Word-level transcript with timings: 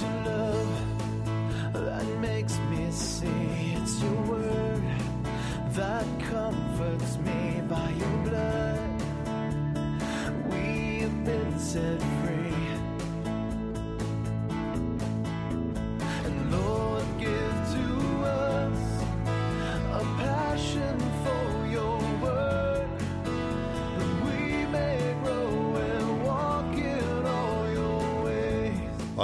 Your 0.00 0.10
love 0.24 1.74
that 1.74 2.04
makes 2.20 2.58
me 2.70 2.90
see. 2.90 3.43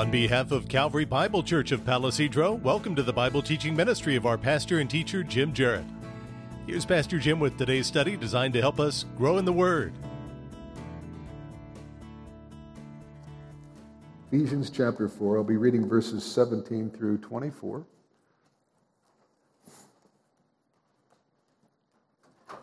On 0.00 0.10
behalf 0.10 0.50
of 0.50 0.66
Calvary 0.66 1.04
Bible 1.04 1.42
Church 1.42 1.72
of 1.72 1.84
Palisadro, 1.84 2.58
welcome 2.62 2.96
to 2.96 3.02
the 3.02 3.12
Bible 3.12 3.42
teaching 3.42 3.76
ministry 3.76 4.16
of 4.16 4.24
our 4.24 4.38
pastor 4.38 4.78
and 4.78 4.88
teacher, 4.88 5.22
Jim 5.22 5.52
Jarrett. 5.52 5.84
Here's 6.66 6.86
Pastor 6.86 7.18
Jim 7.18 7.38
with 7.38 7.58
today's 7.58 7.86
study 7.86 8.16
designed 8.16 8.54
to 8.54 8.62
help 8.62 8.80
us 8.80 9.04
grow 9.18 9.36
in 9.36 9.44
the 9.44 9.52
Word. 9.52 9.92
Ephesians 14.32 14.70
chapter 14.70 15.06
4. 15.06 15.36
I'll 15.36 15.44
be 15.44 15.58
reading 15.58 15.86
verses 15.86 16.24
17 16.24 16.88
through 16.88 17.18
24. 17.18 17.84
If 22.48 22.56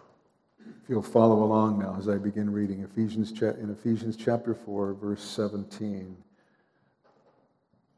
you'll 0.89 1.03
follow 1.03 1.43
along 1.43 1.77
now 1.77 1.97
as 1.99 2.09
I 2.09 2.17
begin 2.17 2.51
reading 2.51 2.81
Ephesians 2.81 3.31
in 3.39 3.69
Ephesians 3.69 4.17
chapter 4.17 4.55
4, 4.55 4.95
verse 4.95 5.21
17, 5.21 6.17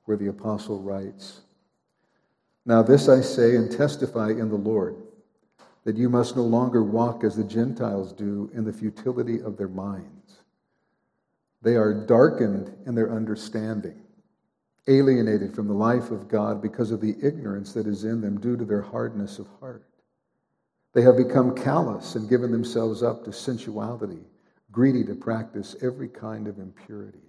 where 0.09 0.17
the 0.17 0.29
apostle 0.29 0.81
writes, 0.81 1.41
Now 2.65 2.81
this 2.81 3.07
I 3.07 3.21
say 3.21 3.55
and 3.55 3.71
testify 3.71 4.31
in 4.31 4.49
the 4.49 4.55
Lord, 4.55 4.95
that 5.83 5.97
you 5.97 6.09
must 6.09 6.35
no 6.35 6.41
longer 6.41 6.83
walk 6.83 7.23
as 7.23 7.35
the 7.35 7.43
Gentiles 7.43 8.11
do 8.11 8.49
in 8.55 8.65
the 8.65 8.73
futility 8.73 9.39
of 9.39 9.55
their 9.55 9.67
minds. 9.67 10.39
They 11.61 11.75
are 11.75 11.93
darkened 11.93 12.75
in 12.87 12.95
their 12.95 13.11
understanding, 13.11 14.01
alienated 14.87 15.53
from 15.53 15.67
the 15.67 15.75
life 15.75 16.09
of 16.09 16.27
God 16.27 16.59
because 16.59 16.89
of 16.89 17.01
the 17.01 17.15
ignorance 17.21 17.73
that 17.73 17.85
is 17.85 18.03
in 18.03 18.19
them 18.19 18.39
due 18.39 18.57
to 18.57 18.65
their 18.65 18.81
hardness 18.81 19.37
of 19.37 19.45
heart. 19.59 19.85
They 20.93 21.03
have 21.03 21.17
become 21.17 21.55
callous 21.55 22.15
and 22.15 22.27
given 22.27 22.51
themselves 22.51 23.03
up 23.03 23.25
to 23.25 23.31
sensuality, 23.31 24.25
greedy 24.71 25.03
to 25.03 25.13
practice 25.13 25.75
every 25.83 26.09
kind 26.09 26.47
of 26.47 26.57
impurity. 26.57 27.28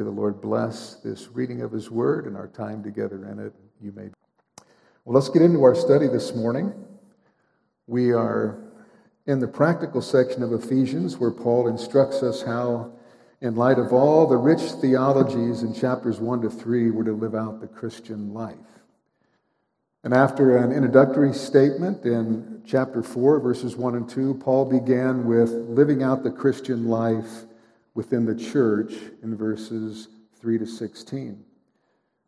May 0.00 0.04
the 0.04 0.10
Lord 0.12 0.40
bless 0.40 0.94
this 0.94 1.28
reading 1.28 1.60
of 1.60 1.72
His 1.72 1.90
Word 1.90 2.24
and 2.24 2.34
our 2.34 2.48
time 2.48 2.82
together 2.82 3.22
in 3.30 3.38
it. 3.38 3.52
You 3.82 3.92
may. 3.92 4.08
Well, 5.04 5.14
let's 5.14 5.28
get 5.28 5.42
into 5.42 5.62
our 5.62 5.74
study 5.74 6.06
this 6.06 6.34
morning. 6.34 6.72
We 7.86 8.10
are 8.12 8.58
in 9.26 9.40
the 9.40 9.46
practical 9.46 10.00
section 10.00 10.42
of 10.42 10.54
Ephesians, 10.54 11.18
where 11.18 11.30
Paul 11.30 11.68
instructs 11.68 12.22
us 12.22 12.40
how, 12.40 12.92
in 13.42 13.56
light 13.56 13.78
of 13.78 13.92
all 13.92 14.26
the 14.26 14.38
rich 14.38 14.62
theologies 14.80 15.62
in 15.64 15.74
chapters 15.74 16.18
1 16.18 16.40
to 16.40 16.48
3, 16.48 16.92
we're 16.92 17.04
to 17.04 17.12
live 17.12 17.34
out 17.34 17.60
the 17.60 17.68
Christian 17.68 18.32
life. 18.32 18.56
And 20.02 20.14
after 20.14 20.56
an 20.56 20.72
introductory 20.72 21.34
statement 21.34 22.06
in 22.06 22.62
chapter 22.64 23.02
4, 23.02 23.38
verses 23.40 23.76
1 23.76 23.96
and 23.96 24.08
2, 24.08 24.40
Paul 24.42 24.64
began 24.64 25.26
with 25.26 25.50
living 25.50 26.02
out 26.02 26.22
the 26.22 26.30
Christian 26.30 26.88
life 26.88 27.44
within 28.00 28.24
the 28.24 28.34
church 28.34 28.94
in 29.22 29.36
verses 29.36 30.08
3 30.40 30.56
to 30.56 30.64
16. 30.64 31.44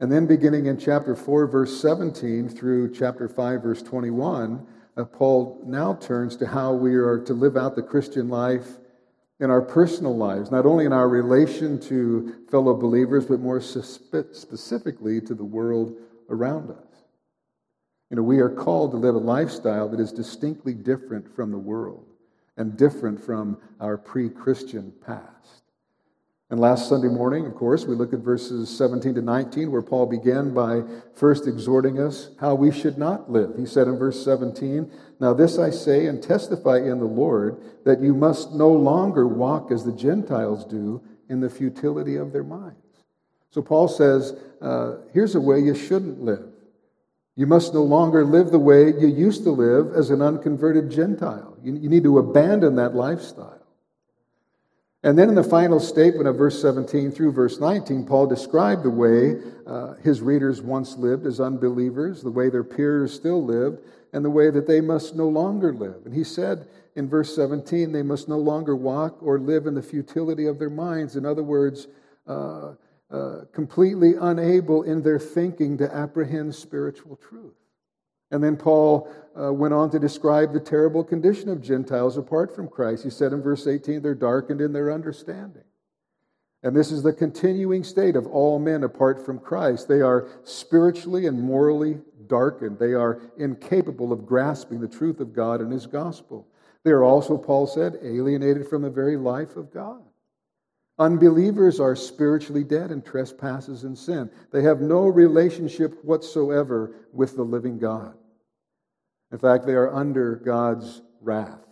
And 0.00 0.12
then 0.12 0.26
beginning 0.26 0.66
in 0.66 0.78
chapter 0.78 1.16
4, 1.16 1.46
verse 1.46 1.80
17 1.80 2.50
through 2.50 2.92
chapter 2.94 3.26
5, 3.26 3.62
verse 3.62 3.80
21, 3.80 4.66
uh, 4.98 5.04
Paul 5.06 5.62
now 5.64 5.94
turns 5.94 6.36
to 6.36 6.46
how 6.46 6.74
we 6.74 6.94
are 6.94 7.18
to 7.20 7.32
live 7.32 7.56
out 7.56 7.74
the 7.74 7.82
Christian 7.82 8.28
life 8.28 8.66
in 9.40 9.48
our 9.48 9.62
personal 9.62 10.14
lives, 10.14 10.50
not 10.50 10.66
only 10.66 10.84
in 10.84 10.92
our 10.92 11.08
relation 11.08 11.80
to 11.80 12.34
fellow 12.50 12.74
believers, 12.74 13.24
but 13.24 13.40
more 13.40 13.62
specifically 13.62 15.22
to 15.22 15.34
the 15.34 15.42
world 15.42 15.96
around 16.28 16.70
us. 16.70 17.04
You 18.10 18.16
know, 18.16 18.22
we 18.22 18.40
are 18.40 18.50
called 18.50 18.90
to 18.90 18.98
live 18.98 19.14
a 19.14 19.18
lifestyle 19.18 19.88
that 19.88 20.00
is 20.00 20.12
distinctly 20.12 20.74
different 20.74 21.34
from 21.34 21.50
the 21.50 21.56
world 21.56 22.12
and 22.58 22.76
different 22.76 23.24
from 23.24 23.56
our 23.80 23.96
pre 23.96 24.28
Christian 24.28 24.92
past. 25.06 25.61
And 26.52 26.60
last 26.60 26.86
Sunday 26.86 27.08
morning, 27.08 27.46
of 27.46 27.54
course, 27.54 27.86
we 27.86 27.94
looked 27.94 28.12
at 28.12 28.20
verses 28.20 28.68
17 28.76 29.14
to 29.14 29.22
19, 29.22 29.72
where 29.72 29.80
Paul 29.80 30.04
began 30.04 30.52
by 30.52 30.82
first 31.14 31.46
exhorting 31.46 31.98
us 31.98 32.28
how 32.38 32.54
we 32.54 32.70
should 32.70 32.98
not 32.98 33.30
live. 33.30 33.54
He 33.56 33.64
said 33.64 33.88
in 33.88 33.96
verse 33.96 34.22
17, 34.22 34.92
Now 35.18 35.32
this 35.32 35.58
I 35.58 35.70
say 35.70 36.04
and 36.04 36.22
testify 36.22 36.76
in 36.76 36.98
the 36.98 37.06
Lord, 37.06 37.56
that 37.86 38.02
you 38.02 38.12
must 38.12 38.52
no 38.52 38.68
longer 38.68 39.26
walk 39.26 39.72
as 39.72 39.82
the 39.82 39.92
Gentiles 39.92 40.66
do 40.66 41.02
in 41.30 41.40
the 41.40 41.48
futility 41.48 42.16
of 42.16 42.34
their 42.34 42.44
minds. 42.44 42.76
So 43.48 43.62
Paul 43.62 43.88
says, 43.88 44.34
uh, 44.60 44.96
here's 45.14 45.34
a 45.34 45.40
way 45.40 45.58
you 45.58 45.74
shouldn't 45.74 46.20
live. 46.20 46.52
You 47.34 47.46
must 47.46 47.72
no 47.72 47.82
longer 47.82 48.26
live 48.26 48.50
the 48.50 48.58
way 48.58 48.88
you 48.88 49.08
used 49.08 49.44
to 49.44 49.50
live 49.52 49.94
as 49.94 50.10
an 50.10 50.20
unconverted 50.20 50.90
Gentile. 50.90 51.56
You, 51.62 51.76
you 51.76 51.88
need 51.88 52.02
to 52.02 52.18
abandon 52.18 52.76
that 52.76 52.94
lifestyle. 52.94 53.61
And 55.04 55.18
then 55.18 55.28
in 55.28 55.34
the 55.34 55.42
final 55.42 55.80
statement 55.80 56.28
of 56.28 56.36
verse 56.36 56.60
17 56.62 57.10
through 57.10 57.32
verse 57.32 57.58
19, 57.58 58.04
Paul 58.04 58.26
described 58.26 58.84
the 58.84 58.90
way 58.90 59.40
uh, 59.66 59.94
his 59.94 60.20
readers 60.20 60.62
once 60.62 60.96
lived 60.96 61.26
as 61.26 61.40
unbelievers, 61.40 62.22
the 62.22 62.30
way 62.30 62.48
their 62.48 62.62
peers 62.62 63.12
still 63.12 63.44
lived, 63.44 63.80
and 64.12 64.24
the 64.24 64.30
way 64.30 64.50
that 64.50 64.66
they 64.66 64.80
must 64.80 65.16
no 65.16 65.28
longer 65.28 65.72
live. 65.72 66.02
And 66.04 66.14
he 66.14 66.22
said 66.22 66.68
in 66.94 67.08
verse 67.08 67.34
17, 67.34 67.90
they 67.90 68.02
must 68.02 68.28
no 68.28 68.38
longer 68.38 68.76
walk 68.76 69.20
or 69.22 69.40
live 69.40 69.66
in 69.66 69.74
the 69.74 69.82
futility 69.82 70.46
of 70.46 70.60
their 70.60 70.70
minds. 70.70 71.16
In 71.16 71.26
other 71.26 71.42
words, 71.42 71.88
uh, 72.28 72.74
uh, 73.10 73.40
completely 73.52 74.14
unable 74.20 74.84
in 74.84 75.02
their 75.02 75.18
thinking 75.18 75.76
to 75.78 75.94
apprehend 75.94 76.54
spiritual 76.54 77.16
truth. 77.16 77.54
And 78.32 78.42
then 78.42 78.56
Paul 78.56 79.08
uh, 79.38 79.52
went 79.52 79.74
on 79.74 79.90
to 79.90 79.98
describe 79.98 80.52
the 80.52 80.60
terrible 80.60 81.04
condition 81.04 81.48
of 81.48 81.62
Gentiles 81.62 82.16
apart 82.16 82.54
from 82.54 82.66
Christ. 82.66 83.04
He 83.04 83.10
said 83.10 83.32
in 83.32 83.42
verse 83.42 83.66
18, 83.66 84.02
they're 84.02 84.14
darkened 84.14 84.60
in 84.60 84.72
their 84.72 84.90
understanding. 84.90 85.62
And 86.64 86.74
this 86.74 86.90
is 86.92 87.02
the 87.02 87.12
continuing 87.12 87.84
state 87.84 88.16
of 88.16 88.26
all 88.26 88.58
men 88.58 88.84
apart 88.84 89.24
from 89.24 89.38
Christ. 89.38 89.88
They 89.88 90.00
are 90.00 90.28
spiritually 90.44 91.26
and 91.26 91.40
morally 91.40 91.98
darkened. 92.26 92.78
They 92.78 92.94
are 92.94 93.20
incapable 93.36 94.12
of 94.12 94.26
grasping 94.26 94.80
the 94.80 94.88
truth 94.88 95.20
of 95.20 95.34
God 95.34 95.60
and 95.60 95.72
His 95.72 95.86
gospel. 95.86 96.46
They 96.84 96.92
are 96.92 97.04
also, 97.04 97.36
Paul 97.36 97.66
said, 97.66 97.98
alienated 98.02 98.68
from 98.68 98.82
the 98.82 98.90
very 98.90 99.16
life 99.16 99.56
of 99.56 99.72
God. 99.72 100.02
Unbelievers 100.98 101.80
are 101.80 101.96
spiritually 101.96 102.64
dead 102.64 102.90
in 102.90 103.02
trespasses 103.02 103.84
and 103.84 103.96
sin. 103.96 104.30
They 104.52 104.62
have 104.62 104.80
no 104.80 105.06
relationship 105.06 106.04
whatsoever 106.04 106.94
with 107.12 107.34
the 107.34 107.42
living 107.42 107.78
God. 107.78 108.14
In 109.32 109.38
fact, 109.38 109.66
they 109.66 109.72
are 109.72 109.92
under 109.92 110.36
God's 110.36 111.02
wrath, 111.22 111.66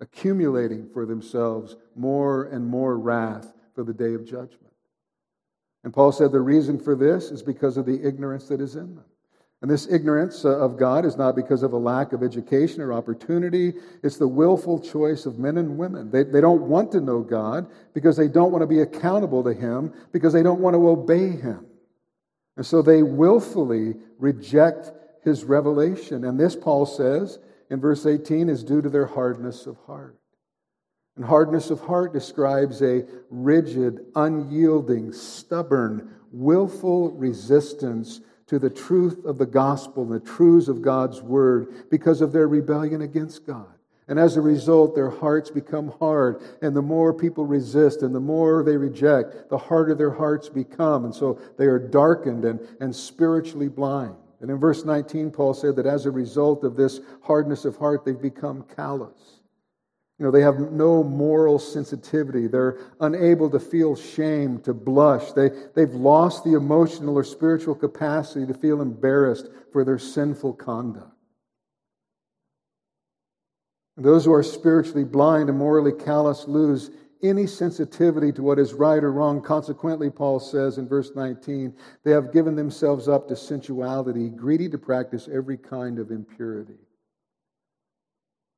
accumulating 0.00 0.88
for 0.92 1.04
themselves 1.04 1.76
more 1.96 2.44
and 2.44 2.64
more 2.64 2.96
wrath 2.96 3.52
for 3.74 3.82
the 3.82 3.92
day 3.92 4.14
of 4.14 4.24
judgment. 4.24 4.60
And 5.82 5.92
Paul 5.92 6.12
said 6.12 6.32
the 6.32 6.40
reason 6.40 6.78
for 6.78 6.94
this 6.94 7.30
is 7.30 7.42
because 7.42 7.76
of 7.76 7.84
the 7.84 8.06
ignorance 8.06 8.48
that 8.48 8.60
is 8.60 8.76
in 8.76 8.94
them. 8.94 9.04
And 9.60 9.70
this 9.70 9.88
ignorance 9.90 10.44
uh, 10.44 10.58
of 10.58 10.76
God 10.76 11.06
is 11.06 11.16
not 11.16 11.34
because 11.34 11.62
of 11.62 11.72
a 11.72 11.78
lack 11.78 12.12
of 12.12 12.22
education 12.22 12.82
or 12.82 12.92
opportunity. 12.92 13.72
It's 14.02 14.18
the 14.18 14.28
willful 14.28 14.78
choice 14.78 15.24
of 15.24 15.38
men 15.38 15.56
and 15.56 15.78
women. 15.78 16.10
They, 16.10 16.22
they 16.22 16.42
don't 16.42 16.62
want 16.62 16.92
to 16.92 17.00
know 17.00 17.22
God 17.22 17.66
because 17.94 18.16
they 18.16 18.28
don't 18.28 18.52
want 18.52 18.62
to 18.62 18.66
be 18.66 18.80
accountable 18.80 19.42
to 19.42 19.54
Him, 19.54 19.92
because 20.12 20.34
they 20.34 20.42
don't 20.42 20.60
want 20.60 20.74
to 20.74 20.86
obey 20.86 21.30
Him. 21.30 21.66
And 22.56 22.66
so 22.66 22.82
they 22.82 23.02
willfully 23.02 23.94
reject 24.18 24.92
His 25.24 25.44
revelation. 25.44 26.24
And 26.24 26.38
this, 26.38 26.56
Paul 26.56 26.86
says 26.86 27.38
in 27.70 27.80
verse 27.80 28.06
18, 28.06 28.48
is 28.48 28.62
due 28.62 28.82
to 28.82 28.88
their 28.88 29.06
hardness 29.06 29.66
of 29.66 29.76
heart. 29.86 30.16
And 31.16 31.24
hardness 31.24 31.70
of 31.70 31.80
heart 31.80 32.12
describes 32.12 32.82
a 32.82 33.06
rigid, 33.30 34.06
unyielding, 34.16 35.12
stubborn, 35.12 36.10
willful 36.32 37.12
resistance 37.12 38.20
to 38.46 38.58
the 38.58 38.70
truth 38.70 39.24
of 39.24 39.38
the 39.38 39.46
gospel 39.46 40.04
the 40.04 40.20
truths 40.20 40.68
of 40.68 40.82
God's 40.82 41.22
word 41.22 41.90
because 41.90 42.20
of 42.20 42.32
their 42.32 42.48
rebellion 42.48 43.02
against 43.02 43.46
God. 43.46 43.66
And 44.06 44.18
as 44.18 44.36
a 44.36 44.40
result, 44.42 44.94
their 44.94 45.08
hearts 45.08 45.50
become 45.50 45.94
hard. 45.98 46.42
And 46.60 46.76
the 46.76 46.82
more 46.82 47.14
people 47.14 47.46
resist 47.46 48.02
and 48.02 48.14
the 48.14 48.20
more 48.20 48.62
they 48.62 48.76
reject, 48.76 49.48
the 49.48 49.56
harder 49.56 49.94
their 49.94 50.10
hearts 50.10 50.50
become. 50.50 51.06
And 51.06 51.14
so 51.14 51.40
they 51.56 51.64
are 51.66 51.78
darkened 51.78 52.44
and, 52.44 52.60
and 52.80 52.94
spiritually 52.94 53.68
blind. 53.68 54.14
And 54.44 54.50
in 54.50 54.58
verse 54.58 54.84
19, 54.84 55.30
Paul 55.30 55.54
said 55.54 55.74
that 55.76 55.86
as 55.86 56.04
a 56.04 56.10
result 56.10 56.64
of 56.64 56.76
this 56.76 57.00
hardness 57.22 57.64
of 57.64 57.78
heart, 57.78 58.04
they've 58.04 58.20
become 58.20 58.66
callous. 58.76 59.40
You 60.18 60.26
know, 60.26 60.30
they 60.30 60.42
have 60.42 60.70
no 60.70 61.02
moral 61.02 61.58
sensitivity. 61.58 62.46
They're 62.46 62.76
unable 63.00 63.48
to 63.48 63.58
feel 63.58 63.96
shame, 63.96 64.60
to 64.60 64.74
blush. 64.74 65.32
They, 65.32 65.48
they've 65.74 65.94
lost 65.94 66.44
the 66.44 66.58
emotional 66.58 67.16
or 67.16 67.24
spiritual 67.24 67.74
capacity 67.74 68.44
to 68.44 68.52
feel 68.52 68.82
embarrassed 68.82 69.48
for 69.72 69.82
their 69.82 69.98
sinful 69.98 70.52
conduct. 70.52 71.08
Those 73.96 74.26
who 74.26 74.34
are 74.34 74.42
spiritually 74.42 75.04
blind 75.04 75.48
and 75.48 75.56
morally 75.56 75.92
callous 75.92 76.46
lose 76.46 76.90
any 77.24 77.46
sensitivity 77.46 78.30
to 78.32 78.42
what 78.42 78.58
is 78.58 78.74
right 78.74 79.02
or 79.02 79.10
wrong. 79.10 79.40
Consequently, 79.40 80.10
Paul 80.10 80.38
says 80.38 80.78
in 80.78 80.86
verse 80.86 81.12
19, 81.16 81.74
they 82.04 82.10
have 82.10 82.32
given 82.32 82.54
themselves 82.54 83.08
up 83.08 83.26
to 83.28 83.34
sensuality, 83.34 84.28
greedy 84.28 84.68
to 84.68 84.78
practice 84.78 85.28
every 85.32 85.56
kind 85.56 85.98
of 85.98 86.10
impurity. 86.10 86.78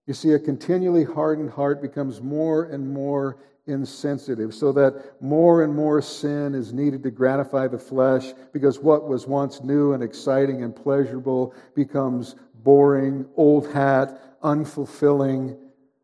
You 0.07 0.15
see, 0.15 0.33
a 0.33 0.39
continually 0.39 1.05
hardened 1.05 1.51
heart 1.51 1.81
becomes 1.81 2.21
more 2.21 2.65
and 2.65 2.93
more 2.93 3.39
insensitive, 3.67 4.55
so 4.55 4.73
that 4.73 5.21
more 5.21 5.63
and 5.63 5.75
more 5.75 6.01
sin 6.01 6.55
is 6.55 6.73
needed 6.73 7.03
to 7.03 7.11
gratify 7.11 7.67
the 7.67 7.79
flesh 7.79 8.33
because 8.53 8.79
what 8.79 9.09
was 9.09 9.27
once 9.27 9.63
new 9.63 9.93
and 9.93 10.03
exciting 10.03 10.63
and 10.63 10.75
pleasurable 10.75 11.55
becomes 11.75 12.37
boring, 12.63 13.27
old 13.37 13.73
hat, 13.73 14.41
unfulfilling. 14.43 15.57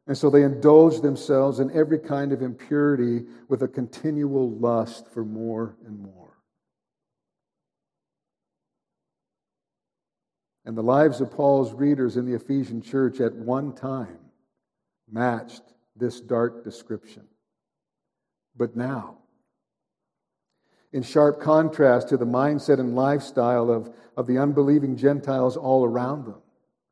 And 0.06 0.18
so 0.18 0.30
they 0.30 0.42
indulge 0.42 1.00
themselves 1.00 1.60
in 1.60 1.70
every 1.70 1.98
kind 1.98 2.32
of 2.32 2.42
impurity 2.42 3.24
with 3.48 3.62
a 3.62 3.68
continual 3.68 4.50
lust 4.50 5.06
for 5.08 5.24
more 5.24 5.76
and 5.86 6.00
more. 6.00 6.22
And 10.64 10.76
the 10.76 10.82
lives 10.82 11.20
of 11.20 11.30
Paul's 11.30 11.72
readers 11.72 12.16
in 12.16 12.24
the 12.24 12.34
Ephesian 12.34 12.82
church 12.82 13.20
at 13.20 13.34
one 13.34 13.74
time 13.74 14.18
matched 15.10 15.62
this 15.96 16.20
dark 16.20 16.64
description. 16.64 17.26
But 18.56 18.76
now, 18.76 19.18
in 20.92 21.02
sharp 21.02 21.40
contrast 21.40 22.08
to 22.08 22.16
the 22.16 22.26
mindset 22.26 22.78
and 22.78 22.94
lifestyle 22.94 23.70
of, 23.70 23.94
of 24.16 24.26
the 24.26 24.38
unbelieving 24.38 24.96
Gentiles 24.96 25.56
all 25.56 25.84
around 25.84 26.26
them, 26.26 26.42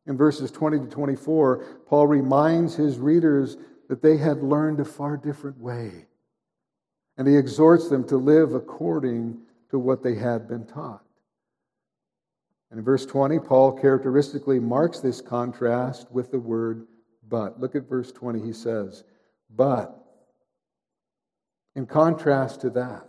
in 0.06 0.16
verses 0.16 0.50
20 0.50 0.78
to 0.80 0.86
24, 0.86 1.64
Paul 1.86 2.06
reminds 2.06 2.74
his 2.74 2.98
readers 2.98 3.56
that 3.88 4.02
they 4.02 4.16
had 4.16 4.42
learned 4.42 4.80
a 4.80 4.84
far 4.84 5.16
different 5.16 5.58
way. 5.58 6.06
And 7.16 7.28
he 7.28 7.36
exhorts 7.36 7.88
them 7.88 8.06
to 8.08 8.16
live 8.16 8.54
according 8.54 9.38
to 9.70 9.78
what 9.78 10.02
they 10.02 10.14
had 10.14 10.48
been 10.48 10.66
taught. 10.66 11.04
And 12.70 12.78
in 12.78 12.84
verse 12.84 13.04
20, 13.04 13.40
Paul 13.40 13.72
characteristically 13.72 14.60
marks 14.60 15.00
this 15.00 15.20
contrast 15.20 16.10
with 16.10 16.30
the 16.30 16.38
word 16.38 16.86
but. 17.28 17.60
Look 17.60 17.74
at 17.74 17.88
verse 17.88 18.12
20. 18.12 18.40
He 18.40 18.52
says, 18.52 19.04
But, 19.54 19.96
in 21.74 21.86
contrast 21.86 22.60
to 22.62 22.70
that, 22.70 23.08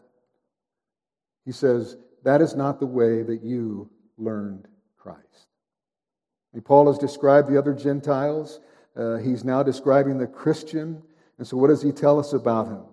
he 1.45 1.51
says, 1.51 1.97
that 2.23 2.41
is 2.41 2.55
not 2.55 2.79
the 2.79 2.85
way 2.85 3.23
that 3.23 3.41
you 3.43 3.89
learned 4.17 4.67
Christ. 4.97 5.47
And 6.53 6.63
Paul 6.63 6.87
has 6.87 6.97
described 6.97 7.49
the 7.49 7.57
other 7.57 7.73
Gentiles. 7.73 8.59
Uh, 8.95 9.17
he's 9.17 9.43
now 9.43 9.63
describing 9.63 10.17
the 10.17 10.27
Christian. 10.27 11.01
And 11.37 11.47
so, 11.47 11.57
what 11.57 11.67
does 11.67 11.81
he 11.81 11.91
tell 11.91 12.19
us 12.19 12.33
about 12.33 12.67
him? 12.67 12.83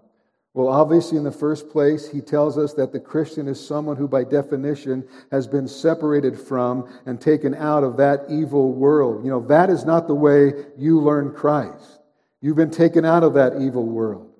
Well, 0.54 0.68
obviously, 0.68 1.18
in 1.18 1.24
the 1.24 1.30
first 1.30 1.68
place, 1.68 2.08
he 2.08 2.20
tells 2.20 2.58
us 2.58 2.72
that 2.74 2.92
the 2.92 2.98
Christian 2.98 3.46
is 3.46 3.64
someone 3.64 3.96
who, 3.96 4.08
by 4.08 4.24
definition, 4.24 5.06
has 5.30 5.46
been 5.46 5.68
separated 5.68 6.38
from 6.38 6.88
and 7.06 7.20
taken 7.20 7.54
out 7.54 7.84
of 7.84 7.96
that 7.98 8.24
evil 8.28 8.72
world. 8.72 9.24
You 9.24 9.30
know, 9.30 9.46
that 9.46 9.70
is 9.70 9.84
not 9.84 10.08
the 10.08 10.14
way 10.14 10.52
you 10.76 11.00
learn 11.00 11.32
Christ. 11.32 12.00
You've 12.40 12.56
been 12.56 12.70
taken 12.70 13.04
out 13.04 13.22
of 13.22 13.34
that 13.34 13.60
evil 13.60 13.84
world. 13.86 14.32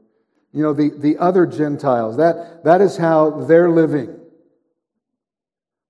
You 0.53 0.63
know, 0.63 0.73
the, 0.73 0.91
the 0.91 1.19
other 1.19 1.47
Gentiles, 1.47 2.17
that, 2.17 2.65
that 2.65 2.81
is 2.81 2.97
how 2.97 3.31
they're 3.31 3.71
living. 3.71 4.18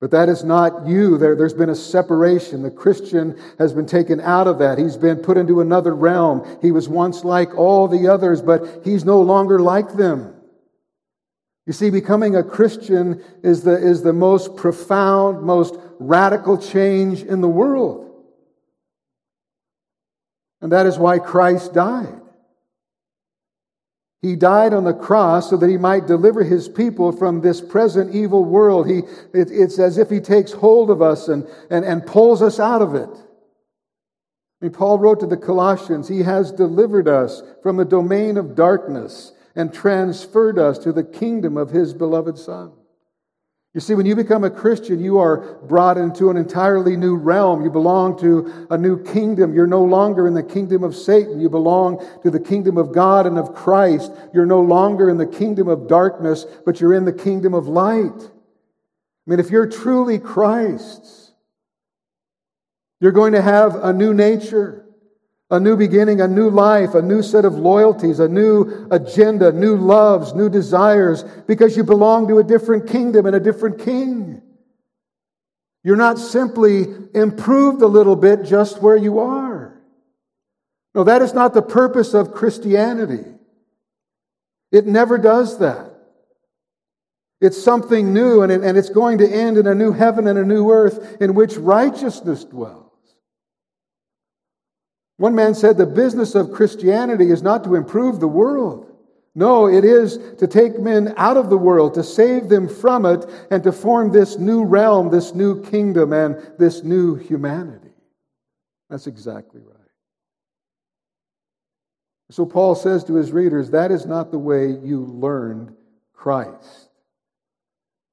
But 0.01 0.13
that 0.13 0.29
is 0.29 0.45
not 0.45 0.87
you. 0.87 1.19
There, 1.19 1.35
there's 1.35 1.55
been 1.55 1.71
a 1.71 1.75
separation. 1.75 2.63
The 2.63 2.71
Christian 2.71 3.37
has 3.59 3.73
been 3.73 3.87
taken 3.87 4.21
out 4.21 4.47
of 4.47 4.59
that. 4.59 4.79
He's 4.79 4.97
been 4.97 5.19
put 5.19 5.37
into 5.37 5.61
another 5.61 5.95
realm. 5.95 6.47
He 6.63 6.71
was 6.71 6.89
once 6.89 7.25
like 7.25 7.57
all 7.59 7.89
the 7.89 8.07
others, 8.07 8.41
but 8.41 8.83
he's 8.85 9.05
no 9.05 9.21
longer 9.21 9.59
like 9.59 9.95
them. 9.95 10.35
You 11.67 11.73
see, 11.73 11.91
becoming 11.91 12.37
a 12.37 12.45
Christian 12.45 13.23
is 13.43 13.63
the, 13.63 13.77
is 13.77 14.03
the 14.03 14.13
most 14.13 14.57
profound, 14.57 15.43
most 15.43 15.75
radical 15.99 16.57
change 16.57 17.23
in 17.23 17.41
the 17.41 17.49
world. 17.49 18.05
And 20.61 20.73
that 20.73 20.87
is 20.87 20.97
why 20.97 21.19
Christ 21.19 21.75
died. 21.75 22.21
He 24.21 24.35
died 24.35 24.75
on 24.75 24.85
the 24.85 24.95
cross 24.95 25.51
so 25.51 25.57
that 25.57 25.71
he 25.71 25.77
might 25.77 26.07
deliver 26.07 26.43
his 26.43 26.69
people 26.69 27.13
from 27.13 27.41
this 27.41 27.61
present 27.61 28.15
evil 28.15 28.45
world. 28.45 28.89
He, 28.89 28.99
it, 29.33 29.51
it's 29.53 29.79
as 29.79 29.97
if 29.97 30.11
he 30.11 30.19
takes 30.19 30.53
hold 30.53 30.91
of 30.91 31.01
us 31.01 31.29
and, 31.29 31.47
and, 31.71 31.85
and 31.85 32.05
pulls 32.05 32.43
us 32.43 32.59
out 32.59 32.83
of 32.83 32.95
it. 32.95 33.09
I 34.61 34.65
mean, 34.65 34.73
Paul 34.73 34.99
wrote 34.99 35.21
to 35.21 35.27
the 35.27 35.37
Colossians, 35.37 36.09
He 36.09 36.23
has 36.23 36.51
delivered 36.51 37.07
us 37.07 37.43
from 37.63 37.77
the 37.77 37.85
domain 37.85 38.37
of 38.37 38.57
darkness 38.57 39.33
and 39.55 39.73
transferred 39.73 40.59
us 40.59 40.79
to 40.79 40.93
the 40.93 41.05
kingdom 41.05 41.57
of 41.57 41.71
His 41.71 41.95
beloved 41.95 42.39
Son. 42.39 42.73
You 43.75 43.81
see, 43.81 43.95
when 43.95 44.07
you 44.07 44.17
become 44.17 44.45
a 44.45 44.51
Christian, 44.51 44.99
you 44.99 45.19
are 45.19 45.59
brought 45.65 45.99
into 45.99 46.31
an 46.31 46.37
entirely 46.37 46.97
new 46.97 47.17
realm. 47.17 47.63
You 47.63 47.71
belong 47.71 48.19
to 48.21 48.67
a 48.71 48.79
new 48.79 49.03
kingdom. 49.05 49.55
You're 49.55 49.67
no 49.67 49.85
longer 49.85 50.27
in 50.27 50.35
the 50.35 50.43
kingdom 50.43 50.83
of 50.83 50.97
Satan. 50.97 51.39
You 51.39 51.51
belong 51.51 52.05
to 52.23 52.31
the 52.31 52.41
kingdom 52.41 52.79
of 52.79 52.93
God 52.93 53.27
and 53.27 53.39
of 53.39 53.55
Christ. 53.55 54.11
You're 54.33 54.47
no 54.47 54.61
longer 54.61 55.11
in 55.11 55.19
the 55.19 55.27
kingdom 55.27 55.69
of 55.69 55.87
darkness, 55.87 56.47
but 56.65 56.81
you're 56.81 56.95
in 56.95 57.05
the 57.05 57.13
kingdom 57.13 57.53
of 57.53 57.69
light. 57.69 58.21
I 58.21 59.31
mean, 59.31 59.39
if 59.39 59.51
you're 59.51 59.69
truly 59.69 60.19
Christ's, 60.19 61.33
you're 63.01 63.13
going 63.13 63.35
to 63.35 63.43
have 63.43 63.77
a 63.77 63.93
new 63.93 64.15
nature 64.15 64.88
a 65.51 65.59
new 65.59 65.77
beginning, 65.77 66.21
a 66.21 66.29
new 66.29 66.51
life, 66.51 66.95
a 66.95 67.01
new 67.01 67.23
set 67.23 67.45
of 67.45 67.55
loyalties, 67.55 68.21
a 68.21 68.29
new 68.29 68.87
agenda, 68.91 69.51
new 69.51 69.77
loves, 69.77 70.35
new 70.35 70.51
desires, 70.51 71.25
because 71.47 71.77
you 71.77 71.85
belong 71.85 72.29
to 72.29 72.39
a 72.39 72.45
different 72.45 72.87
kingdom 72.87 73.25
and 73.25 73.35
a 73.35 73.41
different 73.41 73.79
king. 73.79 74.43
You're 75.83 75.97
not 75.97 76.19
simply 76.19 76.87
improved 77.15 77.81
a 77.81 77.87
little 77.87 78.17
bit 78.17 78.45
just 78.45 78.83
where 78.83 78.97
you 78.97 79.21
are. 79.21 79.81
No, 80.95 81.05
that 81.05 81.23
is 81.23 81.33
not 81.33 81.55
the 81.55 81.63
purpose 81.63 82.13
of 82.13 82.35
Christianity. 82.35 83.25
It 84.71 84.87
never 84.87 85.17
does 85.17 85.59
that. 85.61 85.95
It's 87.41 87.63
something 87.63 88.13
new, 88.13 88.43
and, 88.43 88.51
it, 88.53 88.63
and 88.63 88.77
it's 88.77 88.91
going 88.91 89.19
to 89.19 89.29
end 89.29 89.57
in 89.57 89.67
a 89.67 89.75
new 89.75 89.93
heaven 89.93 90.27
and 90.27 90.39
a 90.39 90.45
new 90.45 90.71
earth 90.71 91.17
in 91.23 91.35
which 91.35 91.57
righteousness 91.57 92.45
dwells. 92.45 92.88
One 95.19 95.35
man 95.35 95.55
said 95.55 95.77
the 95.77 95.87
business 95.87 96.35
of 96.35 96.53
Christianity 96.53 97.31
is 97.31 97.43
not 97.43 97.65
to 97.65 97.75
improve 97.75 98.19
the 98.19 98.29
world. 98.29 98.87
No, 99.35 99.69
it 99.69 99.85
is 99.85 100.19
to 100.39 100.47
take 100.47 100.81
men 100.81 101.15
out 101.17 101.37
of 101.37 101.51
the 101.51 101.59
world, 101.59 101.95
to 101.95 102.03
save 102.03 102.49
them 102.49 102.69
from 102.69 103.05
it, 103.05 103.25
and 103.51 103.63
to 103.65 103.71
form 103.71 104.11
this 104.11 104.39
new 104.39 104.65
realm, 104.65 105.11
this 105.11 105.35
new 105.35 105.63
kingdom, 105.63 106.13
and 106.13 106.41
this 106.59 106.83
new 106.83 107.15
humanity. 107.15 107.91
That's 108.91 109.07
exactly 109.07 109.61
right. 109.61 109.75
So 112.31 112.45
Paul 112.47 112.75
says 112.75 113.05
to 113.05 113.15
his 113.15 113.33
readers, 113.33 113.71
that 113.71 113.91
is 113.91 114.07
not 114.07 114.31
the 114.31 114.39
way 114.39 114.71
you 114.71 115.05
learned 115.05 115.75
Christ. 116.13 116.88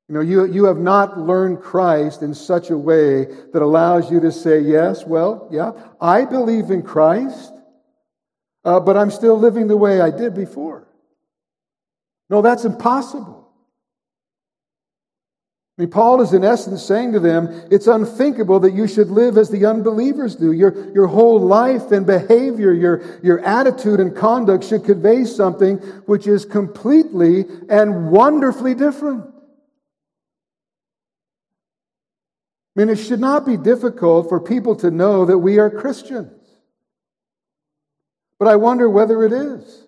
You 0.07 0.15
know, 0.15 0.21
you, 0.21 0.45
you 0.45 0.65
have 0.65 0.77
not 0.77 1.17
learned 1.19 1.62
Christ 1.62 2.21
in 2.21 2.35
such 2.35 2.69
a 2.69 2.77
way 2.77 3.25
that 3.25 3.62
allows 3.62 4.12
you 4.12 4.19
to 4.19 4.31
say, 4.31 4.59
yes, 4.59 5.03
well, 5.05 5.47
yeah, 5.51 5.71
I 6.00 6.25
believe 6.25 6.69
in 6.69 6.83
Christ, 6.83 7.51
uh, 8.63 8.79
but 8.79 8.97
I'm 8.97 9.09
still 9.09 9.38
living 9.38 9.67
the 9.67 9.77
way 9.77 10.01
I 10.01 10.12
did 10.12 10.35
before. 10.35 10.88
No, 12.29 12.43
that's 12.43 12.65
impossible. 12.65 13.50
I 15.77 15.81
mean, 15.81 15.89
Paul 15.91 16.21
is 16.21 16.33
in 16.33 16.45
essence 16.45 16.83
saying 16.83 17.13
to 17.13 17.19
them, 17.19 17.50
it's 17.69 17.88
unthinkable 17.88 18.62
that 18.62 18.74
you 18.74 18.88
should 18.88 19.09
live 19.09 19.38
as 19.38 19.50
the 19.50 19.65
unbelievers 19.65 20.35
do. 20.35 20.53
Your, 20.53 20.93
your 20.93 21.07
whole 21.07 21.39
life 21.39 21.91
and 21.91 22.05
behavior, 22.05 22.71
your, 22.71 23.03
your 23.21 23.39
attitude 23.39 24.00
and 24.00 24.15
conduct 24.15 24.63
should 24.63 24.85
convey 24.85 25.25
something 25.25 25.77
which 26.05 26.27
is 26.27 26.45
completely 26.45 27.45
and 27.69 28.09
wonderfully 28.09 28.74
different. 28.74 29.35
I 32.75 32.82
mean, 32.82 32.89
it 32.89 32.98
should 32.98 33.22
not 33.22 33.46
be 33.46 33.55
difficult 33.55 34.27
for 34.27 34.39
people 34.39 34.75
to 34.77 34.91
know 34.91 35.25
that 35.25 35.38
we 35.38 35.60
are 35.60 35.70
Christians. 35.70 36.32
But 38.38 38.50
I 38.50 38.58
wonder 38.58 38.89
whether 38.89 39.24
it 39.24 39.32
is. 39.32 39.84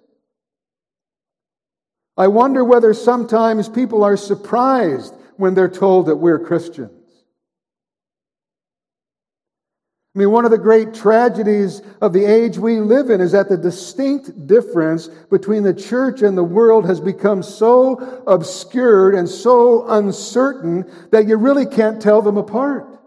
I 2.15 2.27
wonder 2.27 2.63
whether 2.63 2.93
sometimes 2.93 3.67
people 3.67 4.03
are 4.03 4.17
surprised 4.17 5.13
when 5.35 5.53
they're 5.53 5.69
told 5.69 6.07
that 6.07 6.15
we're 6.15 6.39
Christians. 6.39 6.96
I 10.17 10.19
mean, 10.19 10.31
one 10.31 10.45
of 10.45 10.51
the 10.51 10.57
great 10.57 10.95
tragedies 10.95 11.83
of 12.01 12.11
the 12.11 12.25
age 12.25 12.57
we 12.57 12.79
live 12.79 13.11
in 13.11 13.21
is 13.21 13.33
that 13.33 13.49
the 13.49 13.57
distinct 13.57 14.47
difference 14.47 15.09
between 15.29 15.61
the 15.61 15.75
church 15.75 16.23
and 16.23 16.35
the 16.35 16.43
world 16.43 16.87
has 16.87 16.99
become 16.99 17.43
so 17.43 18.23
obscured 18.25 19.13
and 19.13 19.29
so 19.29 19.87
uncertain 19.87 20.91
that 21.11 21.27
you 21.27 21.37
really 21.37 21.67
can't 21.67 22.01
tell 22.01 22.23
them 22.23 22.35
apart. 22.35 22.99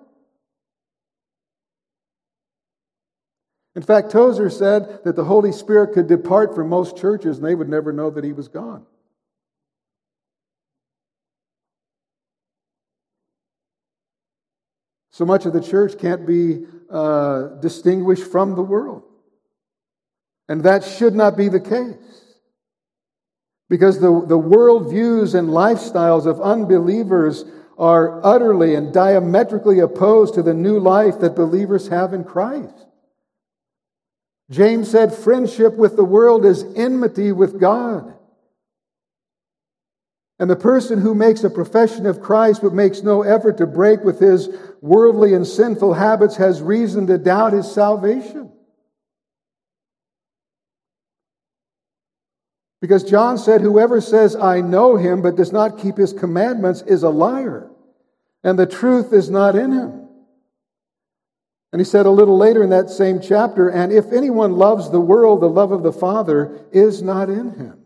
In 3.75 3.83
fact, 3.83 4.13
Tozer 4.13 4.49
said 4.49 5.01
that 5.03 5.17
the 5.17 5.25
Holy 5.25 5.51
Spirit 5.51 5.95
could 5.95 6.07
depart 6.07 6.55
from 6.55 6.69
most 6.69 6.97
churches 6.97 7.39
and 7.39 7.45
they 7.45 7.57
would 7.57 7.69
never 7.69 7.93
know 7.93 8.11
that 8.11 8.23
he 8.23 8.33
was 8.33 8.47
gone. 8.47 8.87
So 15.21 15.27
much 15.27 15.45
of 15.45 15.53
the 15.53 15.61
church 15.61 15.99
can't 15.99 16.27
be 16.27 16.65
uh, 16.91 17.49
distinguished 17.61 18.25
from 18.25 18.55
the 18.55 18.63
world. 18.63 19.03
And 20.49 20.63
that 20.63 20.83
should 20.83 21.15
not 21.15 21.37
be 21.37 21.51
the 21.51 21.61
case. 21.61 22.25
Because 23.69 24.01
the, 24.01 24.25
the 24.27 24.39
worldviews 24.39 25.35
and 25.35 25.51
lifestyles 25.51 26.25
of 26.25 26.41
unbelievers 26.41 27.45
are 27.77 28.25
utterly 28.25 28.75
and 28.75 28.95
diametrically 28.95 29.81
opposed 29.81 30.33
to 30.37 30.43
the 30.43 30.55
new 30.55 30.81
life 30.81 31.21
that 31.21 31.37
believers 31.37 31.89
have 31.89 32.15
in 32.15 32.25
Christ. 32.25 32.87
James 34.51 34.91
said, 34.91 35.13
Friendship 35.13 35.75
with 35.75 35.97
the 35.97 36.05
world 36.05 36.47
is 36.47 36.65
enmity 36.77 37.31
with 37.31 37.61
God. 37.61 38.15
And 40.39 40.49
the 40.49 40.57
person 40.57 41.03
who 41.03 41.15
makes 41.15 41.45
a 41.45 41.51
profession 41.51 42.07
of 42.07 42.23
Christ 42.23 42.63
but 42.63 42.73
makes 42.73 43.03
no 43.03 43.21
effort 43.21 43.59
to 43.59 43.67
break 43.67 44.03
with 44.03 44.19
his 44.19 44.49
worldly 44.81 45.35
and 45.35 45.47
sinful 45.47 45.95
habits 45.95 46.37
has 46.37 46.63
reason 46.63 47.07
to 47.07 47.19
doubt 47.19 47.53
his 47.53 47.71
salvation. 47.71 48.51
Because 52.81 53.05
John 53.05 53.37
said, 53.37 53.61
Whoever 53.61 54.01
says, 54.01 54.35
I 54.35 54.61
know 54.61 54.97
him, 54.97 55.21
but 55.21 55.37
does 55.37 55.53
not 55.53 55.79
keep 55.79 55.99
his 55.99 56.13
commandments 56.13 56.83
is 56.83 57.03
a 57.03 57.11
liar, 57.11 57.71
and 58.43 58.59
the 58.59 58.67
truth 58.67 59.13
is 59.13 59.29
not 59.29 59.55
in 59.55 59.73
him. 59.73 60.09
And 61.73 61.81
he 61.81 61.85
said 61.85 62.07
a 62.07 62.11
little 62.11 62.37
later 62.37 62.63
in 62.65 62.71
that 62.71 62.91
same 62.91 63.21
chapter, 63.21 63.69
And 63.69 63.93
if 63.93 64.13
anyone 64.13 64.57
loves 64.57 64.91
the 64.91 65.01
world, 65.01 65.41
the 65.41 65.49
love 65.49 65.73
of 65.73 65.83
the 65.83 65.93
Father 65.93 66.67
is 66.73 67.03
not 67.03 67.31
in 67.31 67.53
him. 67.53 67.80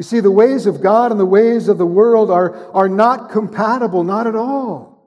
You 0.00 0.04
see, 0.04 0.20
the 0.20 0.30
ways 0.30 0.64
of 0.64 0.80
God 0.80 1.10
and 1.10 1.20
the 1.20 1.26
ways 1.26 1.68
of 1.68 1.76
the 1.76 1.84
world 1.84 2.30
are, 2.30 2.56
are 2.72 2.88
not 2.88 3.28
compatible, 3.28 4.02
not 4.02 4.26
at 4.26 4.34
all. 4.34 5.06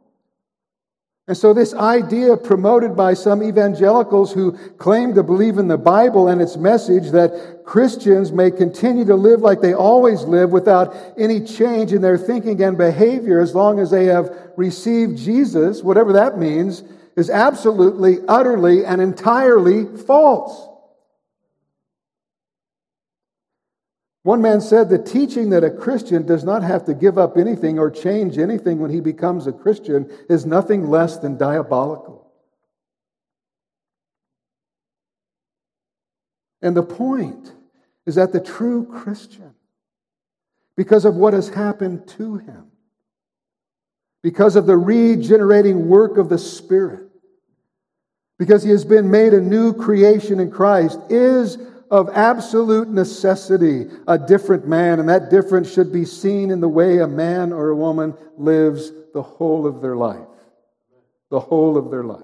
And 1.28 1.36
so, 1.36 1.52
this 1.52 1.74
idea 1.74 2.38
promoted 2.38 2.96
by 2.96 3.16
some 3.16 3.42
evangelicals 3.42 4.34
who 4.34 4.52
claim 4.78 5.16
to 5.16 5.24
believe 5.24 5.58
in 5.58 5.68
the 5.68 5.80
Bible 5.80 6.28
and 6.28 6.40
its 6.40 6.58
message 6.58 7.10
that 7.10 7.64
Christians 7.66 8.32
may 8.32 8.52
continue 8.52 9.04
to 9.06 9.16
live 9.16 9.42
like 9.42 9.62
they 9.62 9.74
always 9.74 10.26
live 10.26 10.52
without 10.52 10.96
any 11.18 11.44
change 11.44 11.92
in 11.92 12.04
their 12.04 12.20
thinking 12.20 12.62
and 12.62 12.78
behavior 12.78 13.42
as 13.42 13.56
long 13.56 13.80
as 13.80 13.90
they 13.90 14.06
have 14.06 14.30
received 14.58 15.18
Jesus, 15.18 15.82
whatever 15.82 16.14
that 16.14 16.38
means, 16.38 16.84
is 17.16 17.32
absolutely, 17.32 18.20
utterly, 18.28 18.86
and 18.86 19.02
entirely 19.02 19.86
false. 20.06 20.70
One 24.24 24.42
man 24.42 24.62
said 24.62 24.90
the 24.90 24.98
teaching 24.98 25.50
that 25.50 25.66
a 25.66 25.70
Christian 25.70 26.26
does 26.26 26.46
not 26.46 26.64
have 26.64 26.86
to 26.86 26.94
give 26.94 27.18
up 27.18 27.38
anything 27.38 27.78
or 27.78 27.92
change 27.92 28.38
anything 28.38 28.80
when 28.80 28.90
he 28.90 29.02
becomes 29.02 29.48
a 29.48 29.52
Christian 29.52 30.10
is 30.30 30.46
nothing 30.46 30.90
less 30.90 31.18
than 31.18 31.38
diabolical. 31.38 32.32
And 36.62 36.76
the 36.76 36.84
point 36.84 37.52
is 38.06 38.16
that 38.16 38.32
the 38.32 38.40
true 38.40 38.86
Christian, 38.86 39.54
because 40.78 41.04
of 41.04 41.16
what 41.16 41.34
has 41.34 41.50
happened 41.50 42.08
to 42.18 42.38
him, 42.38 42.68
because 44.22 44.56
of 44.56 44.66
the 44.66 44.78
regenerating 44.78 45.90
work 45.90 46.18
of 46.18 46.30
the 46.30 46.38
Spirit, 46.38 47.10
because 48.40 48.64
he 48.64 48.70
has 48.70 48.86
been 48.86 49.12
made 49.12 49.34
a 49.34 49.42
new 49.42 49.74
creation 49.74 50.40
in 50.40 50.50
Christ, 50.50 50.98
is 51.10 51.58
of 51.94 52.10
absolute 52.10 52.90
necessity 52.90 53.86
a 54.08 54.18
different 54.18 54.68
man, 54.68 55.00
and 55.00 55.10
that 55.10 55.30
difference 55.30 55.72
should 55.72 55.94
be 55.94 56.06
seen 56.06 56.50
in 56.50 56.60
the 56.60 56.68
way 56.68 56.98
a 56.98 57.08
man 57.08 57.54
or 57.54 57.70
a 57.70 57.76
woman 57.76 58.16
lives 58.36 58.92
the 59.14 59.22
whole 59.22 59.68
of 59.68 59.80
their 59.80 59.96
life. 59.96 60.26
The 61.30 61.40
whole 61.40 61.78
of 61.78 61.92
their 61.92 62.04
life. 62.04 62.24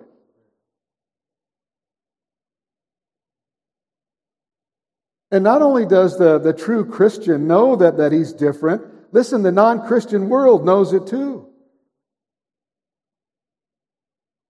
And 5.29 5.43
not 5.43 5.61
only 5.61 5.85
does 5.85 6.17
the, 6.17 6.39
the 6.39 6.53
true 6.53 6.83
Christian 6.83 7.45
know 7.45 7.75
that, 7.75 7.97
that 7.97 8.11
he's 8.11 8.33
different, 8.33 8.81
listen, 9.11 9.43
the 9.43 9.51
non 9.51 9.85
Christian 9.85 10.29
world 10.29 10.65
knows 10.65 10.93
it 10.93 11.05
too. 11.05 11.47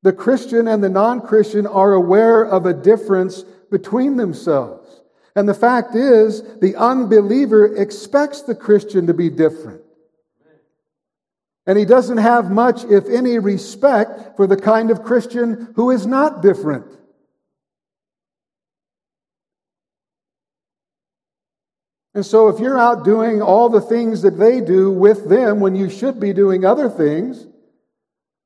The 0.03 0.13
Christian 0.13 0.69
and 0.69 0.81
the 0.81 0.87
non 0.87 1.19
Christian 1.19 1.67
are 1.67 1.91
aware 1.91 2.41
of 2.41 2.65
a 2.65 2.73
difference 2.73 3.43
between 3.69 4.15
themselves. 4.15 4.98
And 5.39 5.47
the 5.47 5.53
fact 5.53 5.95
is, 5.95 6.43
the 6.59 6.75
unbeliever 6.75 7.73
expects 7.77 8.41
the 8.41 8.53
Christian 8.53 9.07
to 9.07 9.13
be 9.13 9.29
different. 9.29 9.79
And 11.65 11.79
he 11.79 11.85
doesn't 11.85 12.17
have 12.17 12.51
much, 12.51 12.83
if 12.83 13.07
any, 13.07 13.39
respect 13.39 14.35
for 14.35 14.47
the 14.47 14.57
kind 14.57 14.91
of 14.91 15.01
Christian 15.01 15.71
who 15.77 15.91
is 15.91 16.05
not 16.05 16.41
different. 16.41 16.87
And 22.13 22.25
so, 22.25 22.49
if 22.49 22.59
you're 22.59 22.77
out 22.77 23.05
doing 23.05 23.41
all 23.41 23.69
the 23.69 23.79
things 23.79 24.23
that 24.23 24.37
they 24.37 24.59
do 24.59 24.91
with 24.91 25.29
them 25.29 25.61
when 25.61 25.73
you 25.73 25.89
should 25.89 26.19
be 26.19 26.33
doing 26.33 26.65
other 26.65 26.89
things, 26.89 27.47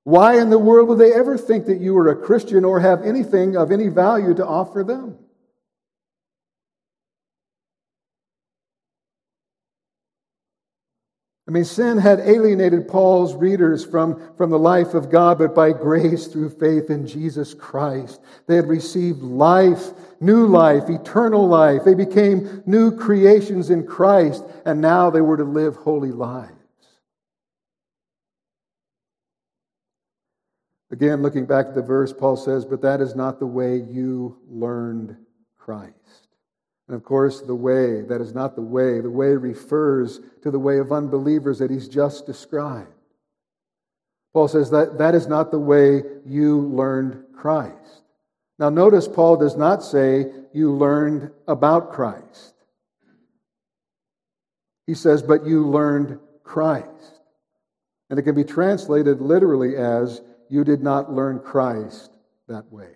why 0.04 0.40
in 0.40 0.52
the 0.52 0.60
world 0.60 0.90
would 0.90 1.00
they 1.00 1.12
ever 1.12 1.40
think 1.40 1.66
that 1.66 1.82
you 1.82 1.98
are 1.98 2.10
a 2.10 2.16
Christian 2.16 2.64
or 2.64 2.82
have 2.82 3.02
anything 3.02 3.58
of 3.58 3.72
any 3.72 3.88
value 3.88 4.36
to 4.36 4.46
offer 4.46 4.84
them? 4.84 5.18
I 11.43 11.43
mean, 11.54 11.66
sin 11.66 12.00
had 12.00 12.20
alienated 12.22 12.88
Paul's 12.88 13.36
readers 13.36 13.86
from, 13.86 14.36
from 14.36 14.50
the 14.50 14.58
life 14.58 14.96
of 14.96 15.12
God, 15.12 15.38
but 15.38 15.54
by 15.54 15.72
grace 15.72 16.26
through 16.26 16.50
faith 16.50 16.90
in 16.90 17.06
Jesus 17.06 17.54
Christ, 17.54 18.22
they 18.48 18.56
had 18.56 18.68
received 18.68 19.22
life, 19.22 19.92
new 20.20 20.48
life, 20.48 20.90
eternal 20.90 21.48
life. 21.48 21.84
They 21.84 21.94
became 21.94 22.64
new 22.66 22.98
creations 22.98 23.70
in 23.70 23.86
Christ, 23.86 24.44
and 24.66 24.82
now 24.82 25.12
they 25.12 25.22
were 25.22 25.38
to 25.38 25.44
live 25.44 25.76
holy 25.76 26.12
lives. 26.12 26.54
Again, 30.90 31.22
looking 31.22 31.46
back 31.46 31.68
at 31.68 31.76
the 31.76 31.82
verse, 31.84 32.12
Paul 32.12 32.36
says, 32.36 32.66
But 32.66 32.82
that 32.82 33.00
is 33.00 33.16
not 33.16 33.38
the 33.38 33.46
way 33.46 33.78
you 33.78 34.40
learned 34.50 35.18
Christ. 35.58 35.94
And 36.88 36.96
of 36.96 37.04
course, 37.04 37.42
the 37.42 37.56
way, 37.56 38.02
that 38.02 38.22
is 38.22 38.34
not 38.34 38.56
the 38.56 38.62
way. 38.62 39.00
The 39.00 39.10
way 39.10 39.30
refers 39.30 40.20
to 40.42 40.52
the 40.52 40.60
way 40.60 40.80
of 40.80 40.92
unbelievers 40.92 41.60
that 41.60 41.72
he's 41.72 41.88
just 41.88 42.26
described. 42.26 42.92
Paul 44.34 44.48
says 44.48 44.72
that 44.72 44.98
that 44.98 45.16
is 45.16 45.28
not 45.28 45.52
the 45.52 45.60
way 45.60 46.04
you 46.26 46.60
learned 46.60 47.24
Christ. 47.36 48.04
Now, 48.60 48.70
notice 48.70 49.08
Paul 49.08 49.38
does 49.38 49.56
not 49.56 49.84
say 49.84 50.32
you 50.54 50.74
learned 50.74 51.32
about 51.48 51.92
Christ. 51.92 52.54
He 54.86 54.94
says, 54.94 55.22
but 55.24 55.46
you 55.46 55.68
learned 55.68 56.20
Christ. 56.44 57.22
And 58.10 58.20
it 58.20 58.24
can 58.24 58.36
be 58.36 58.44
translated 58.44 59.22
literally 59.22 59.76
as 59.76 60.22
you 60.50 60.64
did 60.64 60.84
not 60.84 61.12
learn 61.12 61.40
Christ 61.40 62.12
that 62.48 62.72
way. 62.72 62.90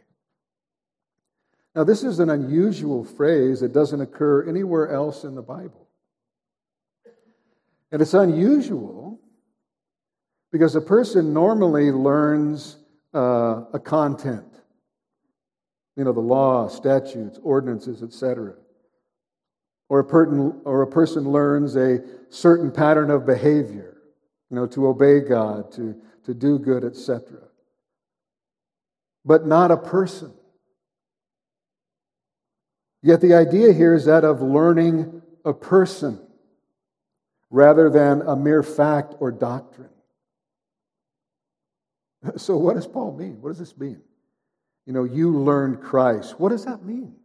Now, 1.78 1.84
this 1.84 2.04
is 2.04 2.18
an 2.18 2.32
unusual 2.32 3.04
phrase 3.04 3.60
that 3.60 3.72
doesn't 3.72 4.02
occur 4.02 4.50
anywhere 4.50 4.90
else 4.90 5.24
in 5.24 5.36
the 5.36 5.44
Bible. 5.44 5.88
And 7.92 8.02
it's 8.02 8.16
unusual 8.16 9.20
because 10.52 10.76
a 10.76 10.82
person 10.82 11.36
normally 11.36 11.92
learns 11.92 12.78
uh, 13.14 13.66
a 13.74 13.80
content, 13.80 14.52
you 15.96 16.04
know, 16.04 16.14
the 16.14 16.20
law, 16.20 16.68
statutes, 16.68 17.40
ordinances, 17.44 18.02
etc. 18.02 18.56
Or 19.88 20.00
a, 20.00 20.04
or 20.68 20.82
a 20.82 20.88
person 20.88 21.30
learns 21.30 21.76
a 21.76 22.00
certain 22.30 22.72
pattern 22.72 23.12
of 23.12 23.28
behavior. 23.28 24.02
you 24.50 24.56
know, 24.56 24.66
to 24.66 24.88
obey 24.88 25.20
God, 25.20 25.72
to, 25.74 25.96
to 26.24 26.34
do 26.34 26.58
good, 26.58 26.84
etc. 26.84 27.38
But 29.24 29.46
not 29.46 29.70
a 29.70 29.78
person. 29.78 30.34
Yet 33.02 33.22
the 33.22 33.34
idea 33.36 33.74
here 33.74 33.94
is 33.94 34.06
that 34.06 34.24
of 34.24 34.42
learning 34.42 35.22
a 35.46 35.54
person 35.54 36.20
rather 37.50 37.90
than 37.90 38.22
a 38.22 38.36
mere 38.36 38.64
fact 38.64 39.16
or 39.20 39.32
doctrine. 39.32 39.90
So, 42.38 42.58
what 42.58 42.76
does 42.76 42.88
Paul 42.88 43.16
mean? 43.16 43.42
What 43.42 43.50
does 43.50 43.60
this 43.60 43.78
mean? 43.78 44.02
You 44.86 44.94
know, 44.94 45.04
you 45.04 45.32
learned 45.32 45.82
Christ. 45.82 46.40
What 46.40 46.50
does 46.50 46.66
that 46.66 46.84
mean? 46.84 47.16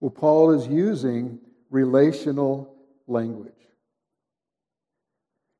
Well, 0.00 0.10
Paul 0.10 0.52
is 0.52 0.66
using 0.66 1.40
relational 1.70 2.76
language. 3.06 3.52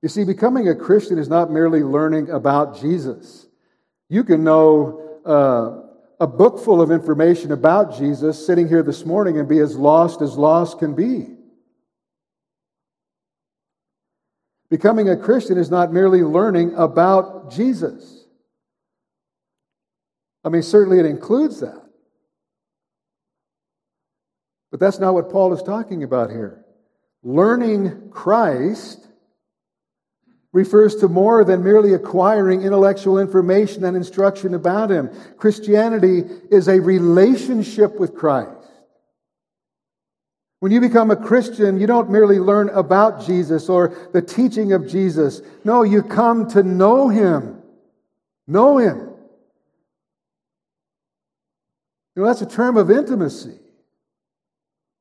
You 0.03 0.09
see, 0.09 0.25
becoming 0.25 0.69
a 0.69 0.75
Christian 0.75 1.19
is 1.19 1.29
not 1.29 1.51
merely 1.51 1.83
learning 1.83 2.29
about 2.29 2.79
Jesus. 2.79 3.47
You 4.11 4.23
can 4.23 4.45
know 4.45 5.19
uh, 5.25 5.84
a 6.25 6.27
book 6.27 6.59
full 6.59 6.81
of 6.81 6.91
information 6.91 7.53
about 7.53 7.99
Jesus 7.99 8.47
sitting 8.47 8.67
here 8.67 8.83
this 8.83 9.05
morning 9.05 9.39
and 9.39 9.47
be 9.47 9.59
as 9.59 9.77
lost 9.77 10.23
as 10.23 10.39
lost 10.39 10.79
can 10.79 10.95
be. 10.95 11.27
Becoming 14.71 15.11
a 15.11 15.19
Christian 15.19 15.59
is 15.59 15.71
not 15.71 15.93
merely 15.93 16.23
learning 16.23 16.73
about 16.77 17.53
Jesus. 17.53 18.25
I 20.43 20.49
mean, 20.49 20.63
certainly 20.63 20.99
it 20.99 21.05
includes 21.05 21.61
that. 21.61 21.85
But 24.71 24.81
that's 24.81 24.99
not 24.99 25.13
what 25.13 25.31
Paul 25.31 25.53
is 25.53 25.63
talking 25.63 26.05
about 26.05 26.31
here. 26.31 26.65
Learning 27.23 28.09
Christ 28.09 29.07
refers 30.55 30.95
to 30.95 31.09
more 31.09 31.45
than 31.45 31.65
merely 31.65 31.93
acquiring 31.93 32.63
intellectual 32.63 33.19
information 33.19 33.85
and 33.85 33.97
instruction 33.97 34.55
about 34.55 34.89
Him. 34.91 35.11
Christianity 35.37 36.23
is 36.51 36.69
a 36.69 36.81
relationship 36.81 37.99
with 37.99 38.15
Christ. 38.15 38.53
When 40.61 40.71
you 40.71 40.81
become 40.81 41.11
a 41.11 41.17
Christian, 41.17 41.79
you 41.79 41.89
don't 41.89 42.09
merely 42.09 42.39
learn 42.39 42.71
about 42.71 43.27
Jesus 43.27 43.69
or 43.69 43.95
the 44.13 44.23
teaching 44.23 44.73
of 44.73 44.89
Jesus. 44.89 45.43
No, 45.65 45.83
you 45.83 46.03
come 46.03 46.49
to 46.51 46.63
know 46.63 47.09
Him. 47.09 47.61
Know 48.47 48.79
Him. 48.79 49.11
You 52.15 52.23
know, 52.23 52.27
that's 52.29 52.43
a 52.43 52.47
term 52.47 52.77
of 52.77 52.93
intimacy. 52.93 53.59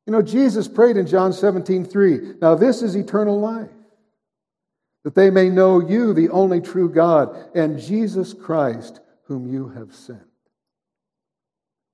You 0.08 0.14
know, 0.14 0.24
Jesus 0.24 0.68
prayed 0.68 0.98
in 0.98 1.06
John 1.06 1.32
17, 1.32 1.86
3. 1.86 2.34
Now, 2.42 2.56
this 2.56 2.82
is 2.82 2.96
eternal 2.96 3.40
life, 3.40 3.70
that 5.04 5.16
they 5.16 5.30
may 5.30 5.50
know 5.50 5.80
you, 5.80 6.14
the 6.14 6.30
only 6.30 6.62
true 6.62 6.90
God, 6.90 7.36
and 7.54 7.80
Jesus 7.80 8.34
Christ, 8.34 9.00
whom 9.26 9.48
you 9.48 9.70
have 9.70 9.94
sent. 9.94 10.24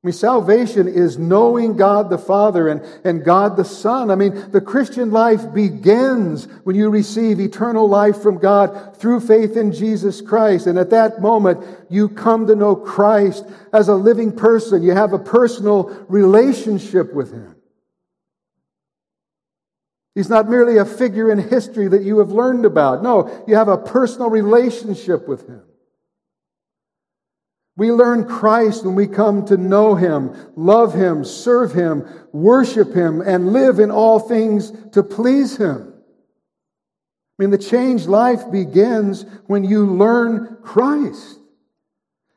I 0.02 0.08
mean, 0.08 0.14
salvation 0.14 0.88
is 0.88 1.18
knowing 1.18 1.76
God 1.76 2.10
the 2.10 2.18
Father 2.18 2.70
and, 2.70 2.82
and 3.04 3.26
God 3.26 3.58
the 3.58 3.66
Son. 3.66 4.10
I 4.10 4.16
mean, 4.16 4.50
the 4.52 4.62
Christian 4.62 5.12
life 5.12 5.54
begins 5.54 6.46
when 6.64 6.78
you 6.78 6.90
receive 6.90 7.42
eternal 7.42 7.90
life 7.90 8.22
from 8.22 8.38
God 8.38 8.96
through 8.96 9.20
faith 9.20 9.58
in 9.58 9.74
Jesus 9.74 10.22
Christ. 10.22 10.68
And 10.68 10.80
at 10.80 10.92
that 10.92 11.22
moment, 11.22 11.66
you 11.90 12.08
come 12.08 12.48
to 12.48 12.56
know 12.56 12.78
Christ 12.78 13.46
as 13.74 13.90
a 13.90 13.94
living 13.94 14.32
person. 14.32 14.84
You 14.84 14.92
have 14.92 15.12
a 15.12 15.20
personal 15.20 15.90
relationship 16.08 17.14
with 17.14 17.34
Him. 17.34 17.59
He's 20.16 20.30
not 20.30 20.50
merely 20.50 20.78
a 20.78 20.86
figure 20.86 21.32
in 21.32 21.40
history 21.40 21.88
that 21.88 22.04
you 22.04 22.20
have 22.20 22.32
learned 22.32 22.66
about. 22.66 23.04
No, 23.04 23.44
you 23.48 23.56
have 23.56 23.68
a 23.68 23.78
personal 23.78 24.30
relationship 24.30 25.28
with 25.28 25.48
Him. 25.48 25.64
We 27.78 27.92
learn 27.92 28.26
Christ 28.28 28.84
when 28.84 28.96
we 28.96 29.08
come 29.08 29.46
to 29.46 29.56
know 29.56 29.96
Him, 29.96 30.36
love 30.58 30.94
Him, 30.94 31.24
serve 31.24 31.72
Him, 31.72 32.06
worship 32.34 32.94
Him, 32.94 33.22
and 33.22 33.54
live 33.54 33.80
in 33.80 33.92
all 33.92 34.20
things 34.20 34.72
to 34.92 35.04
please 35.04 35.56
Him. 35.56 35.94
I 37.40 37.44
mean, 37.44 37.52
the 37.52 37.58
changed 37.58 38.08
life 38.08 38.52
begins 38.52 39.26
when 39.46 39.64
you 39.64 39.86
learn 39.86 40.58
Christ. 40.62 41.40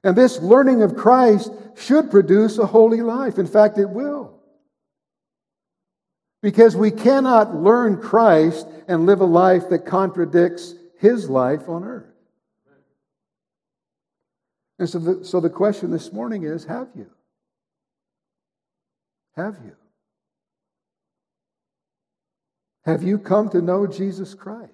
And 0.05 0.15
this 0.15 0.39
learning 0.39 0.83
of 0.83 0.95
Christ 0.95 1.51
should 1.75 2.11
produce 2.11 2.59
a 2.59 2.67
holy 2.67 3.01
life. 3.01 3.39
In 3.39 3.47
fact, 3.49 3.79
it 3.79 3.91
will. 3.91 4.42
Because 6.43 6.75
we 6.75 6.91
cannot 6.91 7.55
learn 7.55 8.01
Christ 8.01 8.67
and 8.89 9.07
live 9.07 9.21
a 9.21 9.25
life 9.27 9.69
that 9.71 9.87
contradicts 9.87 10.75
His 10.99 11.31
life 11.31 11.69
on 11.69 11.85
earth. 11.85 12.13
And 14.79 14.89
so 14.89 14.99
the, 14.99 15.25
so 15.25 15.39
the 15.39 15.49
question 15.49 15.93
this 15.93 16.13
morning 16.13 16.43
is 16.43 16.65
have 16.65 16.89
you? 16.97 17.09
Have 19.37 19.57
you? 19.65 19.77
Have 22.85 23.05
you 23.05 23.19
come 23.19 23.49
to 23.51 23.63
know 23.63 23.87
Jesus 23.87 24.35
Christ? 24.35 24.73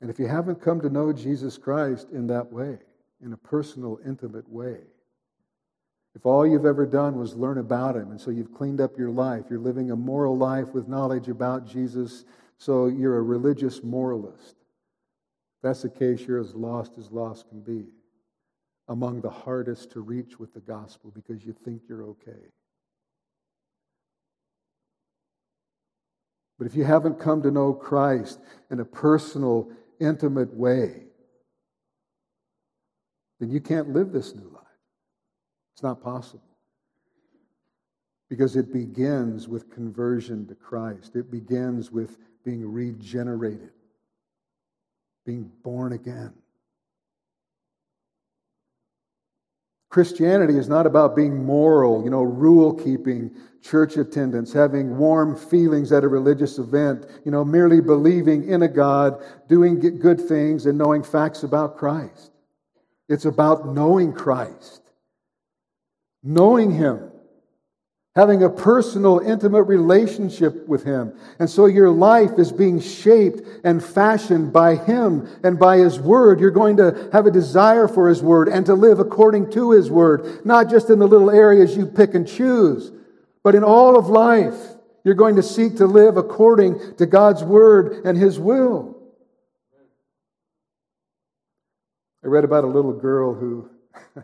And 0.00 0.10
if 0.10 0.20
you 0.20 0.28
haven't 0.28 0.62
come 0.62 0.80
to 0.82 0.88
know 0.88 1.12
Jesus 1.12 1.58
Christ 1.58 2.10
in 2.10 2.28
that 2.28 2.52
way, 2.52 2.78
in 3.22 3.32
a 3.32 3.36
personal, 3.36 3.98
intimate 4.04 4.48
way, 4.48 4.78
if 6.14 6.26
all 6.26 6.46
you've 6.46 6.66
ever 6.66 6.86
done 6.86 7.16
was 7.16 7.36
learn 7.36 7.58
about 7.58 7.94
him, 7.94 8.10
and 8.10 8.20
so 8.20 8.30
you've 8.30 8.52
cleaned 8.52 8.80
up 8.80 8.98
your 8.98 9.10
life, 9.10 9.44
you're 9.48 9.60
living 9.60 9.90
a 9.90 9.96
moral 9.96 10.36
life 10.36 10.68
with 10.74 10.88
knowledge 10.88 11.28
about 11.28 11.66
Jesus, 11.66 12.24
so 12.56 12.86
you're 12.86 13.18
a 13.18 13.22
religious 13.22 13.84
moralist. 13.84 14.56
If 15.58 15.62
that's 15.62 15.82
the 15.82 15.88
case, 15.88 16.22
you're 16.26 16.40
as 16.40 16.54
lost 16.54 16.92
as 16.98 17.10
lost 17.12 17.48
can 17.48 17.60
be, 17.60 17.86
among 18.88 19.20
the 19.20 19.30
hardest 19.30 19.92
to 19.92 20.00
reach 20.00 20.40
with 20.40 20.54
the 20.54 20.60
gospel 20.60 21.12
because 21.14 21.44
you 21.44 21.52
think 21.52 21.82
you're 21.88 22.04
okay. 22.04 22.50
But 26.58 26.66
if 26.66 26.74
you 26.74 26.84
haven't 26.84 27.20
come 27.20 27.42
to 27.42 27.52
know 27.52 27.72
Christ 27.72 28.40
in 28.70 28.80
a 28.80 28.84
personal, 28.84 29.70
intimate 30.00 30.52
way, 30.54 31.07
then 33.40 33.50
you 33.50 33.60
can't 33.60 33.92
live 33.92 34.12
this 34.12 34.34
new 34.34 34.48
life. 34.52 34.64
It's 35.74 35.82
not 35.82 36.02
possible. 36.02 36.42
Because 38.28 38.56
it 38.56 38.72
begins 38.72 39.48
with 39.48 39.70
conversion 39.70 40.46
to 40.48 40.54
Christ, 40.54 41.16
it 41.16 41.30
begins 41.30 41.90
with 41.90 42.18
being 42.44 42.70
regenerated, 42.70 43.70
being 45.24 45.50
born 45.62 45.92
again. 45.92 46.34
Christianity 49.88 50.58
is 50.58 50.68
not 50.68 50.86
about 50.86 51.16
being 51.16 51.44
moral, 51.44 52.04
you 52.04 52.10
know, 52.10 52.22
rule 52.22 52.74
keeping, 52.74 53.34
church 53.62 53.96
attendance, 53.96 54.52
having 54.52 54.98
warm 54.98 55.34
feelings 55.34 55.92
at 55.92 56.04
a 56.04 56.08
religious 56.08 56.58
event, 56.58 57.06
you 57.24 57.30
know, 57.30 57.44
merely 57.44 57.80
believing 57.80 58.46
in 58.48 58.62
a 58.62 58.68
God, 58.68 59.22
doing 59.48 59.80
good 59.98 60.20
things, 60.20 60.66
and 60.66 60.76
knowing 60.76 61.02
facts 61.02 61.42
about 61.42 61.78
Christ. 61.78 62.32
It's 63.08 63.24
about 63.24 63.66
knowing 63.66 64.12
Christ 64.12 64.82
knowing 66.22 66.70
Him, 66.70 67.10
having 68.14 68.42
a 68.42 68.50
personal, 68.50 69.20
intimate 69.20 69.62
relationship 69.62 70.66
with 70.66 70.84
Him. 70.84 71.12
And 71.38 71.48
so 71.48 71.66
your 71.66 71.90
life 71.90 72.32
is 72.38 72.50
being 72.50 72.80
shaped 72.80 73.42
and 73.64 73.82
fashioned 73.82 74.52
by 74.52 74.76
Him 74.76 75.28
and 75.44 75.58
by 75.58 75.78
His 75.78 76.00
Word. 76.00 76.40
You're 76.40 76.50
going 76.50 76.76
to 76.78 77.08
have 77.12 77.26
a 77.26 77.30
desire 77.30 77.86
for 77.86 78.08
His 78.08 78.22
Word 78.22 78.48
and 78.48 78.66
to 78.66 78.74
live 78.74 78.98
according 78.98 79.50
to 79.52 79.72
His 79.72 79.90
Word, 79.90 80.44
not 80.44 80.68
just 80.68 80.90
in 80.90 80.98
the 80.98 81.06
little 81.06 81.30
areas 81.30 81.76
you 81.76 81.86
pick 81.86 82.14
and 82.14 82.26
choose, 82.26 82.90
but 83.44 83.54
in 83.54 83.64
all 83.64 83.98
of 83.98 84.08
life. 84.08 84.56
You're 85.04 85.14
going 85.14 85.36
to 85.36 85.42
seek 85.42 85.76
to 85.76 85.86
live 85.86 86.16
according 86.16 86.96
to 86.96 87.06
God's 87.06 87.44
Word 87.44 88.04
and 88.04 88.18
His 88.18 88.38
will. 88.38 88.97
I 92.28 92.30
read 92.30 92.44
about 92.44 92.64
a 92.64 92.66
little 92.66 92.92
girl 92.92 93.32
who 93.32 93.70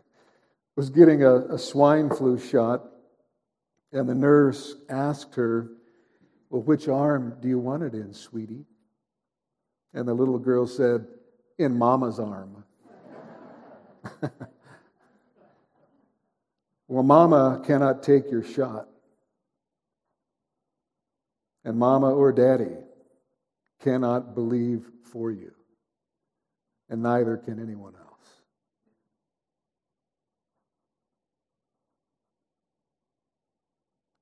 was 0.76 0.90
getting 0.90 1.24
a, 1.24 1.36
a 1.54 1.58
swine 1.58 2.10
flu 2.10 2.38
shot, 2.38 2.84
and 3.92 4.06
the 4.06 4.14
nurse 4.14 4.76
asked 4.90 5.36
her, 5.36 5.70
Well, 6.50 6.60
which 6.60 6.86
arm 6.86 7.38
do 7.40 7.48
you 7.48 7.58
want 7.58 7.82
it 7.82 7.94
in, 7.94 8.12
sweetie? 8.12 8.66
And 9.94 10.06
the 10.06 10.12
little 10.12 10.38
girl 10.38 10.66
said, 10.66 11.06
In 11.56 11.78
mama's 11.78 12.20
arm. 12.20 12.64
well, 16.86 17.04
mama 17.04 17.62
cannot 17.66 18.02
take 18.02 18.30
your 18.30 18.44
shot. 18.44 18.86
And 21.64 21.78
mama 21.78 22.10
or 22.10 22.32
daddy 22.32 22.76
cannot 23.80 24.34
believe 24.34 24.84
for 25.10 25.30
you. 25.30 25.53
And 26.94 27.02
neither 27.02 27.36
can 27.36 27.58
anyone 27.58 27.94
else. 27.96 28.28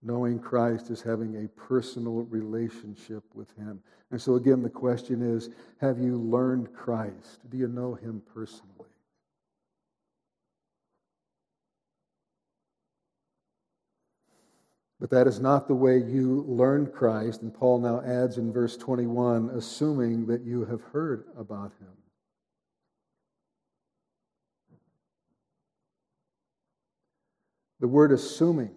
Knowing 0.02 0.38
Christ 0.38 0.88
is 0.88 1.02
having 1.02 1.44
a 1.44 1.48
personal 1.48 2.22
relationship 2.22 3.24
with 3.34 3.54
Him. 3.58 3.82
And 4.10 4.18
so, 4.18 4.36
again, 4.36 4.62
the 4.62 4.70
question 4.70 5.20
is 5.20 5.50
have 5.82 5.98
you 5.98 6.16
learned 6.16 6.72
Christ? 6.72 7.40
Do 7.50 7.58
you 7.58 7.68
know 7.68 7.92
Him 7.92 8.22
personally? 8.32 8.88
But 14.98 15.10
that 15.10 15.26
is 15.26 15.40
not 15.40 15.68
the 15.68 15.74
way 15.74 15.98
you 15.98 16.46
learned 16.48 16.94
Christ. 16.94 17.42
And 17.42 17.52
Paul 17.52 17.80
now 17.80 18.00
adds 18.00 18.38
in 18.38 18.50
verse 18.50 18.78
21 18.78 19.50
assuming 19.50 20.24
that 20.28 20.40
you 20.40 20.64
have 20.64 20.80
heard 20.80 21.26
about 21.36 21.72
Him. 21.78 22.01
The 27.82 27.88
word 27.88 28.12
assuming 28.12 28.70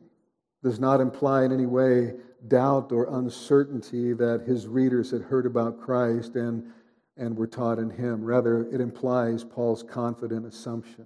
does 0.64 0.80
not 0.80 1.00
imply 1.00 1.46
in 1.46 1.52
any 1.52 1.68
way 1.68 2.16
doubt 2.48 2.92
or 2.92 3.20
uncertainty 3.20 4.14
that 4.14 4.42
his 4.48 4.66
readers 4.66 5.12
had 5.12 5.22
heard 5.22 5.46
about 5.46 5.80
Christ 5.80 6.36
and, 6.36 6.72
and 7.16 7.38
were 7.38 7.46
taught 7.46 7.78
in 7.78 7.92
him. 7.92 8.24
Rather, 8.24 8.68
it 8.74 8.82
implies 8.82 9.44
Paul's 9.44 9.84
confident 9.84 10.48
assumption. 10.48 11.06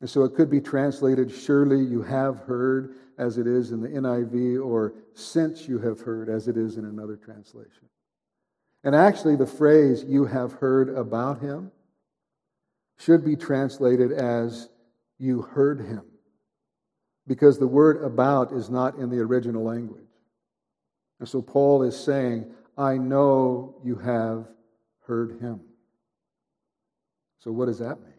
And 0.00 0.08
so 0.08 0.24
it 0.24 0.34
could 0.34 0.48
be 0.48 0.62
translated, 0.62 1.30
surely 1.30 1.84
you 1.84 2.00
have 2.00 2.38
heard, 2.38 2.94
as 3.18 3.36
it 3.36 3.46
is 3.46 3.70
in 3.70 3.82
the 3.82 3.88
NIV, 3.88 4.64
or 4.64 4.94
since 5.12 5.68
you 5.68 5.78
have 5.80 6.00
heard, 6.00 6.30
as 6.30 6.48
it 6.48 6.56
is 6.56 6.78
in 6.78 6.86
another 6.86 7.16
translation. 7.16 7.90
And 8.82 8.94
actually, 8.94 9.36
the 9.36 9.46
phrase, 9.46 10.04
you 10.04 10.24
have 10.24 10.54
heard 10.54 10.88
about 10.88 11.42
him, 11.42 11.70
should 12.98 13.26
be 13.26 13.36
translated 13.36 14.10
as, 14.10 14.70
you 15.18 15.42
heard 15.42 15.80
him 15.82 16.00
because 17.30 17.60
the 17.60 17.66
word 17.66 18.02
about 18.02 18.50
is 18.50 18.70
not 18.70 18.96
in 18.96 19.08
the 19.08 19.20
original 19.20 19.62
language. 19.62 20.02
And 21.20 21.28
so 21.28 21.40
Paul 21.40 21.84
is 21.84 21.96
saying, 21.96 22.50
I 22.76 22.96
know 22.98 23.76
you 23.84 23.94
have 23.94 24.48
heard 25.06 25.40
him. 25.40 25.60
So, 27.38 27.52
what 27.52 27.66
does 27.66 27.78
that 27.78 28.00
mean? 28.00 28.14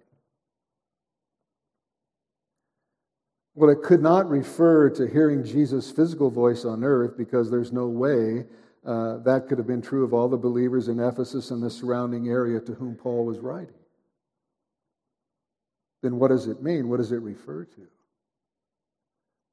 Well, 3.54 3.70
it 3.70 3.84
could 3.84 4.02
not 4.02 4.30
refer 4.30 4.90
to 4.92 5.06
hearing 5.06 5.44
Jesus' 5.44 5.92
physical 5.92 6.30
voice 6.30 6.64
on 6.64 6.82
earth 6.82 7.18
because 7.18 7.52
there's 7.52 7.74
no 7.74 7.88
way 7.88 8.46
uh, 8.86 9.18
that 9.26 9.50
could 9.50 9.58
have 9.58 9.68
been 9.68 9.82
true 9.82 10.06
of 10.06 10.14
all 10.14 10.30
the 10.30 10.38
believers 10.38 10.88
in 10.88 11.02
Ephesus 11.02 11.52
and 11.52 11.62
the 11.62 11.70
surrounding 11.70 12.30
area 12.30 12.62
to 12.62 12.76
whom 12.76 12.96
Paul 12.96 13.26
was 13.26 13.40
writing. 13.40 13.76
Then 16.02 16.16
what 16.16 16.30
does 16.30 16.48
it 16.48 16.64
mean? 16.64 16.88
What 16.88 16.98
does 16.98 17.12
it 17.12 17.18
refer 17.18 17.66
to? 17.66 17.88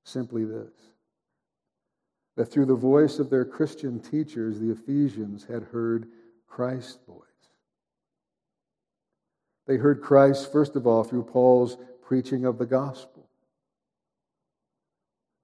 Simply 0.09 0.45
this 0.45 0.73
that 2.37 2.47
through 2.47 2.67
the 2.67 2.75
voice 2.75 3.19
of 3.19 3.31
their 3.31 3.45
Christian 3.45 3.99
teachers, 3.99 4.61
the 4.61 4.71
Ephesians 4.71 5.45
had 5.45 5.65
heard 5.65 6.07
Christ's 6.47 6.99
voice. 7.05 7.25
They 9.67 9.77
heard 9.77 10.01
Christ, 10.01 10.53
first 10.53 10.77
of 10.77 10.87
all, 10.87 11.03
through 11.03 11.25
Paul's 11.25 11.77
preaching 12.01 12.45
of 12.45 12.57
the 12.57 12.65
gospel. 12.65 13.29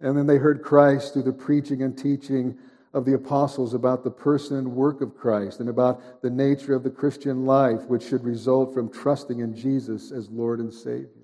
And 0.01 0.17
then 0.17 0.29
they 0.29 0.37
heard 0.37 0.63
Christ 0.63 1.15
through 1.15 1.25
the 1.25 1.33
preaching 1.33 1.83
and 1.83 1.99
teaching 1.99 2.57
of 2.93 3.05
the 3.05 3.15
apostles 3.15 3.75
about 3.75 4.05
the 4.05 4.11
person 4.13 4.57
and 4.57 4.77
work 4.77 5.01
of 5.01 5.17
Christ 5.17 5.59
and 5.59 5.69
about 5.69 6.23
the 6.23 6.31
nature 6.31 6.77
of 6.77 6.85
the 6.85 6.91
Christian 6.91 7.45
life, 7.45 7.83
which 7.89 8.05
should 8.05 8.23
result 8.23 8.73
from 8.73 8.89
trusting 8.89 9.41
in 9.41 9.57
Jesus 9.57 10.13
as 10.13 10.31
Lord 10.31 10.61
and 10.61 10.73
Savior. 10.73 11.24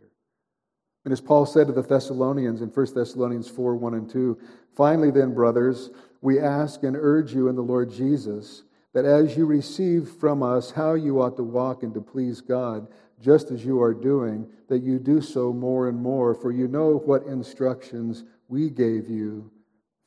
And 1.05 1.13
as 1.13 1.21
Paul 1.21 1.47
said 1.47 1.67
to 1.67 1.73
the 1.73 1.83
Thessalonians 1.83 2.61
in 2.61 2.69
1 2.69 2.95
Thessalonians 2.95 3.49
4 3.49 3.77
1 3.77 3.95
and 3.95 4.11
2, 4.11 4.39
finally, 4.77 5.11
then, 5.11 5.33
brothers, 5.33 5.91
we 6.21 6.39
ask 6.39 6.83
and 6.83 6.97
urge 6.97 7.33
you 7.35 7.49
in 7.49 7.57
the 7.57 7.63
Lord 7.63 7.91
Jesus 7.91 8.65
that 8.93 9.05
as 9.05 9.37
you 9.37 9.47
receive 9.47 10.09
from 10.09 10.43
us 10.43 10.73
how 10.73 10.95
you 10.95 11.23
ought 11.23 11.37
to 11.37 11.45
walk 11.45 11.83
and 11.83 11.95
to 11.95 12.01
please 12.01 12.41
God, 12.41 12.89
just 13.21 13.51
as 13.51 13.65
you 13.65 13.81
are 13.81 13.95
doing, 13.95 14.49
that 14.69 14.83
you 14.83 14.99
do 14.99 15.21
so 15.21 15.53
more 15.53 15.89
and 15.89 15.99
more, 15.99 16.35
for 16.35 16.51
you 16.51 16.67
know 16.67 16.99
what 17.05 17.23
instructions 17.25 18.25
we 18.49 18.69
gave 18.69 19.09
you 19.09 19.51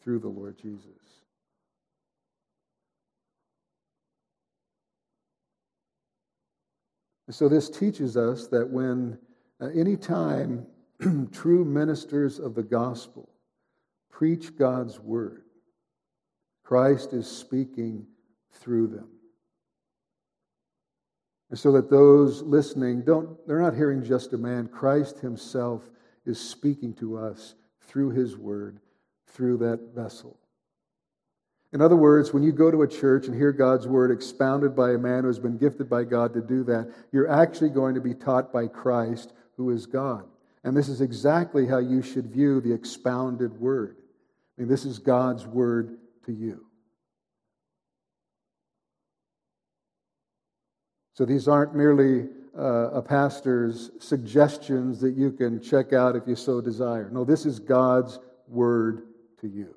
through 0.02 0.20
the 0.20 0.28
Lord 0.28 0.58
Jesus. 0.58 0.90
So, 7.30 7.48
this 7.48 7.70
teaches 7.70 8.18
us 8.18 8.48
that 8.48 8.70
when 8.70 9.18
uh, 9.62 9.68
any 9.68 9.96
time 9.96 10.66
true 11.32 11.66
ministers 11.66 12.40
of 12.40 12.56
the 12.56 12.64
gospel 12.64 13.30
preach 14.12 14.56
God's 14.56 15.00
word, 15.00 15.44
Christ 16.64 17.14
is 17.14 17.30
speaking 17.30 18.06
through 18.52 18.88
them. 18.88 19.08
And 21.50 21.60
so 21.60 21.72
that 21.74 21.90
those 21.90 22.42
listening 22.42 23.02
don't 23.02 23.38
they're 23.48 23.62
not 23.62 23.76
hearing 23.76 24.04
just 24.04 24.34
a 24.34 24.38
man. 24.38 24.68
Christ 24.68 25.20
himself 25.20 25.84
is 26.26 26.40
speaking 26.40 26.94
to 26.96 27.18
us 27.18 27.56
through 27.82 28.12
his 28.12 28.38
word, 28.38 28.80
through 29.28 29.58
that 29.58 29.94
vessel. 29.94 30.40
In 31.74 31.82
other 31.82 31.96
words, 31.96 32.34
when 32.34 32.44
you 32.44 32.52
go 32.52 32.70
to 32.70 32.84
a 32.84 32.88
church 32.88 33.28
and 33.28 33.36
hear 33.36 33.52
God's 33.52 33.88
word 33.88 34.12
expounded 34.12 34.76
by 34.76 34.92
a 34.92 34.98
man 34.98 35.22
who 35.22 35.28
has 35.28 35.40
been 35.40 35.58
gifted 35.58 35.90
by 35.90 36.04
God 36.04 36.34
to 36.34 36.42
do 36.42 36.64
that, 36.66 36.92
you're 37.12 37.30
actually 37.30 37.70
going 37.70 37.96
to 37.96 38.02
be 38.02 38.14
taught 38.14 38.54
by 38.54 38.68
Christ, 38.68 39.34
who 39.58 39.72
is 39.72 39.88
God. 39.88 40.24
And 40.64 40.76
this 40.76 40.88
is 40.88 41.02
exactly 41.02 41.68
how 41.68 41.80
you 41.80 42.02
should 42.02 42.28
view 42.28 42.62
the 42.62 42.74
expounded 42.74 43.60
word. 43.60 43.98
I 44.58 44.62
mean, 44.62 44.70
this 44.70 44.86
is 44.86 45.00
God's 45.00 45.46
word 45.46 45.98
to 46.26 46.32
you. 46.32 46.66
So 51.16 51.26
these 51.26 51.48
aren't 51.48 51.76
merely 51.76 52.28
uh, 52.58 52.92
a 52.92 53.02
pastor's 53.02 53.92
suggestions 54.00 55.00
that 55.02 55.16
you 55.16 55.32
can 55.32 55.62
check 55.62 55.94
out 55.94 56.16
if 56.16 56.24
you 56.28 56.36
so 56.36 56.62
desire. 56.62 57.10
No, 57.12 57.24
this 57.24 57.46
is 57.46 57.60
God's 57.60 58.20
word 58.48 59.04
to 59.42 59.48
you. 59.48 59.76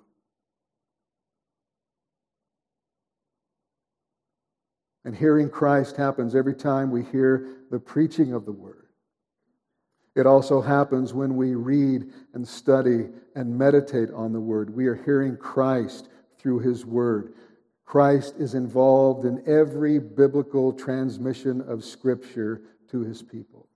And 5.05 5.15
hearing 5.15 5.49
Christ 5.49 5.97
happens 5.97 6.35
every 6.35 6.55
time 6.55 6.91
we 6.91 7.05
hear 7.05 7.47
the 7.71 7.79
preaching 7.79 8.33
of 8.33 8.45
the 8.45 8.53
word. 8.53 8.86
It 10.17 10.27
also 10.27 10.63
happens 10.63 11.13
when 11.13 11.37
we 11.37 11.55
read 11.55 12.11
and 12.33 12.49
study 12.49 13.09
and 13.35 13.57
meditate 13.57 14.11
on 14.13 14.33
the 14.33 14.41
Word. 14.41 14.75
We 14.75 14.87
are 14.87 14.95
hearing 14.95 15.37
Christ 15.37 16.09
through 16.39 16.61
His 16.61 16.87
Word. 16.87 17.35
Christ 17.85 18.35
is 18.39 18.55
involved 18.55 19.27
in 19.27 19.43
every 19.47 19.99
biblical 19.99 20.73
transmission 20.73 21.61
of 21.61 21.85
Scripture 21.85 22.63
to 22.91 23.01
His 23.03 23.23
people. 23.23 23.69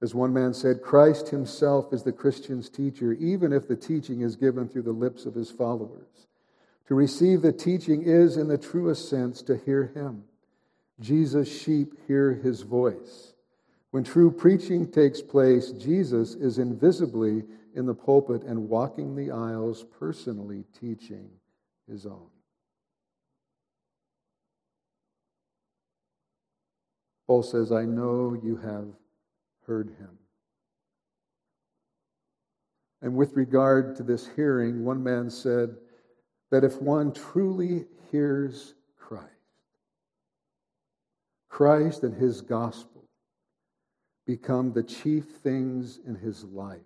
As 0.00 0.14
one 0.14 0.32
man 0.32 0.54
said, 0.54 0.82
Christ 0.82 1.28
Himself 1.28 1.92
is 1.92 2.02
the 2.02 2.12
Christian's 2.12 2.70
teacher, 2.70 3.12
even 3.12 3.52
if 3.52 3.68
the 3.68 3.76
teaching 3.76 4.22
is 4.22 4.34
given 4.34 4.66
through 4.66 4.82
the 4.82 4.92
lips 4.92 5.26
of 5.26 5.34
His 5.34 5.50
followers. 5.50 6.26
To 6.88 6.94
receive 6.94 7.42
the 7.42 7.52
teaching 7.52 8.02
is, 8.02 8.38
in 8.38 8.48
the 8.48 8.58
truest 8.58 9.10
sense, 9.10 9.42
to 9.42 9.58
hear 9.58 9.92
Him. 9.94 10.24
Jesus' 11.00 11.60
sheep 11.60 11.94
hear 12.06 12.34
his 12.34 12.62
voice. 12.62 13.34
When 13.90 14.04
true 14.04 14.30
preaching 14.30 14.90
takes 14.90 15.20
place, 15.20 15.70
Jesus 15.70 16.34
is 16.34 16.58
invisibly 16.58 17.44
in 17.74 17.86
the 17.86 17.94
pulpit 17.94 18.42
and 18.42 18.68
walking 18.68 19.14
the 19.14 19.30
aisles, 19.30 19.84
personally 19.98 20.64
teaching 20.78 21.28
his 21.90 22.06
own. 22.06 22.28
Paul 27.26 27.42
says, 27.42 27.72
I 27.72 27.84
know 27.84 28.38
you 28.42 28.56
have 28.56 28.86
heard 29.66 29.88
him. 29.98 30.18
And 33.02 33.16
with 33.16 33.36
regard 33.36 33.96
to 33.96 34.02
this 34.02 34.28
hearing, 34.36 34.84
one 34.84 35.02
man 35.02 35.28
said 35.28 35.76
that 36.50 36.64
if 36.64 36.80
one 36.80 37.12
truly 37.12 37.84
hears 38.10 38.74
Christ 41.48 42.02
and 42.02 42.14
his 42.14 42.40
gospel 42.40 43.04
become 44.26 44.72
the 44.72 44.82
chief 44.82 45.24
things 45.42 46.00
in 46.06 46.16
his 46.16 46.44
life. 46.44 46.80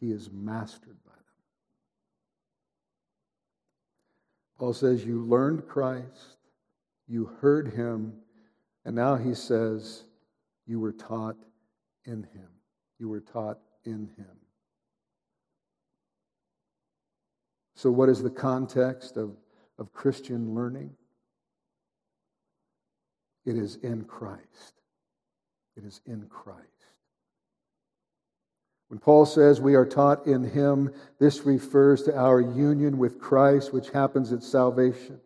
He 0.00 0.10
is 0.10 0.30
mastered 0.32 0.96
by 1.04 1.12
them. 1.12 1.20
Paul 4.58 4.72
says, 4.72 5.04
You 5.04 5.22
learned 5.22 5.68
Christ, 5.68 6.38
you 7.06 7.26
heard 7.40 7.74
him, 7.74 8.14
and 8.84 8.96
now 8.96 9.16
he 9.16 9.34
says, 9.34 10.04
You 10.66 10.80
were 10.80 10.92
taught 10.92 11.36
in 12.06 12.22
him. 12.34 12.48
You 12.98 13.08
were 13.08 13.20
taught 13.20 13.58
in 13.84 14.10
him. 14.16 14.26
So, 17.74 17.90
what 17.90 18.08
is 18.08 18.22
the 18.22 18.30
context 18.30 19.16
of, 19.16 19.36
of 19.78 19.92
Christian 19.92 20.54
learning? 20.54 20.90
It 23.44 23.56
is 23.56 23.76
in 23.76 24.04
Christ. 24.04 24.74
It 25.76 25.84
is 25.84 26.00
in 26.06 26.26
Christ. 26.28 26.66
When 28.88 28.98
Paul 28.98 29.24
says 29.24 29.60
we 29.60 29.76
are 29.76 29.86
taught 29.86 30.26
in 30.26 30.42
him, 30.42 30.92
this 31.20 31.46
refers 31.46 32.02
to 32.02 32.16
our 32.16 32.40
union 32.40 32.98
with 32.98 33.20
Christ, 33.20 33.72
which 33.72 33.90
happens 33.90 34.32
at 34.32 34.42
salvation. 34.42 35.20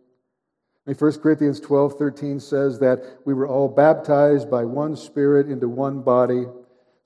In 0.86 0.94
1 0.94 1.20
Corinthians 1.20 1.60
12 1.60 1.98
13 1.98 2.40
says 2.40 2.78
that 2.80 3.20
we 3.24 3.32
were 3.32 3.48
all 3.48 3.68
baptized 3.68 4.50
by 4.50 4.64
one 4.64 4.96
Spirit 4.96 5.48
into 5.48 5.66
one 5.66 6.02
body. 6.02 6.44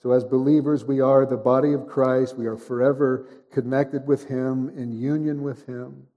So, 0.02 0.10
as 0.10 0.24
believers, 0.24 0.84
we 0.84 1.00
are 1.00 1.24
the 1.24 1.36
body 1.36 1.72
of 1.74 1.86
Christ. 1.86 2.36
We 2.36 2.46
are 2.46 2.56
forever 2.56 3.28
connected 3.52 4.08
with 4.08 4.24
Him, 4.26 4.68
in 4.70 4.92
union 4.92 5.42
with 5.42 5.64
Him. 5.66 6.08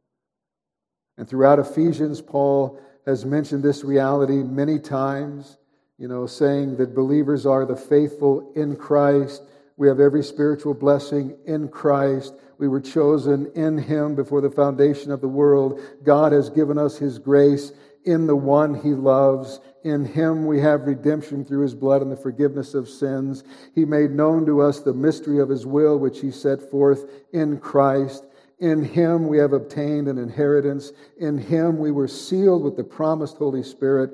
And 1.17 1.29
throughout 1.29 1.59
Ephesians, 1.59 2.19
Paul 2.19 2.79
has 3.05 3.25
mentioned 3.25 3.63
this 3.63 3.83
reality 3.83 4.43
many 4.43 4.79
times, 4.79 5.57
you 5.97 6.07
know, 6.07 6.25
saying 6.25 6.77
that 6.77 6.95
believers 6.95 7.45
are 7.45 7.65
the 7.65 7.75
faithful 7.75 8.51
in 8.55 8.75
Christ 8.75 9.43
we 9.81 9.87
have 9.87 9.99
every 9.99 10.21
spiritual 10.21 10.75
blessing 10.75 11.35
in 11.47 11.67
Christ. 11.67 12.35
We 12.59 12.67
were 12.67 12.79
chosen 12.79 13.51
in 13.55 13.79
Him 13.79 14.13
before 14.13 14.39
the 14.39 14.51
foundation 14.51 15.11
of 15.11 15.21
the 15.21 15.27
world. 15.27 15.81
God 16.03 16.33
has 16.33 16.51
given 16.51 16.77
us 16.77 16.99
His 16.99 17.17
grace 17.17 17.71
in 18.05 18.27
the 18.27 18.35
one 18.35 18.75
He 18.75 18.89
loves. 18.89 19.59
In 19.83 20.05
Him 20.05 20.45
we 20.45 20.59
have 20.59 20.81
redemption 20.85 21.43
through 21.43 21.63
His 21.63 21.73
blood 21.73 22.03
and 22.03 22.11
the 22.11 22.15
forgiveness 22.15 22.75
of 22.75 22.87
sins. 22.87 23.43
He 23.73 23.83
made 23.83 24.11
known 24.11 24.45
to 24.45 24.61
us 24.61 24.81
the 24.81 24.93
mystery 24.93 25.39
of 25.39 25.49
His 25.49 25.65
will, 25.65 25.97
which 25.97 26.19
He 26.19 26.29
set 26.29 26.69
forth 26.69 27.09
in 27.33 27.57
Christ. 27.57 28.25
In 28.61 28.83
Him 28.83 29.27
we 29.27 29.37
have 29.39 29.51
obtained 29.51 30.07
an 30.07 30.17
inheritance. 30.17 30.93
In 31.17 31.37
Him 31.37 31.77
we 31.77 31.91
were 31.91 32.07
sealed 32.07 32.63
with 32.63 32.77
the 32.77 32.83
promised 32.83 33.35
Holy 33.37 33.63
Spirit 33.63 34.11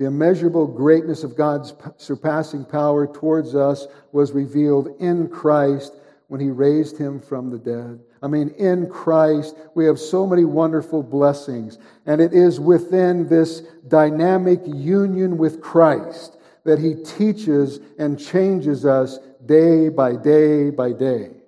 the 0.00 0.06
immeasurable 0.06 0.66
greatness 0.66 1.24
of 1.24 1.36
God's 1.36 1.74
surpassing 1.98 2.64
power 2.64 3.06
towards 3.06 3.54
us 3.54 3.86
was 4.12 4.32
revealed 4.32 4.96
in 4.98 5.28
Christ 5.28 5.92
when 6.28 6.40
he 6.40 6.48
raised 6.48 6.96
him 6.96 7.20
from 7.20 7.50
the 7.50 7.58
dead. 7.58 8.00
I 8.22 8.26
mean, 8.26 8.48
in 8.56 8.88
Christ, 8.88 9.56
we 9.74 9.84
have 9.84 9.98
so 9.98 10.26
many 10.26 10.46
wonderful 10.46 11.02
blessings. 11.02 11.78
And 12.06 12.18
it 12.22 12.32
is 12.32 12.58
within 12.58 13.28
this 13.28 13.60
dynamic 13.88 14.60
union 14.64 15.36
with 15.36 15.60
Christ 15.60 16.38
that 16.64 16.78
he 16.78 16.94
teaches 16.94 17.80
and 17.98 18.18
changes 18.18 18.86
us 18.86 19.18
day 19.44 19.90
by 19.90 20.16
day 20.16 20.70
by 20.70 20.92
day. 20.92 21.39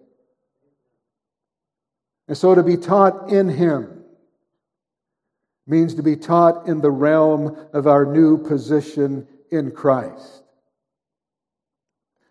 And 2.33 2.39
so 2.39 2.55
to 2.55 2.63
be 2.63 2.79
taught 2.79 3.31
in 3.31 3.47
him, 3.47 4.05
means 5.67 5.97
to 5.97 6.03
be 6.03 6.17
taught 6.17 6.67
in 6.67 6.81
the 6.81 6.91
realm 6.91 7.55
of 7.75 7.87
our 7.87 8.07
new 8.07 8.39
position 8.39 9.29
in 9.51 9.71
Christ. 9.71 10.43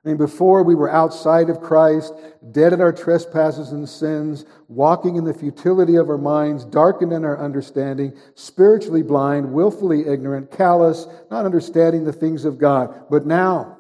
I 0.04 0.08
mean, 0.08 0.18
before 0.18 0.64
we 0.64 0.74
were 0.74 0.90
outside 0.90 1.52
of 1.52 1.62
Christ, 1.62 2.16
dead 2.50 2.74
in 2.74 2.82
our 2.82 2.92
trespasses 2.92 3.74
and 3.74 3.88
sins, 3.88 4.46
walking 4.68 5.18
in 5.18 5.24
the 5.24 5.36
futility 5.36 5.98
of 5.98 6.10
our 6.10 6.18
minds, 6.18 6.66
darkened 6.66 7.14
in 7.14 7.24
our 7.24 7.38
understanding, 7.40 8.18
spiritually 8.34 9.04
blind, 9.04 9.54
willfully 9.54 10.08
ignorant, 10.08 10.50
callous, 10.50 11.06
not 11.30 11.46
understanding 11.46 12.06
the 12.06 12.12
things 12.12 12.44
of 12.44 12.58
God. 12.58 13.06
But 13.12 13.28
now, 13.28 13.78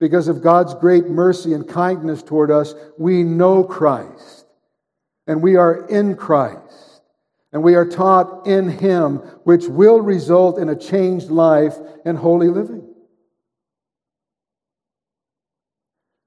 because 0.00 0.26
of 0.26 0.42
God's 0.42 0.74
great 0.74 1.06
mercy 1.06 1.54
and 1.54 1.68
kindness 1.68 2.20
toward 2.20 2.50
us, 2.50 2.74
we 2.98 3.22
know 3.22 3.62
Christ 3.62 4.39
and 5.26 5.42
we 5.42 5.56
are 5.56 5.86
in 5.88 6.16
Christ 6.16 7.00
and 7.52 7.62
we 7.62 7.74
are 7.74 7.84
taught 7.84 8.46
in 8.46 8.68
Him, 8.68 9.16
which 9.44 9.66
will 9.66 10.00
result 10.00 10.58
in 10.58 10.68
a 10.68 10.76
changed 10.76 11.30
life 11.30 11.74
and 12.04 12.16
holy 12.16 12.48
living. 12.48 12.86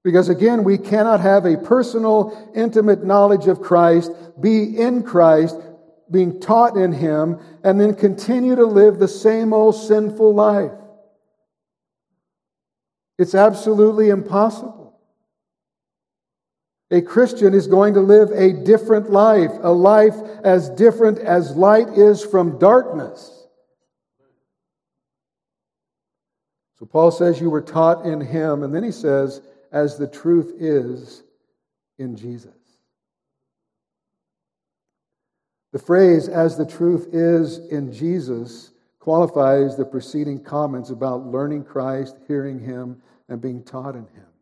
Because 0.03 0.27
again, 0.27 0.65
we 0.65 0.77
cannot 0.77 1.21
have 1.21 1.45
a 1.45 1.57
personal, 1.57 2.51
intimate 2.53 3.05
knowledge 3.05 3.47
of 3.47 3.61
Christ, 3.61 4.11
be 4.41 4.77
in 4.77 5.03
Christ, 5.03 5.55
being 6.11 6.41
taught 6.41 6.75
in 6.75 6.91
Him, 6.91 7.39
and 7.63 7.79
then 7.79 7.95
continue 7.95 8.55
to 8.57 8.65
live 8.65 8.99
the 8.99 9.07
same 9.07 9.53
old 9.53 9.75
sinful 9.75 10.35
life. 10.35 10.71
It's 13.17 13.33
absolutely 13.33 14.09
impossible. 14.09 14.82
A 16.93 17.01
Christian 17.01 17.55
is 17.55 17.65
going 17.65 17.95
to 17.95 18.01
live 18.01 18.29
a 18.29 18.53
different 18.53 19.09
life, 19.09 19.49
a 19.63 19.71
life 19.71 20.15
as 20.43 20.69
different 20.69 21.17
as 21.17 21.55
light 21.55 21.89
is 21.89 22.23
from 22.23 22.59
darkness. 22.59 23.47
So 26.77 26.85
Paul 26.85 27.09
says 27.09 27.41
you 27.41 27.49
were 27.49 27.61
taught 27.63 28.05
in 28.05 28.21
him, 28.21 28.61
and 28.61 28.75
then 28.75 28.83
he 28.83 28.91
says, 28.91 29.41
as 29.71 29.97
the 29.97 30.05
truth 30.05 30.53
is 30.59 31.23
in 31.97 32.15
Jesus. 32.15 32.51
The 35.71 35.79
phrase, 35.79 36.29
as 36.29 36.57
the 36.57 36.65
truth 36.65 37.07
is 37.11 37.57
in 37.69 37.91
Jesus, 37.91 38.69
qualifies 38.99 39.75
the 39.75 39.85
preceding 39.85 40.43
comments 40.43 40.91
about 40.91 41.25
learning 41.25 41.63
Christ, 41.63 42.17
hearing 42.27 42.59
him, 42.59 43.01
and 43.29 43.41
being 43.41 43.63
taught 43.63 43.95
in 43.95 44.05
him. 44.05 44.32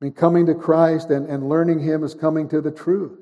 I 0.00 0.06
mean, 0.06 0.12
coming 0.14 0.46
to 0.46 0.54
Christ 0.54 1.10
and, 1.10 1.26
and 1.26 1.48
learning 1.48 1.80
Him 1.80 2.02
is 2.04 2.14
coming 2.14 2.48
to 2.48 2.60
the 2.60 2.70
truth. 2.70 3.18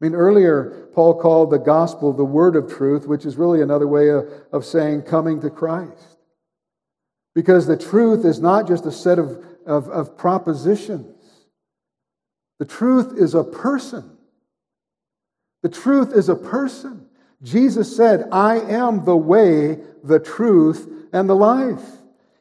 I 0.00 0.04
mean, 0.04 0.14
earlier, 0.14 0.88
Paul 0.94 1.20
called 1.20 1.50
the 1.50 1.58
gospel 1.58 2.12
the 2.12 2.24
word 2.24 2.56
of 2.56 2.72
truth, 2.72 3.06
which 3.06 3.24
is 3.24 3.36
really 3.36 3.60
another 3.60 3.86
way 3.86 4.08
of, 4.08 4.28
of 4.52 4.64
saying 4.64 5.02
coming 5.02 5.40
to 5.40 5.50
Christ. 5.50 6.18
Because 7.34 7.66
the 7.66 7.76
truth 7.76 8.24
is 8.24 8.40
not 8.40 8.68
just 8.68 8.84
a 8.84 8.92
set 8.92 9.18
of, 9.18 9.44
of, 9.66 9.88
of 9.88 10.16
propositions, 10.16 11.16
the 12.58 12.64
truth 12.64 13.14
is 13.16 13.34
a 13.34 13.44
person. 13.44 14.16
The 15.62 15.68
truth 15.68 16.12
is 16.14 16.28
a 16.28 16.36
person. 16.36 17.06
Jesus 17.42 17.96
said, 17.96 18.28
I 18.30 18.60
am 18.60 19.04
the 19.04 19.16
way, 19.16 19.78
the 20.04 20.20
truth, 20.20 20.88
and 21.12 21.28
the 21.28 21.34
life. 21.34 21.84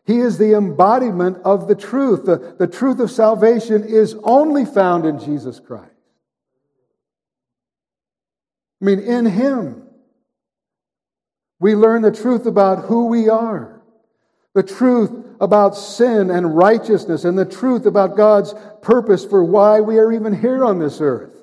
He 0.05 0.19
is 0.19 0.37
the 0.37 0.53
embodiment 0.55 1.37
of 1.45 1.67
the 1.67 1.75
truth. 1.75 2.25
The, 2.25 2.55
the 2.57 2.67
truth 2.67 2.99
of 2.99 3.11
salvation 3.11 3.83
is 3.83 4.15
only 4.23 4.65
found 4.65 5.05
in 5.05 5.19
Jesus 5.19 5.59
Christ. 5.59 5.91
I 8.81 8.85
mean, 8.85 8.99
in 8.99 9.25
Him, 9.25 9.83
we 11.59 11.75
learn 11.75 12.01
the 12.01 12.11
truth 12.11 12.47
about 12.47 12.85
who 12.85 13.05
we 13.05 13.29
are, 13.29 13.81
the 14.55 14.63
truth 14.63 15.11
about 15.39 15.77
sin 15.77 16.31
and 16.31 16.57
righteousness, 16.57 17.23
and 17.23 17.37
the 17.37 17.45
truth 17.45 17.85
about 17.85 18.17
God's 18.17 18.55
purpose 18.81 19.23
for 19.23 19.43
why 19.43 19.81
we 19.81 19.99
are 19.99 20.11
even 20.11 20.33
here 20.33 20.65
on 20.65 20.79
this 20.79 20.99
earth. 20.99 21.40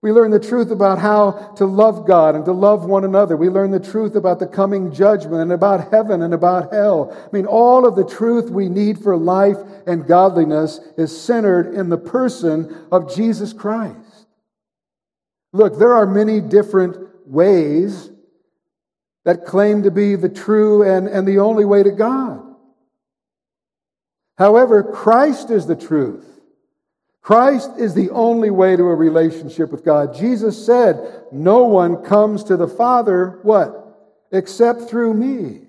We 0.00 0.12
learn 0.12 0.30
the 0.30 0.38
truth 0.38 0.70
about 0.70 1.00
how 1.00 1.32
to 1.56 1.66
love 1.66 2.06
God 2.06 2.36
and 2.36 2.44
to 2.44 2.52
love 2.52 2.84
one 2.84 3.04
another. 3.04 3.36
We 3.36 3.48
learn 3.48 3.72
the 3.72 3.80
truth 3.80 4.14
about 4.14 4.38
the 4.38 4.46
coming 4.46 4.92
judgment 4.92 5.42
and 5.42 5.52
about 5.52 5.90
heaven 5.90 6.22
and 6.22 6.32
about 6.32 6.72
hell. 6.72 7.12
I 7.12 7.28
mean, 7.32 7.46
all 7.46 7.84
of 7.84 7.96
the 7.96 8.04
truth 8.04 8.48
we 8.48 8.68
need 8.68 9.00
for 9.00 9.16
life 9.16 9.56
and 9.88 10.06
godliness 10.06 10.78
is 10.96 11.20
centered 11.20 11.74
in 11.74 11.88
the 11.88 11.98
person 11.98 12.86
of 12.92 13.12
Jesus 13.12 13.52
Christ. 13.52 14.26
Look, 15.52 15.78
there 15.78 15.94
are 15.94 16.06
many 16.06 16.40
different 16.40 16.96
ways 17.26 18.10
that 19.24 19.46
claim 19.46 19.82
to 19.82 19.90
be 19.90 20.14
the 20.14 20.28
true 20.28 20.82
and, 20.82 21.08
and 21.08 21.26
the 21.26 21.40
only 21.40 21.64
way 21.64 21.82
to 21.82 21.90
God. 21.90 22.44
However, 24.36 24.84
Christ 24.84 25.50
is 25.50 25.66
the 25.66 25.74
truth. 25.74 26.37
Christ 27.28 27.72
is 27.76 27.92
the 27.92 28.08
only 28.08 28.48
way 28.48 28.74
to 28.74 28.84
a 28.84 28.94
relationship 28.94 29.70
with 29.70 29.84
God. 29.84 30.14
Jesus 30.14 30.64
said, 30.64 31.26
No 31.30 31.64
one 31.64 32.02
comes 32.02 32.42
to 32.44 32.56
the 32.56 32.66
Father, 32.66 33.40
what? 33.42 34.16
Except 34.32 34.88
through 34.88 35.12
me. 35.12 35.60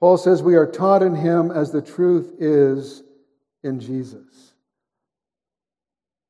Paul 0.00 0.18
says 0.18 0.42
we 0.42 0.56
are 0.56 0.66
taught 0.66 1.04
in 1.04 1.14
him 1.14 1.52
as 1.52 1.70
the 1.70 1.80
truth 1.80 2.34
is 2.40 3.04
in 3.62 3.78
Jesus. 3.78 4.54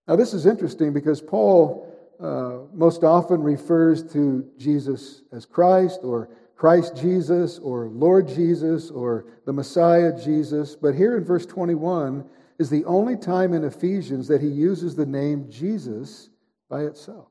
Now, 0.07 0.17
this 0.17 0.35
is 0.35 0.45
interesting 0.45 0.93
because 0.93 1.23
Paul 1.23 1.91
uh, 2.21 2.69
most 2.75 3.05
often 3.05 3.43
refers 3.43 4.03
to 4.13 4.47
Jesus 4.59 5.23
as 5.33 5.47
Christ 5.47 6.01
or 6.03 6.29
Christ 6.59 6.97
Jesus 6.97 7.61
or 7.61 7.89
Lord 7.89 8.27
Jesus 8.27 8.91
or 8.91 9.27
the 9.47 9.53
Messiah 9.53 10.13
Jesus. 10.21 10.75
But 10.75 10.97
here 10.97 11.17
in 11.17 11.25
verse 11.25 11.47
21 11.47 12.29
is 12.59 12.69
the 12.69 12.85
only 12.85 13.17
time 13.17 13.55
in 13.55 13.63
Ephesians 13.63 14.27
that 14.27 14.41
he 14.41 14.49
uses 14.49 14.97
the 14.97 15.07
name 15.07 15.47
Jesus 15.49 16.31
by 16.69 16.83
itself. 16.83 17.29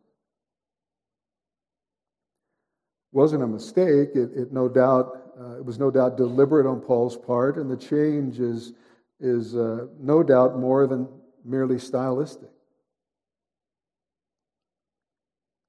Wasn't 3.12 3.44
a 3.44 3.48
mistake. 3.48 4.12
It, 4.16 4.32
it 4.34 4.54
no 4.54 4.70
doubt 4.70 5.34
uh, 5.38 5.58
it 5.58 5.66
was 5.66 5.78
no 5.78 5.92
doubt 5.92 6.16
deliberate 6.16 6.66
on 6.66 6.80
Paul's 6.80 7.18
part, 7.18 7.58
and 7.58 7.70
the 7.70 7.78
change 7.78 8.40
is 8.40 8.74
is 9.20 9.56
uh, 9.56 9.88
no 10.00 10.24
doubt 10.24 10.58
more 10.58 10.88
than 10.88 11.08
merely 11.44 11.80
stylistic. 11.80 12.50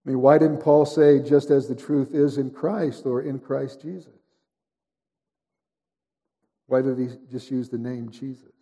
I 0.09 0.11
mean, 0.11 0.23
why 0.23 0.38
didn't 0.38 0.62
Paul 0.62 0.87
say, 0.87 1.18
just 1.18 1.51
as 1.51 1.68
the 1.68 1.75
truth 1.75 2.14
is 2.14 2.38
in 2.38 2.51
Christ 2.51 3.05
or 3.05 3.21
in 3.21 3.38
Christ 3.38 3.83
Jesus? 3.83 4.14
Why 6.66 6.81
did 6.81 6.99
he 6.99 7.09
just 7.31 7.51
use 7.51 7.68
the 7.68 7.77
name 7.77 8.09
Jesus? 8.09 8.55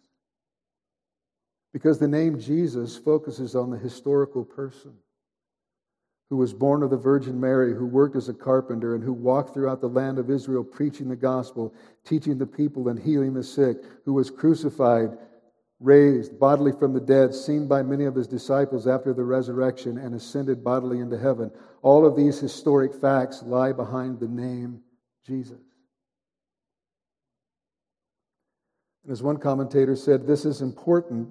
Because 1.72 2.00
the 2.00 2.08
name 2.08 2.40
Jesus 2.40 2.96
focuses 2.96 3.54
on 3.54 3.70
the 3.70 3.78
historical 3.78 4.44
person 4.44 4.92
who 6.30 6.36
was 6.36 6.52
born 6.52 6.82
of 6.82 6.90
the 6.90 6.96
Virgin 6.96 7.40
Mary, 7.40 7.72
who 7.72 7.86
worked 7.86 8.16
as 8.16 8.28
a 8.28 8.34
carpenter, 8.34 8.96
and 8.96 9.04
who 9.04 9.12
walked 9.12 9.54
throughout 9.54 9.80
the 9.80 9.88
land 9.88 10.18
of 10.18 10.30
Israel 10.30 10.64
preaching 10.64 11.08
the 11.08 11.14
gospel, 11.14 11.72
teaching 12.04 12.38
the 12.38 12.46
people, 12.46 12.88
and 12.88 12.98
healing 12.98 13.34
the 13.34 13.44
sick, 13.44 13.76
who 14.04 14.14
was 14.14 14.32
crucified, 14.32 15.16
raised 15.80 16.38
bodily 16.38 16.72
from 16.72 16.94
the 16.94 17.00
dead, 17.00 17.34
seen 17.34 17.68
by 17.68 17.82
many 17.82 18.04
of 18.04 18.14
his 18.14 18.26
disciples 18.26 18.86
after 18.86 19.12
the 19.12 19.24
resurrection, 19.24 19.98
and 19.98 20.14
ascended 20.14 20.64
bodily 20.64 21.00
into 21.00 21.18
heaven. 21.18 21.50
All 21.82 22.06
of 22.06 22.16
these 22.16 22.38
historic 22.38 22.94
facts 22.94 23.42
lie 23.42 23.72
behind 23.72 24.18
the 24.18 24.28
name 24.28 24.80
Jesus. 25.26 25.60
And 29.04 29.12
as 29.12 29.22
one 29.22 29.36
commentator 29.36 29.96
said, 29.96 30.26
this 30.26 30.44
is 30.44 30.62
important 30.62 31.28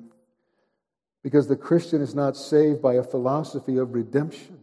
because 1.23 1.47
the 1.47 1.55
Christian 1.55 2.01
is 2.01 2.13
not 2.13 2.37
saved 2.37 2.81
by 2.81 2.93
a 2.93 3.03
philosophy 3.03 3.77
of 3.77 3.93
redemption. 3.93 4.59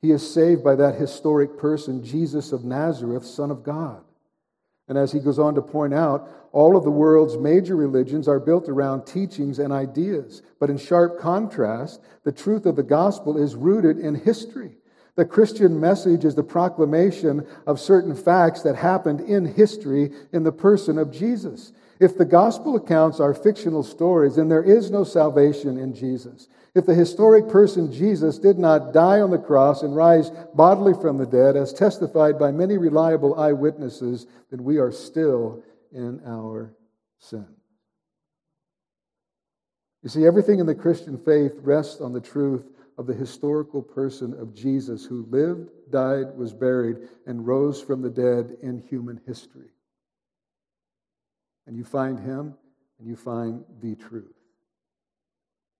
He 0.00 0.10
is 0.10 0.28
saved 0.28 0.64
by 0.64 0.74
that 0.76 0.94
historic 0.96 1.58
person, 1.58 2.02
Jesus 2.02 2.52
of 2.52 2.64
Nazareth, 2.64 3.24
Son 3.24 3.50
of 3.50 3.62
God. 3.62 4.02
And 4.88 4.98
as 4.98 5.12
he 5.12 5.18
goes 5.18 5.38
on 5.38 5.54
to 5.54 5.62
point 5.62 5.94
out, 5.94 6.28
all 6.52 6.76
of 6.76 6.84
the 6.84 6.90
world's 6.90 7.38
major 7.38 7.74
religions 7.74 8.28
are 8.28 8.38
built 8.38 8.68
around 8.68 9.06
teachings 9.06 9.58
and 9.58 9.72
ideas. 9.72 10.42
But 10.60 10.70
in 10.70 10.76
sharp 10.76 11.18
contrast, 11.18 12.00
the 12.24 12.32
truth 12.32 12.66
of 12.66 12.76
the 12.76 12.82
gospel 12.82 13.36
is 13.36 13.54
rooted 13.54 13.98
in 13.98 14.14
history. 14.14 14.76
The 15.16 15.24
Christian 15.24 15.80
message 15.80 16.24
is 16.24 16.34
the 16.34 16.42
proclamation 16.42 17.46
of 17.66 17.80
certain 17.80 18.14
facts 18.14 18.62
that 18.62 18.76
happened 18.76 19.20
in 19.20 19.46
history 19.46 20.12
in 20.32 20.42
the 20.42 20.52
person 20.52 20.98
of 20.98 21.12
Jesus. 21.12 21.72
If 22.00 22.18
the 22.18 22.24
gospel 22.24 22.76
accounts 22.76 23.20
are 23.20 23.32
fictional 23.32 23.84
stories, 23.84 24.36
then 24.36 24.48
there 24.48 24.64
is 24.64 24.90
no 24.90 25.04
salvation 25.04 25.78
in 25.78 25.94
Jesus. 25.94 26.48
If 26.74 26.86
the 26.86 26.94
historic 26.94 27.48
person 27.48 27.92
Jesus 27.92 28.38
did 28.38 28.58
not 28.58 28.92
die 28.92 29.20
on 29.20 29.30
the 29.30 29.38
cross 29.38 29.82
and 29.82 29.94
rise 29.94 30.30
bodily 30.54 30.92
from 30.92 31.18
the 31.18 31.26
dead, 31.26 31.56
as 31.56 31.72
testified 31.72 32.36
by 32.38 32.50
many 32.50 32.78
reliable 32.78 33.38
eyewitnesses, 33.38 34.26
then 34.50 34.64
we 34.64 34.78
are 34.78 34.90
still 34.90 35.62
in 35.92 36.20
our 36.26 36.74
sin. 37.18 37.46
You 40.02 40.08
see, 40.08 40.26
everything 40.26 40.58
in 40.58 40.66
the 40.66 40.74
Christian 40.74 41.16
faith 41.16 41.52
rests 41.62 42.00
on 42.00 42.12
the 42.12 42.20
truth 42.20 42.66
of 42.98 43.06
the 43.06 43.14
historical 43.14 43.80
person 43.80 44.34
of 44.34 44.54
Jesus 44.54 45.04
who 45.04 45.26
lived, 45.30 45.70
died, 45.90 46.36
was 46.36 46.52
buried, 46.52 47.08
and 47.26 47.46
rose 47.46 47.80
from 47.80 48.02
the 48.02 48.10
dead 48.10 48.56
in 48.62 48.78
human 48.78 49.20
history. 49.26 49.70
And 51.66 51.76
you 51.76 51.84
find 51.84 52.18
him 52.18 52.54
and 52.98 53.08
you 53.08 53.16
find 53.16 53.64
the 53.80 53.94
truth. 53.94 54.33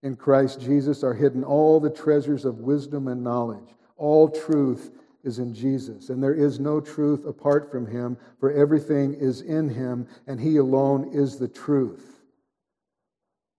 In 0.04 0.16
Christ 0.16 0.60
Jesus 0.60 1.02
are 1.02 1.14
hidden 1.14 1.42
all 1.42 1.80
the 1.80 1.88
treasures 1.88 2.44
of 2.44 2.60
wisdom 2.60 3.08
and 3.08 3.24
knowledge. 3.24 3.74
All 3.96 4.28
truth 4.28 4.90
is 5.24 5.38
in 5.38 5.54
Jesus, 5.54 6.10
and 6.10 6.22
there 6.22 6.34
is 6.34 6.60
no 6.60 6.78
truth 6.78 7.24
apart 7.24 7.70
from 7.70 7.86
him, 7.86 8.18
for 8.38 8.52
everything 8.52 9.14
is 9.14 9.40
in 9.40 9.70
him, 9.70 10.06
and 10.26 10.38
he 10.38 10.58
alone 10.58 11.10
is 11.14 11.38
the 11.38 11.48
truth. 11.48 12.20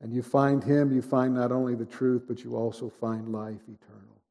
And 0.02 0.14
you 0.14 0.22
find 0.22 0.64
him, 0.64 0.94
you 0.94 1.02
find 1.02 1.34
not 1.34 1.52
only 1.52 1.74
the 1.74 1.84
truth, 1.84 2.26
but 2.28 2.44
you 2.44 2.56
also 2.56 2.90
find 2.90 3.30
life 3.30 3.62
eternal. 3.64 4.22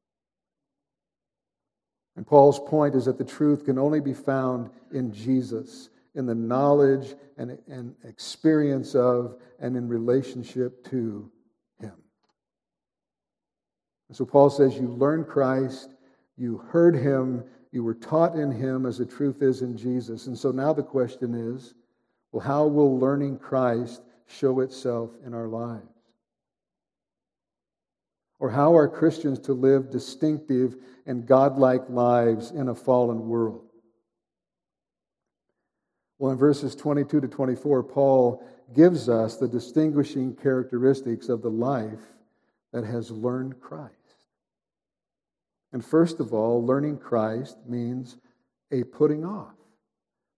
And 2.15 2.25
Paul's 2.25 2.61
point 2.61 2.95
is 2.95 3.03
that 3.05 3.17
the 3.17 3.25
truth 3.25 3.65
can 3.65 3.77
only 3.77 3.99
be 3.99 4.13
found 4.13 4.69
in 4.93 5.11
Jesus, 5.11 5.89
in 6.13 6.25
the 6.25 6.35
knowledge 6.35 7.15
and, 7.37 7.57
and 7.67 7.93
experience 8.05 8.95
of, 8.95 9.35
and 9.59 9.75
in 9.75 9.89
relationship 9.89 10.89
to 10.91 11.29
and 14.07 14.15
so 14.15 14.25
Paul 14.25 14.49
says, 14.49 14.75
You 14.75 14.87
learned 14.87 15.27
Christ, 15.27 15.89
you 16.37 16.57
heard 16.57 16.95
him, 16.95 17.43
you 17.71 17.83
were 17.83 17.95
taught 17.95 18.35
in 18.35 18.51
him 18.51 18.85
as 18.85 18.97
the 18.97 19.05
truth 19.05 19.41
is 19.41 19.61
in 19.61 19.75
Jesus. 19.75 20.27
And 20.27 20.37
so 20.37 20.51
now 20.51 20.73
the 20.73 20.83
question 20.83 21.33
is 21.33 21.73
well, 22.31 22.45
how 22.45 22.67
will 22.67 22.99
learning 22.99 23.39
Christ 23.39 24.01
show 24.27 24.59
itself 24.59 25.11
in 25.25 25.33
our 25.33 25.47
lives? 25.47 25.87
Or 28.39 28.49
how 28.49 28.75
are 28.75 28.87
Christians 28.87 29.39
to 29.39 29.53
live 29.53 29.89
distinctive 29.89 30.75
and 31.05 31.25
godlike 31.25 31.89
lives 31.89 32.51
in 32.51 32.69
a 32.69 32.75
fallen 32.75 33.27
world? 33.27 33.65
Well, 36.17 36.31
in 36.31 36.37
verses 36.37 36.75
22 36.75 37.21
to 37.21 37.27
24, 37.27 37.83
Paul 37.83 38.45
gives 38.73 39.09
us 39.09 39.37
the 39.37 39.47
distinguishing 39.47 40.35
characteristics 40.35 41.29
of 41.29 41.41
the 41.41 41.49
life 41.49 42.14
that 42.75 42.83
has 42.83 43.09
learned 43.09 43.61
Christ. 43.61 43.93
And 45.71 45.83
first 45.83 46.19
of 46.19 46.33
all, 46.33 46.63
learning 46.63 46.97
Christ 46.97 47.57
means 47.65 48.17
a 48.69 48.83
putting 48.83 49.23
off. 49.23 49.55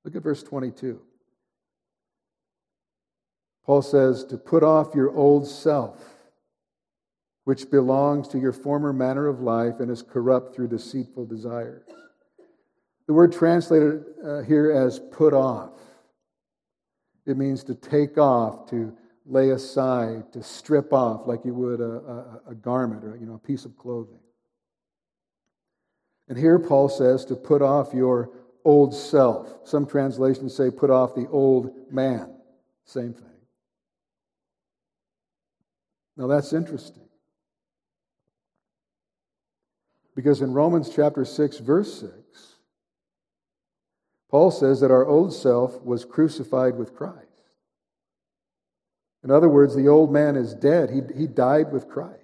Look 0.05 0.15
at 0.15 0.21
verse 0.21 0.43
22. 0.43 1.01
Paul 3.65 3.81
says, 3.81 4.23
to 4.25 4.37
put 4.37 4.61
off 4.61 4.93
your 4.93 5.09
old 5.17 5.47
self, 5.47 5.99
which 7.45 7.71
belongs 7.71 8.27
to 8.27 8.37
your 8.37 8.53
former 8.53 8.93
manner 8.93 9.25
of 9.25 9.41
life 9.41 9.79
and 9.79 9.89
is 9.89 10.03
corrupt 10.03 10.53
through 10.53 10.67
deceitful 10.67 11.25
desires. 11.25 11.87
The 13.07 13.13
word 13.13 13.33
translated 13.33 14.05
uh, 14.23 14.41
here 14.43 14.71
as 14.71 14.99
put 14.99 15.33
off, 15.33 15.71
it 17.25 17.35
means 17.35 17.63
to 17.63 17.73
take 17.73 18.19
off, 18.19 18.69
to 18.69 18.95
lay 19.27 19.49
aside, 19.49 20.31
to 20.33 20.41
strip 20.41 20.93
off 20.93 21.27
like 21.27 21.43
you 21.43 21.53
would 21.53 21.81
a, 21.81 22.41
a, 22.47 22.51
a 22.51 22.55
garment 22.55 23.03
or 23.03 23.17
you 23.17 23.25
know, 23.25 23.35
a 23.35 23.39
piece 23.39 23.65
of 23.65 23.77
clothing. 23.77 24.19
And 26.29 26.37
here 26.37 26.59
Paul 26.59 26.89
says 26.89 27.25
to 27.25 27.35
put 27.35 27.61
off 27.61 27.93
your 27.93 28.31
old 28.65 28.93
self. 28.93 29.67
Some 29.67 29.85
translations 29.85 30.55
say 30.55 30.71
put 30.71 30.89
off 30.89 31.15
the 31.15 31.27
old 31.29 31.91
man. 31.91 32.33
Same 32.85 33.13
thing. 33.13 33.25
Now 36.15 36.27
that's 36.27 36.53
interesting. 36.53 37.03
Because 40.15 40.41
in 40.41 40.51
Romans 40.51 40.89
chapter 40.93 41.23
6, 41.23 41.59
verse 41.59 41.99
6, 41.99 42.11
Paul 44.29 44.51
says 44.51 44.81
that 44.81 44.91
our 44.91 45.05
old 45.05 45.33
self 45.33 45.81
was 45.83 46.03
crucified 46.03 46.75
with 46.75 46.95
Christ. 46.95 47.26
In 49.23 49.31
other 49.31 49.49
words, 49.49 49.75
the 49.75 49.87
old 49.87 50.11
man 50.11 50.35
is 50.35 50.53
dead. 50.53 50.89
He, 50.89 51.01
he 51.17 51.27
died 51.27 51.71
with 51.71 51.89
Christ. 51.89 52.21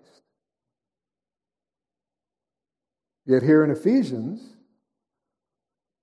Yet 3.25 3.41
here 3.41 3.63
in 3.63 3.71
Ephesians, 3.71 4.41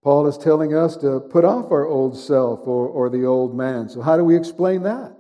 Paul 0.02 0.26
is 0.26 0.38
telling 0.38 0.74
us 0.74 0.96
to 0.98 1.20
put 1.20 1.44
off 1.44 1.70
our 1.70 1.86
old 1.86 2.16
self 2.16 2.66
or, 2.66 2.88
or 2.88 3.10
the 3.10 3.26
old 3.26 3.54
man. 3.54 3.88
So, 3.88 4.00
how 4.00 4.16
do 4.16 4.24
we 4.24 4.36
explain 4.36 4.84
that? 4.84 5.14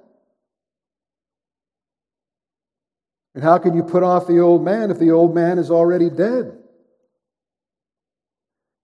And 3.34 3.44
how 3.44 3.58
can 3.58 3.74
you 3.74 3.82
put 3.82 4.02
off 4.02 4.26
the 4.26 4.40
old 4.40 4.64
man 4.64 4.90
if 4.90 4.98
the 4.98 5.10
old 5.12 5.34
man 5.34 5.58
is 5.58 5.70
already 5.70 6.10
dead? 6.10 6.56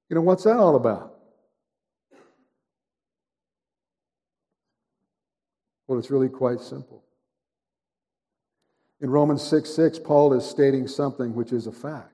You 0.09 0.15
know, 0.15 0.21
what's 0.21 0.45
that 0.45 0.59
all 0.59 0.77
about? 0.77 1.16
Well, 5.87 5.99
it's 5.99 6.11
really 6.11 6.29
quite 6.29 6.61
simple. 6.61 7.05
In 9.01 9.11
Romans 9.11 9.43
6 9.43 9.69
6, 9.69 9.99
Paul 10.01 10.33
is 10.33 10.45
stating 10.45 10.89
something 10.89 11.35
which 11.35 11.53
is 11.53 11.67
a 11.67 11.73
fact. 11.73 12.13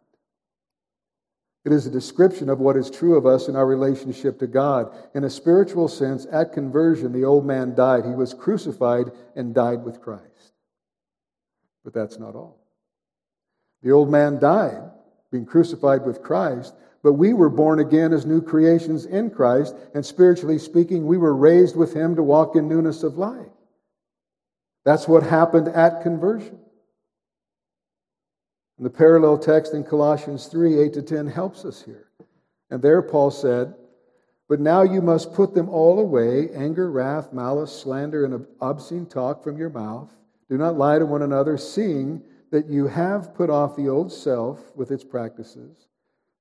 It 1.64 1.72
is 1.72 1.86
a 1.86 1.90
description 1.90 2.49
of 2.49 2.59
what 2.59 2.76
is 2.76 2.90
true 2.90 3.16
of 3.16 3.24
us 3.24 3.46
in 3.46 3.55
our 3.55 3.66
relationship 3.66 4.40
to 4.40 4.49
God. 4.49 4.92
In 5.14 5.22
a 5.22 5.30
spiritual 5.30 5.86
sense, 5.86 6.26
at 6.32 6.53
conversion, 6.53 7.12
the 7.12 7.24
old 7.24 7.46
man 7.46 7.76
died. 7.76 8.05
He 8.05 8.14
was 8.14 8.34
crucified 8.34 9.12
and 9.36 9.55
died 9.55 9.84
with 9.84 10.01
Christ. 10.01 10.55
But 11.84 11.94
that's 11.94 12.18
not 12.18 12.34
all. 12.34 12.59
The 13.82 13.92
old 13.92 14.11
man 14.11 14.40
died, 14.40 14.90
being 15.30 15.46
crucified 15.46 16.05
with 16.05 16.22
Christ, 16.22 16.74
but 17.03 17.14
we 17.14 17.32
were 17.32 17.49
born 17.49 17.78
again 17.78 18.12
as 18.12 18.26
new 18.26 18.40
creations 18.40 19.07
in 19.07 19.30
Christ, 19.30 19.74
and 19.94 20.05
spiritually 20.05 20.59
speaking, 20.59 21.07
we 21.07 21.18
were 21.18 21.34
raised 21.34 21.76
with 21.76 21.94
him 21.94 22.14
to 22.16 22.22
walk 22.22 22.55
in 22.55 22.68
newness 22.68 23.03
of 23.03 23.18
life. 23.18 23.51
That's 24.85 25.07
what 25.07 25.22
happened 25.22 25.68
at 25.68 26.03
conversion. 26.03 26.59
And 28.76 28.87
the 28.87 28.91
parallel 28.91 29.39
text 29.39 29.74
in 29.74 29.85
Colossians 29.85 30.47
3 30.47 30.80
8 30.80 30.93
to 30.95 31.03
10 31.03 31.26
helps 31.28 31.64
us 31.64 31.83
here. 31.83 32.09
And 32.70 32.83
there 32.83 33.03
Paul 33.03 33.30
said, 33.30 33.74
But 34.49 34.61
now 34.61 34.83
you 34.83 35.01
must 35.01 35.35
put 35.35 35.55
them 35.55 35.68
all 35.68 36.01
away 36.01 36.51
anger, 36.51 36.91
wrath, 36.91 37.33
malice, 37.33 37.72
slander, 37.72 38.24
and 38.24 38.47
obscene 38.61 39.07
talk 39.07 39.45
from 39.45 39.57
your 39.57 39.70
mouth. 39.70 40.12
Do 40.49 40.59
not 40.59 40.76
lie 40.76 40.99
to 40.99 41.07
one 41.07 41.22
another, 41.22 41.57
seeing 41.57 42.22
that 42.51 42.68
you 42.68 42.87
have 42.87 43.35
put 43.35 43.51
off 43.51 43.76
the 43.76 43.89
old 43.89 44.12
self 44.12 44.74
with 44.76 44.91
its 44.91 45.05
practices, 45.05 45.87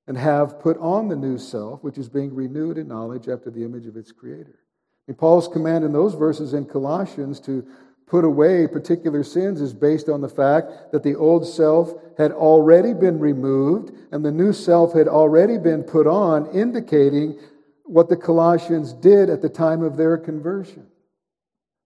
and 0.06 0.18
have 0.18 0.58
put 0.58 0.76
on 0.78 1.08
the 1.08 1.16
new 1.16 1.38
self, 1.38 1.82
which 1.82 1.96
is 1.96 2.08
being 2.08 2.34
renewed 2.34 2.76
in 2.76 2.88
knowledge 2.88 3.28
after 3.28 3.50
the 3.50 3.64
image 3.64 3.86
of 3.86 3.96
its 3.96 4.10
creator. 4.10 4.58
And 5.06 5.16
Paul's 5.16 5.48
command 5.48 5.84
in 5.84 5.92
those 5.92 6.14
verses 6.14 6.54
in 6.54 6.64
Colossians 6.64 7.40
to 7.40 7.66
put 8.06 8.24
away 8.24 8.66
particular 8.66 9.22
sins 9.22 9.60
is 9.60 9.72
based 9.72 10.08
on 10.08 10.20
the 10.20 10.28
fact 10.28 10.92
that 10.92 11.02
the 11.02 11.14
old 11.14 11.46
self 11.46 11.94
had 12.18 12.32
already 12.32 12.92
been 12.92 13.18
removed 13.18 13.92
and 14.12 14.24
the 14.24 14.30
new 14.30 14.52
self 14.52 14.92
had 14.92 15.08
already 15.08 15.58
been 15.58 15.82
put 15.82 16.06
on, 16.06 16.46
indicating 16.54 17.38
what 17.84 18.08
the 18.08 18.16
Colossians 18.16 18.92
did 18.92 19.30
at 19.30 19.42
the 19.42 19.48
time 19.48 19.82
of 19.82 19.96
their 19.96 20.16
conversion. 20.16 20.86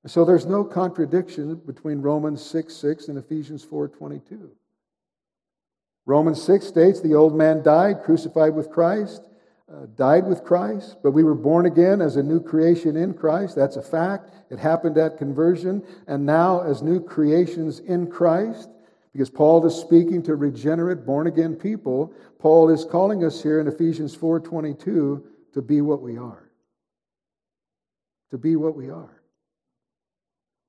So 0.07 0.25
there's 0.25 0.47
no 0.47 0.62
contradiction 0.62 1.57
between 1.67 2.01
Romans 2.01 2.45
6 2.45 2.75
6 2.75 3.09
and 3.09 3.19
Ephesians 3.19 3.64
4 3.64 3.89
22. 3.89 4.51
Romans 6.07 6.41
6 6.43 6.64
states 6.64 7.01
the 7.01 7.14
old 7.14 7.35
man 7.35 7.62
died, 7.62 8.05
crucified 8.05 8.55
with 8.55 8.71
Christ, 8.71 9.29
uh, 9.73 9.87
died 9.97 10.27
with 10.27 10.45
Christ, 10.45 10.97
but 11.03 11.11
we 11.11 11.25
were 11.25 11.35
born 11.35 11.67
again 11.67 12.01
as 12.01 12.17
a 12.17 12.23
new 12.23 12.41
creation 12.41 12.97
in 12.97 13.14
Christ. 13.14 13.57
That's 13.57 13.77
a 13.77 13.83
fact. 13.83 14.31
It 14.51 14.59
happened 14.59 14.97
at 14.97 15.19
conversion. 15.19 15.83
And 16.07 16.25
now, 16.25 16.61
as 16.61 16.83
new 16.83 17.01
creations 17.01 17.81
in 17.81 18.09
Christ, 18.09 18.69
because 19.12 19.31
Paul 19.31 19.67
is 19.67 19.75
speaking 19.75 20.23
to 20.25 20.37
regenerate, 20.37 21.05
born 21.05 21.27
again 21.27 21.57
people, 21.57 22.12
Paul 22.39 22.71
is 22.71 22.85
calling 22.85 23.25
us 23.25 23.43
here 23.43 23.61
in 23.61 23.67
Ephesians 23.67 24.14
4 24.14 24.41
22 24.41 25.25
to 25.55 25.62
be 25.62 25.81
what 25.81 26.01
we 26.01 26.17
are. 26.17 26.51
To 28.31 28.39
be 28.39 28.57
what 28.57 28.77
we 28.77 28.91
are. 28.91 29.16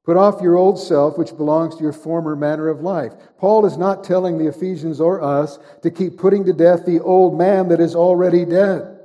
Put 0.08 0.16
off 0.16 0.42
your 0.42 0.56
old 0.56 0.80
self, 0.80 1.18
which 1.18 1.36
belongs 1.36 1.76
to 1.76 1.84
your 1.84 1.92
former 1.92 2.34
manner 2.34 2.70
of 2.70 2.80
life. 2.80 3.12
Paul 3.38 3.66
is 3.66 3.76
not 3.76 4.06
telling 4.06 4.38
the 4.38 4.48
Ephesians 4.48 5.02
or 5.02 5.22
us 5.22 5.60
to 5.84 5.92
keep 5.92 6.18
putting 6.18 6.46
to 6.46 6.54
death 6.54 6.86
the 6.86 7.02
old 7.02 7.38
man 7.38 7.68
that 7.68 7.82
is 7.82 7.94
already 7.94 8.46
dead. 8.46 8.98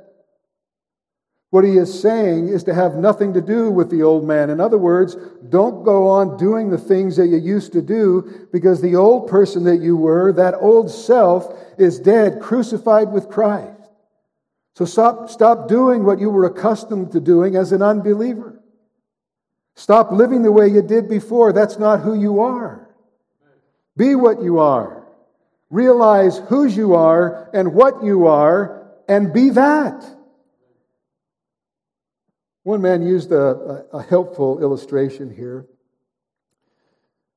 What 1.50 1.64
he 1.64 1.76
is 1.76 2.00
saying 2.00 2.50
is 2.50 2.62
to 2.64 2.72
have 2.74 2.94
nothing 2.94 3.34
to 3.34 3.40
do 3.40 3.68
with 3.68 3.90
the 3.90 4.04
old 4.04 4.24
man. 4.24 4.48
In 4.48 4.60
other 4.60 4.78
words, 4.78 5.16
don't 5.48 5.82
go 5.82 6.06
on 6.06 6.36
doing 6.36 6.70
the 6.70 6.78
things 6.78 7.16
that 7.16 7.26
you 7.26 7.38
used 7.38 7.72
to 7.72 7.82
do 7.82 8.46
because 8.52 8.80
the 8.80 8.94
old 8.94 9.28
person 9.28 9.64
that 9.64 9.78
you 9.78 9.96
were, 9.96 10.32
that 10.34 10.54
old 10.54 10.88
self, 10.88 11.52
is 11.78 11.98
dead, 11.98 12.40
crucified 12.40 13.10
with 13.10 13.28
Christ. 13.28 13.90
So 14.76 14.84
stop, 14.84 15.28
stop 15.30 15.66
doing 15.66 16.04
what 16.04 16.20
you 16.20 16.30
were 16.30 16.44
accustomed 16.44 17.10
to 17.10 17.18
doing 17.18 17.56
as 17.56 17.72
an 17.72 17.82
unbeliever. 17.82 18.51
Stop 19.74 20.12
living 20.12 20.42
the 20.42 20.52
way 20.52 20.68
you 20.68 20.82
did 20.82 21.08
before. 21.08 21.52
That's 21.52 21.78
not 21.78 22.00
who 22.00 22.14
you 22.14 22.40
are. 22.40 22.88
Be 23.96 24.14
what 24.14 24.42
you 24.42 24.58
are. 24.58 25.06
Realize 25.70 26.38
whose 26.48 26.76
you 26.76 26.94
are 26.94 27.50
and 27.54 27.74
what 27.74 28.04
you 28.04 28.26
are, 28.26 28.90
and 29.08 29.32
be 29.32 29.50
that. 29.50 30.04
One 32.64 32.80
man 32.80 33.02
used 33.02 33.32
a, 33.32 33.86
a, 33.92 34.02
helpful 34.02 34.62
illustration 34.62 35.34
here. 35.34 35.66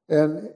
And, 0.07 0.49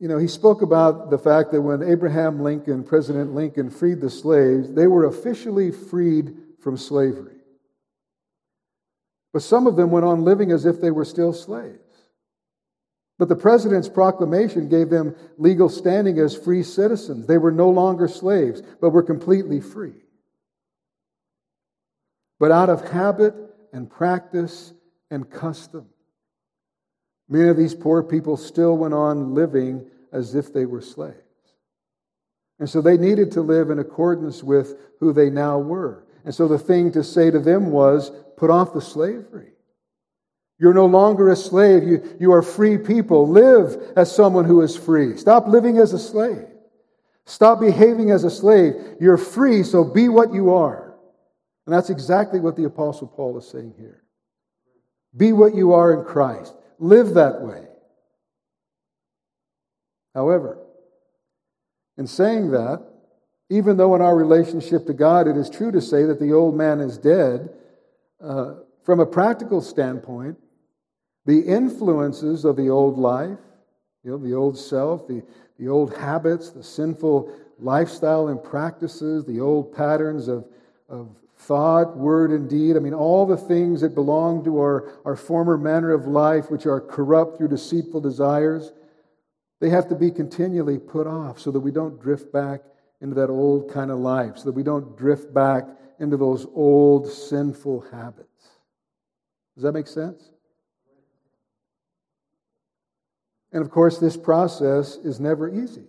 you 0.00 0.08
know, 0.08 0.18
he 0.18 0.26
spoke 0.26 0.62
about 0.62 1.10
the 1.10 1.18
fact 1.18 1.52
that 1.52 1.60
when 1.60 1.82
Abraham 1.82 2.40
Lincoln, 2.40 2.82
President 2.82 3.34
Lincoln, 3.34 3.70
freed 3.70 4.00
the 4.00 4.10
slaves, 4.10 4.72
they 4.72 4.88
were 4.88 5.04
officially 5.04 5.70
freed 5.70 6.34
from 6.60 6.76
slavery. 6.76 7.31
But 9.32 9.42
some 9.42 9.66
of 9.66 9.76
them 9.76 9.90
went 9.90 10.04
on 10.04 10.24
living 10.24 10.52
as 10.52 10.66
if 10.66 10.80
they 10.80 10.90
were 10.90 11.04
still 11.04 11.32
slaves. 11.32 11.78
But 13.18 13.28
the 13.28 13.36
president's 13.36 13.88
proclamation 13.88 14.68
gave 14.68 14.90
them 14.90 15.14
legal 15.38 15.68
standing 15.68 16.18
as 16.18 16.36
free 16.36 16.62
citizens. 16.62 17.26
They 17.26 17.38
were 17.38 17.52
no 17.52 17.70
longer 17.70 18.08
slaves, 18.08 18.62
but 18.80 18.90
were 18.90 19.02
completely 19.02 19.60
free. 19.60 19.94
But 22.40 22.50
out 22.50 22.68
of 22.68 22.88
habit 22.88 23.34
and 23.72 23.88
practice 23.88 24.72
and 25.10 25.30
custom, 25.30 25.86
many 27.28 27.48
of 27.48 27.56
these 27.56 27.74
poor 27.74 28.02
people 28.02 28.36
still 28.36 28.76
went 28.76 28.94
on 28.94 29.34
living 29.34 29.88
as 30.12 30.34
if 30.34 30.52
they 30.52 30.66
were 30.66 30.82
slaves. 30.82 31.16
And 32.58 32.68
so 32.68 32.80
they 32.80 32.96
needed 32.96 33.32
to 33.32 33.42
live 33.42 33.70
in 33.70 33.78
accordance 33.78 34.42
with 34.42 34.76
who 34.98 35.12
they 35.12 35.30
now 35.30 35.58
were. 35.58 36.01
And 36.24 36.34
so 36.34 36.48
the 36.48 36.58
thing 36.58 36.92
to 36.92 37.02
say 37.02 37.30
to 37.30 37.38
them 37.38 37.70
was 37.70 38.10
put 38.36 38.50
off 38.50 38.74
the 38.74 38.80
slavery. 38.80 39.52
You're 40.58 40.74
no 40.74 40.86
longer 40.86 41.30
a 41.30 41.36
slave. 41.36 41.82
You, 41.82 42.16
you 42.20 42.32
are 42.32 42.42
free 42.42 42.78
people. 42.78 43.28
Live 43.28 43.76
as 43.96 44.14
someone 44.14 44.44
who 44.44 44.62
is 44.62 44.76
free. 44.76 45.16
Stop 45.16 45.48
living 45.48 45.78
as 45.78 45.92
a 45.92 45.98
slave. 45.98 46.46
Stop 47.24 47.60
behaving 47.60 48.10
as 48.10 48.24
a 48.24 48.30
slave. 48.30 48.74
You're 49.00 49.16
free, 49.16 49.62
so 49.62 49.84
be 49.84 50.08
what 50.08 50.32
you 50.32 50.54
are. 50.54 50.94
And 51.66 51.74
that's 51.74 51.90
exactly 51.90 52.40
what 52.40 52.56
the 52.56 52.64
Apostle 52.64 53.08
Paul 53.08 53.38
is 53.38 53.48
saying 53.48 53.74
here. 53.76 54.02
Be 55.16 55.32
what 55.32 55.54
you 55.54 55.72
are 55.72 55.92
in 55.92 56.04
Christ. 56.04 56.54
Live 56.78 57.14
that 57.14 57.42
way. 57.42 57.66
However, 60.14 60.58
in 61.96 62.06
saying 62.06 62.50
that, 62.52 62.82
even 63.52 63.76
though 63.76 63.94
in 63.94 64.00
our 64.00 64.16
relationship 64.16 64.86
to 64.86 64.94
God 64.94 65.28
it 65.28 65.36
is 65.36 65.50
true 65.50 65.70
to 65.72 65.80
say 65.80 66.04
that 66.04 66.18
the 66.18 66.32
old 66.32 66.56
man 66.56 66.80
is 66.80 66.96
dead, 66.96 67.50
uh, 68.22 68.54
from 68.82 68.98
a 68.98 69.04
practical 69.04 69.60
standpoint, 69.60 70.38
the 71.26 71.40
influences 71.40 72.46
of 72.46 72.56
the 72.56 72.70
old 72.70 72.98
life, 72.98 73.38
you 74.02 74.10
know, 74.10 74.16
the 74.16 74.32
old 74.32 74.58
self, 74.58 75.06
the, 75.06 75.22
the 75.58 75.68
old 75.68 75.94
habits, 75.94 76.48
the 76.48 76.64
sinful 76.64 77.30
lifestyle 77.58 78.28
and 78.28 78.42
practices, 78.42 79.26
the 79.26 79.38
old 79.38 79.76
patterns 79.76 80.28
of, 80.28 80.46
of 80.88 81.14
thought, 81.36 81.94
word, 81.94 82.30
and 82.30 82.48
deed. 82.48 82.74
I 82.76 82.80
mean, 82.80 82.94
all 82.94 83.26
the 83.26 83.36
things 83.36 83.82
that 83.82 83.94
belong 83.94 84.44
to 84.44 84.58
our, 84.60 84.92
our 85.04 85.14
former 85.14 85.58
manner 85.58 85.92
of 85.92 86.06
life, 86.06 86.50
which 86.50 86.64
are 86.64 86.80
corrupt 86.80 87.36
through 87.36 87.48
deceitful 87.48 88.00
desires, 88.00 88.72
they 89.60 89.68
have 89.68 89.88
to 89.88 89.94
be 89.94 90.10
continually 90.10 90.78
put 90.78 91.06
off 91.06 91.38
so 91.38 91.50
that 91.50 91.60
we 91.60 91.70
don't 91.70 92.00
drift 92.00 92.32
back 92.32 92.62
into 93.02 93.14
that 93.16 93.28
old 93.28 93.70
kind 93.70 93.90
of 93.90 93.98
life, 93.98 94.38
so 94.38 94.44
that 94.44 94.52
we 94.52 94.62
don't 94.62 94.96
drift 94.96 95.34
back 95.34 95.64
into 95.98 96.16
those 96.16 96.46
old 96.54 97.06
sinful 97.10 97.82
habits. 97.92 98.48
Does 99.54 99.64
that 99.64 99.72
make 99.72 99.86
sense? 99.86 100.30
And 103.52 103.60
of 103.60 103.70
course, 103.70 103.98
this 103.98 104.16
process 104.16 104.96
is 104.96 105.20
never 105.20 105.52
easy. 105.52 105.84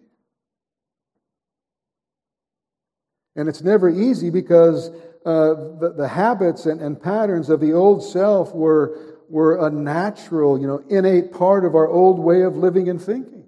And 3.35 3.47
it's 3.47 3.61
never 3.61 3.89
easy 3.89 4.29
because 4.29 4.89
uh, 5.25 5.53
the, 5.79 5.93
the 5.97 6.07
habits 6.07 6.65
and, 6.65 6.81
and 6.81 7.01
patterns 7.01 7.49
of 7.49 7.61
the 7.61 7.73
old 7.73 8.03
self 8.03 8.53
were, 8.53 9.17
were 9.29 9.65
a 9.65 9.71
natural, 9.71 10.59
you 10.59 10.67
know, 10.67 10.83
innate 10.89 11.31
part 11.31 11.63
of 11.63 11.73
our 11.73 11.87
old 11.87 12.19
way 12.19 12.41
of 12.41 12.57
living 12.57 12.89
and 12.89 13.01
thinking. 13.01 13.42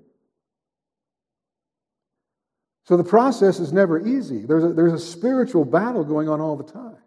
So 2.88 2.97
the 2.97 3.03
process 3.03 3.59
is 3.59 3.73
never 3.73 4.05
easy. 4.05 4.45
There's 4.45 4.63
a, 4.63 4.73
there's 4.73 4.93
a 4.93 4.99
spiritual 4.99 5.65
battle 5.65 6.03
going 6.03 6.29
on 6.29 6.39
all 6.39 6.55
the 6.55 6.71
time. 6.71 6.97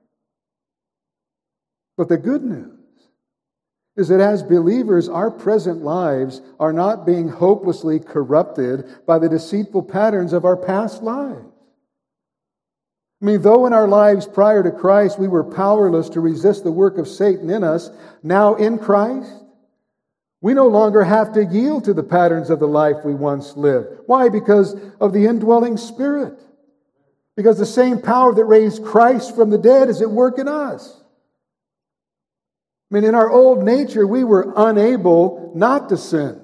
But 1.97 2.09
the 2.09 2.17
good 2.17 2.43
news 2.43 2.75
is 3.97 4.09
that 4.09 4.21
as 4.21 4.43
believers, 4.43 5.09
our 5.09 5.31
present 5.31 5.83
lives 5.83 6.41
are 6.61 6.73
not 6.73 7.05
being 7.05 7.29
hopelessly 7.29 7.99
corrupted 7.99 9.05
by 9.07 9.19
the 9.19 9.29
deceitful 9.29 9.83
patterns 9.83 10.33
of 10.33 10.45
our 10.45 10.57
past 10.57 11.03
lives. 11.03 11.45
I 13.21 13.25
mean, 13.25 13.43
though 13.43 13.67
in 13.67 13.73
our 13.73 13.89
lives 13.89 14.27
prior 14.27 14.63
to 14.63 14.71
Christ 14.71 15.19
we 15.19 15.27
were 15.27 15.43
powerless 15.43 16.09
to 16.11 16.21
resist 16.21 16.63
the 16.63 16.71
work 16.71 16.99
of 16.99 17.09
Satan 17.09 17.51
in 17.51 17.65
us, 17.65 17.91
now 18.23 18.55
in 18.55 18.79
Christ, 18.79 19.33
we 20.41 20.55
no 20.55 20.69
longer 20.69 21.03
have 21.03 21.33
to 21.35 21.45
yield 21.45 21.85
to 21.85 21.95
the 21.95 22.03
patterns 22.03 22.51
of 22.51 22.61
the 22.61 22.69
life 22.69 23.05
we 23.05 23.15
once 23.15 23.57
lived. 23.57 23.89
Why? 24.07 24.29
Because 24.29 24.77
of 25.01 25.13
the 25.13 25.27
indwelling 25.27 25.77
spirit. 25.77 26.39
Because 27.37 27.59
the 27.59 27.67
same 27.67 28.01
power 28.01 28.35
that 28.35 28.45
raised 28.45 28.85
Christ 28.85 29.35
from 29.35 29.51
the 29.51 29.59
dead 29.59 29.89
is 29.89 30.01
at 30.01 30.11
work 30.11 30.39
in 30.39 30.49
us. 30.49 31.01
I 32.91 32.95
mean, 32.95 33.05
in 33.05 33.15
our 33.15 33.31
old 33.31 33.65
nature, 33.65 34.07
we 34.07 34.25
were 34.25 34.53
unable 34.57 35.53
not 35.55 35.89
to 35.91 35.97
sin. 35.97 36.41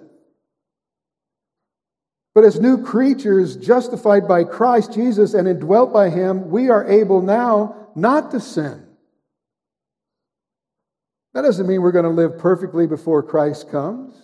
But 2.35 2.45
as 2.45 2.61
new 2.61 2.83
creatures 2.83 3.57
justified 3.57 4.27
by 4.27 4.43
Christ 4.43 4.93
Jesus 4.93 5.35
and 5.35 5.47
indwelt 5.47 5.93
by 5.93 6.11
Him, 6.11 6.51
we 6.51 6.69
are 6.69 6.87
able 6.87 7.23
now 7.23 7.91
not 7.95 8.33
to 8.33 8.41
sin. 8.41 8.85
That 11.35 11.43
doesn't 11.43 11.67
mean 11.67 11.83
we're 11.83 11.93
going 11.93 12.05
to 12.05 12.11
live 12.11 12.39
perfectly 12.39 12.87
before 12.87 13.23
Christ 13.23 13.71
comes. 13.71 14.15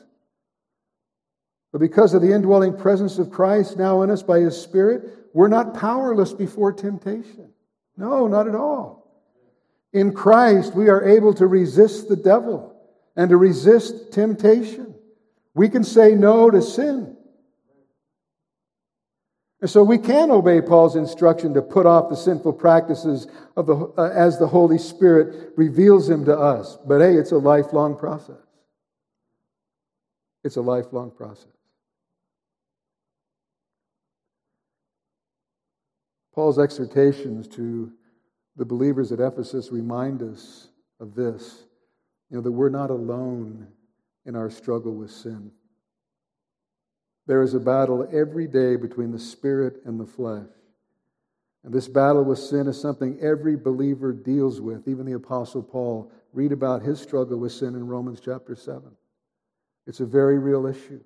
But 1.72 1.80
because 1.80 2.14
of 2.14 2.22
the 2.22 2.32
indwelling 2.32 2.76
presence 2.76 3.18
of 3.18 3.30
Christ 3.30 3.76
now 3.76 4.02
in 4.02 4.10
us 4.10 4.22
by 4.22 4.40
His 4.40 4.60
Spirit, 4.60 5.28
we're 5.32 5.48
not 5.48 5.74
powerless 5.74 6.32
before 6.32 6.72
temptation. 6.72 7.52
No, 7.96 8.26
not 8.26 8.48
at 8.48 8.54
all. 8.54 9.00
In 9.92 10.12
Christ, 10.12 10.74
we 10.74 10.88
are 10.88 11.04
able 11.04 11.34
to 11.34 11.46
resist 11.46 12.08
the 12.08 12.16
devil 12.16 12.76
and 13.16 13.28
to 13.30 13.36
resist 13.36 14.12
temptation. 14.12 14.94
We 15.54 15.68
can 15.68 15.82
say 15.82 16.14
no 16.14 16.50
to 16.50 16.62
sin. 16.62 17.16
And 19.60 19.68
so 19.68 19.82
we 19.84 19.98
can 19.98 20.30
obey 20.30 20.62
Paul's 20.62 20.96
instruction 20.96 21.52
to 21.54 21.62
put 21.62 21.84
off 21.84 22.08
the 22.08 22.16
sinful 22.16 22.54
practices 22.54 23.26
of 23.56 23.66
the, 23.66 23.76
uh, 23.98 24.10
as 24.14 24.38
the 24.38 24.46
Holy 24.46 24.78
Spirit 24.78 25.52
reveals 25.56 26.08
them 26.08 26.24
to 26.24 26.38
us. 26.38 26.78
But 26.86 27.00
hey, 27.00 27.14
it's 27.14 27.32
a 27.32 27.38
lifelong 27.38 27.96
process. 27.96 28.36
It's 30.42 30.56
a 30.56 30.62
lifelong 30.62 31.10
process. 31.10 31.52
Paul's 36.34 36.58
exhortations 36.58 37.46
to 37.48 37.92
the 38.56 38.64
believers 38.64 39.12
at 39.12 39.20
Ephesus 39.20 39.70
remind 39.70 40.22
us 40.22 40.68
of 41.00 41.14
this 41.14 41.64
you 42.30 42.36
know, 42.36 42.42
that 42.42 42.52
we're 42.52 42.70
not 42.70 42.90
alone 42.90 43.66
in 44.24 44.36
our 44.36 44.48
struggle 44.48 44.94
with 44.94 45.10
sin. 45.10 45.50
There 47.26 47.42
is 47.42 47.54
a 47.54 47.60
battle 47.60 48.08
every 48.12 48.46
day 48.46 48.76
between 48.76 49.12
the 49.12 49.18
spirit 49.18 49.82
and 49.84 50.00
the 50.00 50.06
flesh. 50.06 50.48
And 51.62 51.72
this 51.72 51.88
battle 51.88 52.24
with 52.24 52.38
sin 52.38 52.66
is 52.66 52.80
something 52.80 53.18
every 53.20 53.56
believer 53.56 54.12
deals 54.12 54.60
with. 54.60 54.88
Even 54.88 55.04
the 55.04 55.12
Apostle 55.12 55.62
Paul, 55.62 56.10
read 56.32 56.52
about 56.52 56.82
his 56.82 57.00
struggle 57.00 57.38
with 57.38 57.52
sin 57.52 57.74
in 57.74 57.86
Romans 57.86 58.20
chapter 58.24 58.56
7. 58.56 58.82
It's 59.86 60.00
a 60.00 60.06
very 60.06 60.38
real 60.38 60.66
issue. 60.66 61.00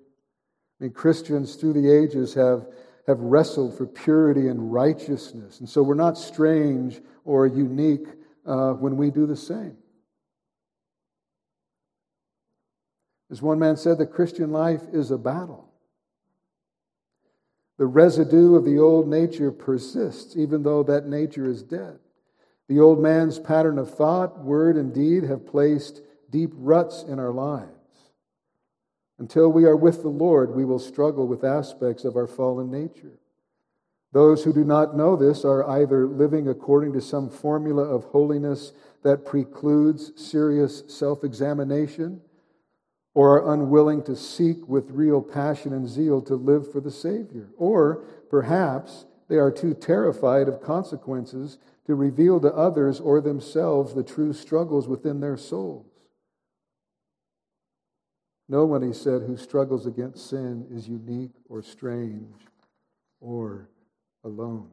I 0.79 0.83
mean, 0.83 0.93
Christians 0.93 1.55
through 1.55 1.73
the 1.73 1.91
ages 1.91 2.33
have, 2.33 2.67
have 3.07 3.19
wrestled 3.19 3.77
for 3.77 3.85
purity 3.85 4.47
and 4.47 4.71
righteousness. 4.71 5.59
And 5.59 5.67
so 5.67 5.81
we're 5.81 5.95
not 5.95 6.17
strange 6.17 7.01
or 7.23 7.47
unique 7.47 8.07
uh, 8.45 8.73
when 8.73 8.95
we 8.95 9.09
do 9.11 9.25
the 9.25 9.35
same. 9.35 9.77
As 13.31 13.41
one 13.41 13.59
man 13.59 13.75
said, 13.75 13.97
the 13.97 14.05
Christian 14.05 14.51
life 14.51 14.83
is 14.93 15.11
a 15.11 15.17
battle. 15.17 15.71
The 17.77 17.85
residue 17.87 18.55
of 18.55 18.63
the 18.63 18.79
old 18.79 19.07
nature 19.07 19.51
persists, 19.51 20.37
even 20.37 20.63
though 20.63 20.83
that 20.83 21.07
nature 21.07 21.45
is 21.45 21.61
dead. 21.61 21.99
The 22.67 22.79
old 22.79 22.99
man's 22.99 23.37
pattern 23.37 23.77
of 23.77 23.93
thought, 23.93 24.43
word, 24.43 24.77
and 24.77 24.93
deed 24.93 25.23
have 25.23 25.45
placed 25.45 26.01
deep 26.29 26.51
ruts 26.55 27.03
in 27.03 27.19
our 27.19 27.31
lives. 27.31 27.69
Until 29.19 29.51
we 29.51 29.65
are 29.65 29.75
with 29.75 30.01
the 30.01 30.09
Lord, 30.09 30.55
we 30.55 30.65
will 30.65 30.79
struggle 30.79 31.27
with 31.27 31.43
aspects 31.43 32.05
of 32.05 32.15
our 32.15 32.27
fallen 32.27 32.71
nature. 32.71 33.19
Those 34.11 34.43
who 34.43 34.53
do 34.53 34.63
not 34.63 34.95
know 34.95 35.15
this 35.15 35.43
are 35.43 35.69
either 35.69 36.07
living 36.07 36.47
according 36.47 36.93
to 36.93 37.01
some 37.01 37.29
formula 37.29 37.83
of 37.83 38.05
holiness 38.05 38.71
that 39.03 39.25
precludes 39.25 40.13
serious 40.15 40.83
self 40.87 41.23
examination 41.23 42.21
or 43.15 43.39
are 43.41 43.53
unwilling 43.53 44.03
to 44.03 44.15
seek 44.15 44.67
with 44.67 44.91
real 44.91 45.21
passion 45.21 45.73
and 45.73 45.87
zeal 45.87 46.21
to 46.21 46.35
live 46.35 46.71
for 46.71 46.81
the 46.81 46.91
Savior. 46.91 47.49
Or 47.57 48.03
perhaps 48.29 49.05
they 49.29 49.37
are 49.37 49.51
too 49.51 49.73
terrified 49.73 50.47
of 50.47 50.61
consequences 50.61 51.57
to 51.87 51.95
reveal 51.95 52.39
to 52.41 52.53
others 52.53 52.99
or 52.99 53.21
themselves 53.21 53.93
the 53.93 54.03
true 54.03 54.33
struggles 54.33 54.87
within 54.87 55.21
their 55.21 55.37
souls. 55.37 55.85
No 58.47 58.65
one, 58.65 58.83
he 58.83 58.93
said, 58.93 59.23
who 59.23 59.37
struggles 59.37 59.87
against 59.87 60.29
sin 60.29 60.67
is 60.69 60.87
unique 60.87 61.33
or 61.49 61.63
strange 61.63 62.35
or 63.19 63.69
alone. 64.23 64.69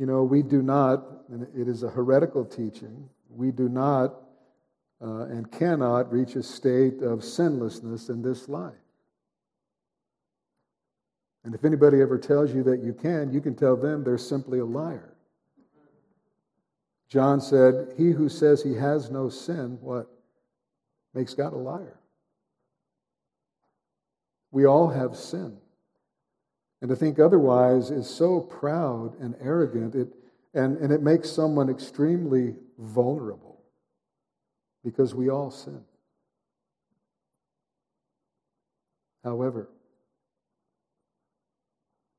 You 0.00 0.06
know, 0.06 0.22
we 0.22 0.40
do 0.40 0.62
not, 0.62 1.04
and 1.28 1.46
it 1.54 1.68
is 1.68 1.82
a 1.82 1.90
heretical 1.90 2.42
teaching, 2.42 3.06
we 3.28 3.50
do 3.50 3.68
not 3.68 4.14
uh, 5.02 5.26
and 5.26 5.52
cannot 5.52 6.10
reach 6.10 6.36
a 6.36 6.42
state 6.42 7.02
of 7.02 7.22
sinlessness 7.22 8.08
in 8.08 8.22
this 8.22 8.48
life. 8.48 8.72
And 11.44 11.54
if 11.54 11.66
anybody 11.66 12.00
ever 12.00 12.16
tells 12.16 12.54
you 12.54 12.62
that 12.62 12.82
you 12.82 12.94
can, 12.94 13.30
you 13.30 13.42
can 13.42 13.54
tell 13.54 13.76
them 13.76 14.02
they're 14.02 14.16
simply 14.16 14.60
a 14.60 14.64
liar. 14.64 15.12
John 17.10 17.38
said, 17.38 17.92
He 17.98 18.10
who 18.12 18.30
says 18.30 18.62
he 18.62 18.72
has 18.76 19.10
no 19.10 19.28
sin, 19.28 19.76
what? 19.82 20.10
Makes 21.12 21.34
God 21.34 21.52
a 21.52 21.58
liar. 21.58 22.00
We 24.50 24.64
all 24.64 24.88
have 24.88 25.14
sin. 25.14 25.58
And 26.80 26.88
to 26.88 26.96
think 26.96 27.18
otherwise 27.18 27.90
is 27.90 28.08
so 28.08 28.40
proud 28.40 29.18
and 29.20 29.34
arrogant, 29.40 29.94
it, 29.94 30.08
and, 30.54 30.78
and 30.78 30.92
it 30.92 31.02
makes 31.02 31.30
someone 31.30 31.68
extremely 31.68 32.54
vulnerable 32.78 33.60
because 34.82 35.14
we 35.14 35.28
all 35.28 35.50
sin. 35.50 35.82
However, 39.22 39.68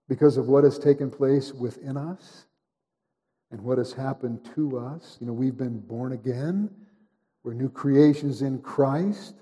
because 0.08 0.38
of 0.38 0.48
what 0.48 0.64
has 0.64 0.78
taken 0.78 1.10
place 1.10 1.52
within 1.52 1.98
us 1.98 2.46
and 3.50 3.62
what 3.62 3.80
has 3.80 3.94
happened 3.94 4.48
to 4.54 4.78
us, 4.78 5.18
you 5.20 5.26
know, 5.26 5.34
we've 5.34 5.58
been 5.58 5.80
born 5.80 6.12
again, 6.12 6.70
we're 7.44 7.54
new 7.54 7.70
creations 7.70 8.44
in 8.44 8.60
Christ. 8.62 9.34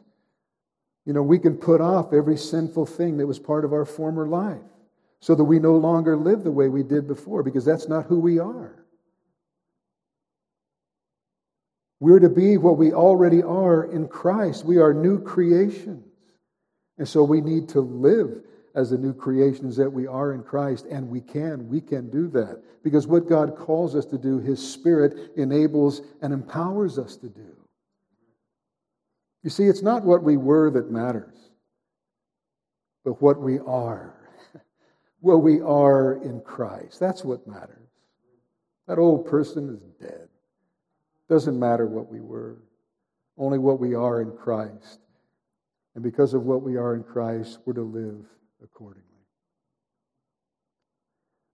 You 1.05 1.11
know, 1.11 1.23
we 1.23 1.39
can 1.39 1.57
put 1.57 1.81
off 1.81 2.13
every 2.13 2.37
sinful 2.37 2.85
thing 2.85 3.17
that 3.17 3.27
was 3.27 3.39
part 3.39 3.65
of 3.65 3.73
our 3.73 3.83
former 3.83 4.25
life 4.25 4.61
so 5.21 5.35
that 5.35 5.43
we 5.43 5.59
no 5.59 5.75
longer 5.75 6.15
live 6.15 6.43
the 6.43 6.51
way 6.51 6.69
we 6.69 6.83
did 6.83 7.07
before, 7.07 7.43
because 7.43 7.65
that's 7.65 7.87
not 7.87 8.05
who 8.05 8.19
we 8.19 8.39
are. 8.39 8.85
We're 11.99 12.19
to 12.19 12.29
be 12.29 12.57
what 12.57 12.77
we 12.77 12.93
already 12.93 13.43
are 13.43 13.83
in 13.91 14.07
Christ. 14.07 14.63
We 14.63 14.77
are 14.77 14.93
new 14.93 15.21
creations. 15.21 16.05
And 16.97 17.07
so 17.07 17.23
we 17.23 17.41
need 17.41 17.67
to 17.69 17.81
live 17.81 18.41
as 18.75 18.91
the 18.91 18.97
new 18.97 19.13
creations 19.13 19.75
that 19.75 19.91
we 19.91 20.07
are 20.07 20.33
in 20.33 20.43
Christ, 20.43 20.85
and 20.89 21.09
we 21.09 21.19
can. 21.19 21.67
We 21.67 21.81
can 21.81 22.09
do 22.09 22.29
that. 22.29 22.61
Because 22.83 23.07
what 23.07 23.27
God 23.27 23.57
calls 23.57 23.95
us 23.95 24.05
to 24.05 24.17
do, 24.17 24.39
His 24.39 24.65
Spirit 24.65 25.31
enables 25.35 26.01
and 26.21 26.31
empowers 26.31 26.97
us 26.97 27.17
to 27.17 27.27
do. 27.27 27.55
You 29.43 29.49
see, 29.49 29.65
it's 29.65 29.81
not 29.81 30.03
what 30.03 30.23
we 30.23 30.37
were 30.37 30.69
that 30.71 30.91
matters, 30.91 31.35
but 33.03 33.21
what 33.21 33.41
we 33.41 33.59
are 33.59 34.18
well, 35.21 35.41
we 35.41 35.61
are 35.61 36.13
in 36.23 36.41
Christ. 36.41 36.99
That's 36.99 37.23
what 37.23 37.47
matters. 37.47 37.75
That 38.87 38.97
old 38.97 39.27
person 39.27 39.69
is 39.69 39.81
dead. 40.01 40.29
Doesn't 41.29 41.59
matter 41.59 41.85
what 41.85 42.09
we 42.11 42.21
were, 42.21 42.57
only 43.37 43.59
what 43.59 43.79
we 43.79 43.93
are 43.93 44.21
in 44.21 44.31
Christ. 44.31 44.99
And 45.93 46.03
because 46.03 46.33
of 46.33 46.43
what 46.43 46.63
we 46.63 46.77
are 46.77 46.95
in 46.95 47.03
Christ, 47.03 47.59
we're 47.65 47.73
to 47.73 47.81
live 47.81 48.25
accordingly. 48.63 49.05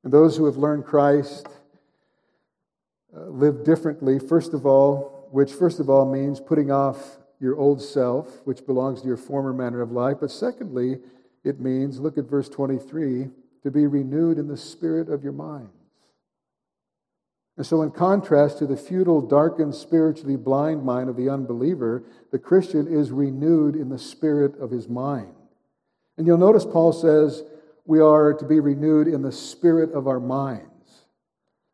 And 0.03 0.13
those 0.13 0.38
who 0.38 0.45
have 0.45 0.57
learned 0.57 0.86
Christ 0.86 1.47
uh, 3.16 3.26
live 3.26 3.63
differently, 3.63 4.20
first 4.20 4.53
of 4.53 4.66
all, 4.66 5.28
which 5.32 5.51
first 5.51 5.80
of 5.80 5.89
all 5.89 6.05
means 6.05 6.39
putting 6.39 6.72
off 6.72 7.18
your 7.39 7.57
old 7.57 7.82
self, 7.82 8.45
which 8.45 8.66
belongs 8.66 9.01
to 9.01 9.07
your 9.07 9.18
former 9.18 9.51
manner 9.51 9.82
of 9.82 9.91
life. 9.91 10.18
But 10.22 10.32
secondly, 10.32 10.99
it 11.43 11.59
means, 11.59 11.99
look 11.99 12.18
at 12.18 12.26
verse 12.26 12.47
23 12.47 13.30
to 13.66 13.72
be 13.72 13.88
renewed 13.88 14.38
in 14.38 14.47
the 14.47 14.55
spirit 14.55 15.09
of 15.09 15.24
your 15.24 15.34
minds. 15.34 15.72
And 17.57 17.66
so, 17.66 17.82
in 17.82 17.89
contrast 17.89 18.59
to 18.59 18.68
the 18.68 18.78
futile, 18.78 19.22
darkened, 19.22 19.74
spiritually 19.74 20.36
blind 20.36 20.84
mind 20.84 21.09
of 21.09 21.16
the 21.16 21.30
unbeliever, 21.30 22.03
the 22.32 22.38
Christian 22.38 22.88
is 22.88 23.09
renewed 23.09 23.76
in 23.76 23.89
the 23.89 23.97
spirit 23.97 24.55
of 24.59 24.70
his 24.70 24.88
mind. 24.88 25.34
And 26.16 26.28
you'll 26.28 26.38
notice 26.38 26.63
Paul 26.63 26.93
says 26.93 27.43
we 27.86 27.99
are 27.99 28.36
to 28.36 28.45
be 28.45 28.59
renewed 28.59 29.07
in 29.07 29.24
the 29.24 29.32
spirit 29.32 29.91
of 29.93 30.07
our 30.07 30.20
minds. 30.20 30.70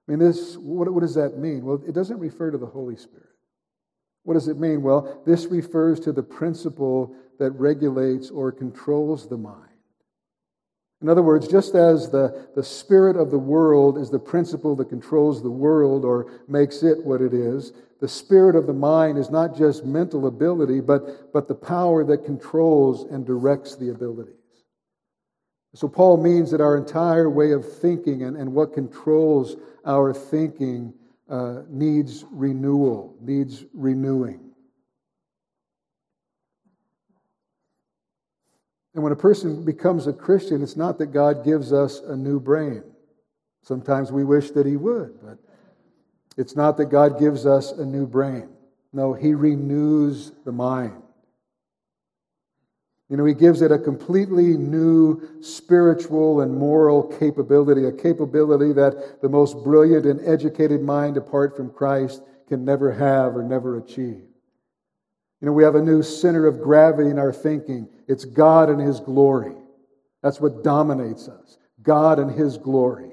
I 0.08 0.12
mean, 0.12 0.20
this, 0.20 0.56
what, 0.56 0.90
what 0.94 1.02
does 1.02 1.16
that 1.16 1.40
mean? 1.40 1.66
Well, 1.66 1.84
it 1.86 1.94
doesn't 1.94 2.20
refer 2.20 2.52
to 2.52 2.58
the 2.58 2.66
Holy 2.66 2.96
Spirit. 2.96 3.28
What 4.24 4.36
does 4.36 4.48
it 4.48 4.58
mean? 4.58 4.82
Well, 4.82 5.22
this 5.26 5.48
refers 5.48 6.00
to 6.02 6.14
the 6.14 6.24
principle 6.24 7.14
that 7.38 7.52
regulates 7.52 8.30
or 8.30 8.54
controls 8.54 9.28
the 9.28 9.38
mind. 9.38 9.71
In 11.02 11.10
other 11.10 11.24
words, 11.24 11.48
just 11.48 11.74
as 11.74 12.10
the, 12.12 12.48
the 12.56 12.64
spirit 12.64 13.16
of 13.16 13.32
the 13.32 13.40
world 13.40 13.98
is 13.98 14.12
the 14.12 14.20
principle 14.20 14.76
that 14.76 14.90
controls 14.90 15.42
the 15.42 15.50
world 15.50 16.06
or 16.06 16.32
makes 16.48 16.84
it 16.84 17.04
what 17.04 17.22
it 17.22 17.34
is, 17.34 17.74
the 18.00 18.08
spirit 18.08 18.56
of 18.56 18.68
the 18.68 18.74
mind 18.74 19.18
is 19.18 19.30
not 19.30 19.58
just 19.58 19.84
mental 19.84 20.28
ability, 20.28 20.80
but, 20.80 21.34
but 21.34 21.48
the 21.48 21.56
power 21.56 22.04
that 22.04 22.26
controls 22.26 23.04
and 23.12 23.26
directs 23.26 23.76
the 23.76 23.90
abilities. 23.90 24.36
So, 25.74 25.88
Paul 25.88 26.18
means 26.18 26.52
that 26.52 26.60
our 26.60 26.78
entire 26.78 27.30
way 27.30 27.52
of 27.52 27.72
thinking 27.80 28.24
and, 28.24 28.36
and 28.36 28.54
what 28.54 28.74
controls 28.74 29.56
our 29.86 30.14
thinking 30.14 30.94
uh, 31.30 31.62
needs 31.70 32.26
renewal, 32.30 33.16
needs 33.22 33.64
renewing. 33.74 34.51
And 38.94 39.04
when 39.04 39.14
a 39.14 39.18
person 39.18 39.64
becomes 39.64 40.08
a 40.08 40.14
Christian, 40.14 40.62
it's 40.62 40.76
not 40.76 40.98
that 40.98 41.08
God 41.08 41.46
gives 41.46 41.72
us 41.72 42.00
a 42.00 42.16
new 42.16 42.40
brain. 42.40 42.84
Sometimes 43.62 44.12
we 44.12 44.24
wish 44.24 44.52
that 44.52 44.66
He 44.66 44.76
would, 44.76 45.20
but 45.24 45.38
it's 46.38 46.56
not 46.56 46.78
that 46.78 46.86
God 46.86 47.20
gives 47.20 47.46
us 47.46 47.72
a 47.72 47.86
new 47.86 48.06
brain. 48.06 48.50
No, 48.92 49.14
He 49.14 49.34
renews 49.34 50.32
the 50.44 50.52
mind. 50.52 51.02
You 53.08 53.18
know, 53.18 53.26
He 53.26 53.34
gives 53.34 53.62
it 53.62 53.72
a 53.72 53.80
completely 53.80 54.58
new 54.58 55.42
spiritual 55.42 56.42
and 56.42 56.54
moral 56.54 57.04
capability, 57.04 57.86
a 57.86 57.92
capability 57.92 58.74
that 58.74 59.22
the 59.22 59.30
most 59.30 59.64
brilliant 59.64 60.06
and 60.06 60.20
educated 60.28 60.82
mind 60.82 61.16
apart 61.16 61.56
from 61.56 61.70
Christ 61.72 62.24
can 62.48 62.66
never 62.66 62.92
have 62.92 63.38
or 63.38 63.44
never 63.44 63.78
achieve. 63.78 64.24
You 65.42 65.48
know, 65.48 65.54
we 65.54 65.64
have 65.64 65.76
a 65.76 65.82
new 65.82 66.04
center 66.04 66.46
of 66.46 66.62
gravity 66.62 67.10
in 67.10 67.18
our 67.18 67.34
thinking. 67.34 67.90
It's 68.08 68.26
God 68.26 68.70
and 68.70 68.80
His 68.80 69.00
glory. 69.00 69.56
That's 70.22 70.40
what 70.40 70.64
dominates 70.64 71.28
us 71.28 71.58
God 71.82 72.20
and 72.20 72.32
His 72.32 72.58
glory. 72.58 73.10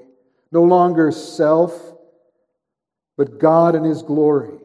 No 0.51 0.63
longer 0.63 1.11
self, 1.11 1.73
but 3.17 3.39
God 3.39 3.73
and 3.73 3.85
His 3.85 4.03
glory. 4.03 4.59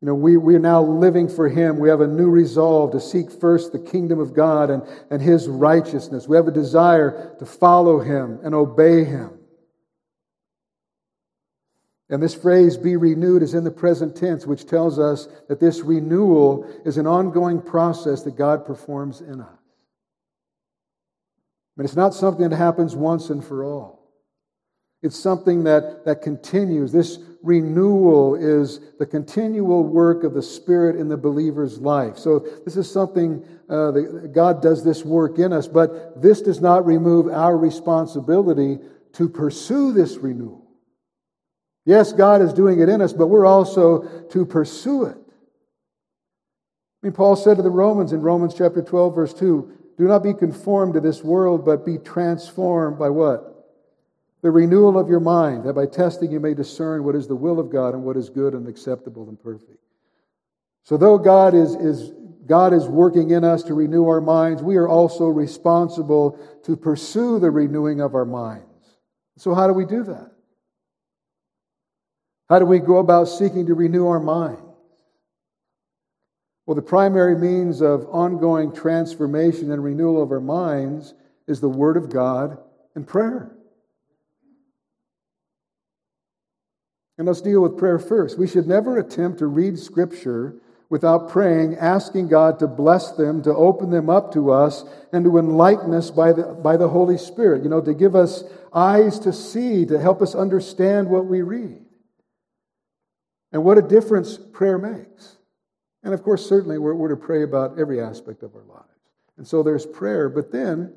You 0.00 0.08
know, 0.08 0.14
we, 0.14 0.36
we 0.36 0.54
are 0.54 0.60
now 0.60 0.82
living 0.82 1.28
for 1.28 1.48
Him. 1.48 1.78
We 1.78 1.88
have 1.88 2.00
a 2.02 2.06
new 2.06 2.30
resolve 2.30 2.92
to 2.92 3.00
seek 3.00 3.32
first 3.32 3.72
the 3.72 3.78
kingdom 3.78 4.20
of 4.20 4.34
God 4.34 4.70
and, 4.70 4.82
and 5.10 5.20
His 5.20 5.48
righteousness. 5.48 6.28
We 6.28 6.36
have 6.36 6.46
a 6.46 6.52
desire 6.52 7.34
to 7.38 7.46
follow 7.46 7.98
Him 7.98 8.38
and 8.44 8.54
obey 8.54 9.04
Him. 9.04 9.35
And 12.08 12.22
this 12.22 12.34
phrase, 12.34 12.76
be 12.76 12.96
renewed, 12.96 13.42
is 13.42 13.54
in 13.54 13.64
the 13.64 13.70
present 13.70 14.14
tense, 14.14 14.46
which 14.46 14.66
tells 14.66 14.98
us 14.98 15.26
that 15.48 15.58
this 15.58 15.80
renewal 15.80 16.64
is 16.84 16.98
an 16.98 17.06
ongoing 17.06 17.60
process 17.60 18.22
that 18.22 18.36
God 18.36 18.64
performs 18.64 19.20
in 19.20 19.40
us. 19.40 19.58
But 21.76 21.84
it's 21.84 21.96
not 21.96 22.14
something 22.14 22.48
that 22.48 22.56
happens 22.56 22.94
once 22.94 23.28
and 23.30 23.44
for 23.44 23.64
all. 23.64 23.96
It's 25.02 25.18
something 25.18 25.64
that, 25.64 26.04
that 26.04 26.22
continues. 26.22 26.90
This 26.90 27.18
renewal 27.42 28.34
is 28.34 28.80
the 28.98 29.06
continual 29.06 29.84
work 29.84 30.24
of 30.24 30.32
the 30.32 30.42
Spirit 30.42 30.96
in 30.96 31.08
the 31.08 31.16
believer's 31.16 31.78
life. 31.78 32.16
So, 32.18 32.46
this 32.64 32.76
is 32.76 32.90
something 32.90 33.44
uh, 33.68 33.90
that 33.90 34.30
God 34.32 34.62
does 34.62 34.82
this 34.82 35.04
work 35.04 35.38
in 35.38 35.52
us, 35.52 35.68
but 35.68 36.20
this 36.20 36.40
does 36.40 36.60
not 36.60 36.86
remove 36.86 37.28
our 37.28 37.56
responsibility 37.56 38.78
to 39.12 39.28
pursue 39.28 39.92
this 39.92 40.16
renewal. 40.16 40.65
Yes, 41.86 42.12
God 42.12 42.42
is 42.42 42.52
doing 42.52 42.80
it 42.80 42.88
in 42.88 43.00
us, 43.00 43.12
but 43.12 43.28
we're 43.28 43.46
also 43.46 44.02
to 44.30 44.44
pursue 44.44 45.04
it. 45.04 45.16
I 45.16 47.06
mean, 47.06 47.12
Paul 47.12 47.36
said 47.36 47.56
to 47.56 47.62
the 47.62 47.70
Romans 47.70 48.12
in 48.12 48.20
Romans 48.20 48.54
chapter 48.54 48.82
12, 48.82 49.14
verse 49.14 49.32
2 49.32 49.72
Do 49.96 50.08
not 50.08 50.24
be 50.24 50.34
conformed 50.34 50.94
to 50.94 51.00
this 51.00 51.22
world, 51.22 51.64
but 51.64 51.86
be 51.86 51.98
transformed 51.98 52.98
by 52.98 53.08
what? 53.08 53.70
The 54.42 54.50
renewal 54.50 54.98
of 54.98 55.08
your 55.08 55.20
mind, 55.20 55.64
that 55.64 55.74
by 55.74 55.86
testing 55.86 56.32
you 56.32 56.40
may 56.40 56.54
discern 56.54 57.04
what 57.04 57.14
is 57.14 57.28
the 57.28 57.36
will 57.36 57.60
of 57.60 57.70
God 57.70 57.94
and 57.94 58.02
what 58.02 58.16
is 58.16 58.28
good 58.30 58.54
and 58.54 58.66
acceptable 58.66 59.28
and 59.28 59.40
perfect. 59.40 59.78
So, 60.82 60.96
though 60.96 61.18
God 61.18 61.54
is, 61.54 61.76
is, 61.76 62.12
God 62.46 62.72
is 62.72 62.88
working 62.88 63.30
in 63.30 63.44
us 63.44 63.62
to 63.64 63.74
renew 63.74 64.06
our 64.08 64.20
minds, 64.20 64.60
we 64.60 64.76
are 64.76 64.88
also 64.88 65.26
responsible 65.28 66.38
to 66.64 66.76
pursue 66.76 67.38
the 67.38 67.50
renewing 67.50 68.00
of 68.00 68.16
our 68.16 68.24
minds. 68.24 68.64
So, 69.36 69.54
how 69.54 69.68
do 69.68 69.72
we 69.72 69.84
do 69.84 70.02
that? 70.04 70.35
How 72.48 72.58
do 72.58 72.64
we 72.64 72.78
go 72.78 72.98
about 72.98 73.24
seeking 73.24 73.66
to 73.66 73.74
renew 73.74 74.06
our 74.06 74.20
minds? 74.20 74.60
Well, 76.66 76.74
the 76.74 76.82
primary 76.82 77.36
means 77.38 77.80
of 77.80 78.06
ongoing 78.06 78.72
transformation 78.72 79.70
and 79.70 79.82
renewal 79.82 80.22
of 80.22 80.32
our 80.32 80.40
minds 80.40 81.14
is 81.46 81.60
the 81.60 81.68
Word 81.68 81.96
of 81.96 82.10
God 82.10 82.58
and 82.94 83.06
prayer. 83.06 83.52
And 87.18 87.26
let's 87.26 87.40
deal 87.40 87.62
with 87.62 87.78
prayer 87.78 87.98
first. 87.98 88.38
We 88.38 88.48
should 88.48 88.66
never 88.66 88.98
attempt 88.98 89.38
to 89.38 89.46
read 89.46 89.78
Scripture 89.78 90.56
without 90.88 91.28
praying, 91.28 91.76
asking 91.76 92.28
God 92.28 92.58
to 92.58 92.66
bless 92.66 93.12
them, 93.12 93.42
to 93.42 93.54
open 93.54 93.90
them 93.90 94.10
up 94.10 94.32
to 94.34 94.50
us, 94.50 94.84
and 95.12 95.24
to 95.24 95.38
enlighten 95.38 95.94
us 95.94 96.10
by 96.10 96.32
the, 96.32 96.42
by 96.42 96.76
the 96.76 96.88
Holy 96.88 97.16
Spirit. 97.16 97.62
You 97.62 97.70
know, 97.70 97.80
to 97.80 97.94
give 97.94 98.14
us 98.14 98.44
eyes 98.72 99.18
to 99.20 99.32
see, 99.32 99.86
to 99.86 99.98
help 99.98 100.20
us 100.20 100.34
understand 100.34 101.08
what 101.08 101.26
we 101.26 101.42
read. 101.42 101.85
And 103.52 103.64
what 103.64 103.78
a 103.78 103.82
difference 103.82 104.38
prayer 104.38 104.78
makes. 104.78 105.36
And 106.02 106.12
of 106.14 106.22
course, 106.22 106.46
certainly 106.46 106.78
we're, 106.78 106.94
we're 106.94 107.08
to 107.08 107.16
pray 107.16 107.42
about 107.42 107.78
every 107.78 108.00
aspect 108.00 108.42
of 108.42 108.54
our 108.54 108.64
lives. 108.64 108.82
And 109.38 109.46
so 109.46 109.62
there's 109.62 109.84
prayer, 109.84 110.28
but 110.28 110.50
then 110.52 110.94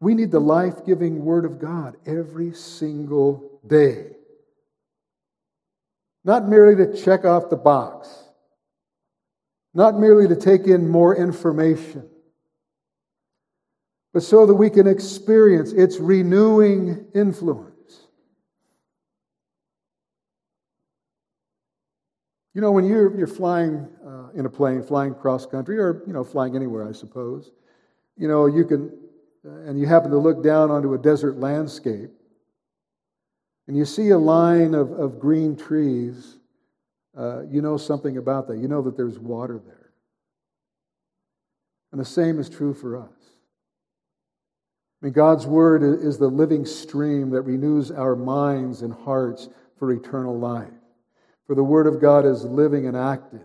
we 0.00 0.14
need 0.14 0.30
the 0.30 0.40
life 0.40 0.84
giving 0.84 1.24
Word 1.24 1.44
of 1.44 1.58
God 1.58 1.96
every 2.06 2.52
single 2.52 3.60
day. 3.66 4.16
Not 6.24 6.48
merely 6.48 6.76
to 6.84 7.00
check 7.00 7.24
off 7.24 7.50
the 7.50 7.56
box, 7.56 8.24
not 9.72 9.98
merely 9.98 10.28
to 10.28 10.36
take 10.36 10.66
in 10.66 10.88
more 10.88 11.16
information, 11.16 12.08
but 14.12 14.22
so 14.22 14.46
that 14.46 14.54
we 14.54 14.68
can 14.68 14.86
experience 14.86 15.72
its 15.72 15.98
renewing 15.98 17.06
influence. 17.14 17.69
You 22.54 22.60
know, 22.60 22.72
when 22.72 22.84
you're, 22.84 23.16
you're 23.16 23.26
flying 23.26 23.88
uh, 24.04 24.28
in 24.34 24.46
a 24.46 24.50
plane, 24.50 24.82
flying 24.82 25.14
cross 25.14 25.46
country, 25.46 25.78
or, 25.78 26.02
you 26.06 26.12
know, 26.12 26.24
flying 26.24 26.56
anywhere, 26.56 26.88
I 26.88 26.92
suppose, 26.92 27.52
you 28.16 28.26
know, 28.26 28.46
you 28.46 28.64
can, 28.64 28.90
uh, 29.46 29.68
and 29.68 29.78
you 29.78 29.86
happen 29.86 30.10
to 30.10 30.18
look 30.18 30.42
down 30.42 30.70
onto 30.70 30.94
a 30.94 30.98
desert 30.98 31.38
landscape, 31.38 32.10
and 33.68 33.76
you 33.76 33.84
see 33.84 34.10
a 34.10 34.18
line 34.18 34.74
of, 34.74 34.90
of 34.90 35.20
green 35.20 35.56
trees, 35.56 36.38
uh, 37.16 37.42
you 37.42 37.62
know 37.62 37.76
something 37.76 38.16
about 38.16 38.48
that. 38.48 38.58
You 38.58 38.66
know 38.66 38.82
that 38.82 38.96
there's 38.96 39.18
water 39.18 39.60
there. 39.64 39.92
And 41.92 42.00
the 42.00 42.04
same 42.04 42.40
is 42.40 42.48
true 42.48 42.74
for 42.74 42.96
us. 42.96 43.08
I 45.00 45.06
mean, 45.06 45.12
God's 45.12 45.46
Word 45.46 45.82
is 45.82 46.18
the 46.18 46.28
living 46.28 46.66
stream 46.66 47.30
that 47.30 47.42
renews 47.42 47.90
our 47.90 48.16
minds 48.16 48.82
and 48.82 48.92
hearts 48.92 49.48
for 49.78 49.92
eternal 49.92 50.38
life. 50.38 50.68
For 51.50 51.56
the 51.56 51.64
word 51.64 51.88
of 51.88 52.00
God 52.00 52.26
is 52.26 52.44
living 52.44 52.86
and 52.86 52.96
active. 52.96 53.40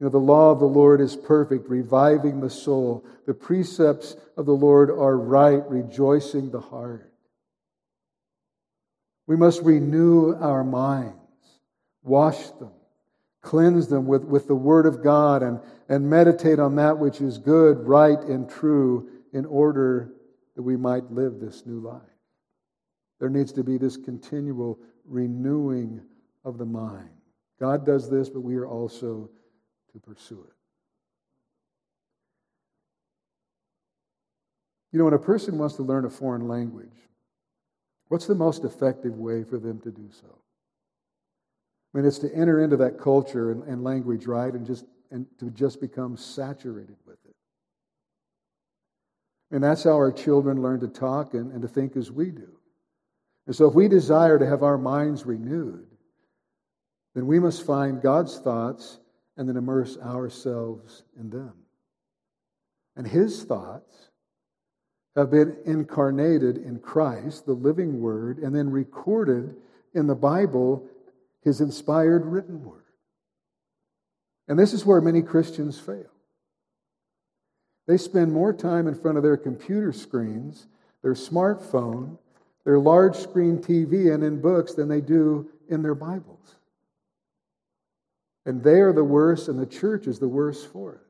You 0.00 0.06
know, 0.06 0.08
the 0.08 0.16
law 0.16 0.52
of 0.52 0.58
the 0.58 0.64
Lord 0.64 1.02
is 1.02 1.14
perfect, 1.14 1.68
reviving 1.68 2.40
the 2.40 2.48
soul. 2.48 3.04
The 3.26 3.34
precepts 3.34 4.16
of 4.38 4.46
the 4.46 4.54
Lord 4.54 4.88
are 4.88 5.18
right, 5.18 5.62
rejoicing 5.68 6.50
the 6.50 6.62
heart. 6.62 7.12
We 9.26 9.36
must 9.36 9.60
renew 9.60 10.34
our 10.36 10.64
minds, 10.64 11.18
wash 12.02 12.40
them, 12.52 12.72
cleanse 13.42 13.86
them 13.86 14.06
with, 14.06 14.24
with 14.24 14.48
the 14.48 14.54
Word 14.54 14.86
of 14.86 15.02
God, 15.02 15.42
and, 15.42 15.60
and 15.90 16.08
meditate 16.08 16.58
on 16.58 16.76
that 16.76 16.96
which 16.96 17.20
is 17.20 17.36
good, 17.36 17.86
right, 17.86 18.18
and 18.20 18.48
true 18.48 19.10
in 19.34 19.44
order 19.44 20.10
that 20.56 20.62
we 20.62 20.78
might 20.78 21.12
live 21.12 21.38
this 21.38 21.66
new 21.66 21.80
life. 21.80 22.00
There 23.20 23.28
needs 23.28 23.52
to 23.52 23.62
be 23.62 23.76
this 23.76 23.98
continual 23.98 24.78
renewing 25.04 26.00
of 26.46 26.56
the 26.56 26.64
mind. 26.64 27.10
God 27.62 27.86
does 27.86 28.10
this, 28.10 28.28
but 28.28 28.40
we 28.40 28.56
are 28.56 28.66
also 28.66 29.30
to 29.92 30.00
pursue 30.00 30.44
it. 30.48 30.52
You 34.90 34.98
know, 34.98 35.04
when 35.04 35.14
a 35.14 35.18
person 35.18 35.58
wants 35.58 35.76
to 35.76 35.84
learn 35.84 36.04
a 36.04 36.10
foreign 36.10 36.48
language, 36.48 36.90
what's 38.08 38.26
the 38.26 38.34
most 38.34 38.64
effective 38.64 39.16
way 39.16 39.44
for 39.44 39.60
them 39.60 39.78
to 39.82 39.92
do 39.92 40.08
so? 40.10 40.26
I 41.94 41.98
mean, 41.98 42.04
it's 42.04 42.18
to 42.18 42.34
enter 42.34 42.64
into 42.64 42.78
that 42.78 42.98
culture 42.98 43.52
and, 43.52 43.62
and 43.62 43.84
language, 43.84 44.26
right, 44.26 44.52
and 44.52 44.66
just 44.66 44.84
and 45.12 45.26
to 45.38 45.48
just 45.50 45.80
become 45.80 46.16
saturated 46.16 46.96
with 47.06 47.18
it. 47.24 47.36
And 49.52 49.62
that's 49.62 49.84
how 49.84 49.92
our 49.92 50.10
children 50.10 50.60
learn 50.60 50.80
to 50.80 50.88
talk 50.88 51.34
and, 51.34 51.52
and 51.52 51.62
to 51.62 51.68
think 51.68 51.96
as 51.96 52.10
we 52.10 52.32
do. 52.32 52.58
And 53.46 53.54
so, 53.54 53.68
if 53.68 53.74
we 53.74 53.86
desire 53.86 54.40
to 54.40 54.46
have 54.48 54.64
our 54.64 54.78
minds 54.78 55.24
renewed, 55.24 55.91
then 57.14 57.26
we 57.26 57.38
must 57.38 57.66
find 57.66 58.02
God's 58.02 58.38
thoughts 58.38 58.98
and 59.36 59.48
then 59.48 59.56
immerse 59.56 59.98
ourselves 59.98 61.02
in 61.18 61.30
them. 61.30 61.52
And 62.96 63.06
his 63.06 63.44
thoughts 63.44 64.10
have 65.16 65.30
been 65.30 65.56
incarnated 65.64 66.58
in 66.58 66.78
Christ, 66.78 67.46
the 67.46 67.52
living 67.52 68.00
word, 68.00 68.38
and 68.38 68.54
then 68.54 68.70
recorded 68.70 69.56
in 69.94 70.06
the 70.06 70.14
Bible, 70.14 70.86
his 71.42 71.60
inspired 71.60 72.24
written 72.24 72.64
word. 72.64 72.82
And 74.48 74.58
this 74.58 74.72
is 74.72 74.86
where 74.86 75.00
many 75.00 75.22
Christians 75.22 75.78
fail. 75.78 76.10
They 77.86 77.96
spend 77.96 78.32
more 78.32 78.52
time 78.52 78.86
in 78.86 78.94
front 78.94 79.16
of 79.16 79.22
their 79.22 79.36
computer 79.36 79.92
screens, 79.92 80.66
their 81.02 81.14
smartphone, 81.14 82.18
their 82.64 82.78
large 82.78 83.16
screen 83.16 83.58
TV, 83.58 84.14
and 84.14 84.22
in 84.22 84.40
books 84.40 84.74
than 84.74 84.88
they 84.88 85.00
do 85.00 85.50
in 85.68 85.82
their 85.82 85.94
Bibles. 85.94 86.56
And 88.44 88.62
they 88.62 88.80
are 88.80 88.92
the 88.92 89.04
worst, 89.04 89.48
and 89.48 89.58
the 89.58 89.66
church 89.66 90.06
is 90.06 90.18
the 90.18 90.28
worst 90.28 90.72
for 90.72 90.94
it. 90.94 91.00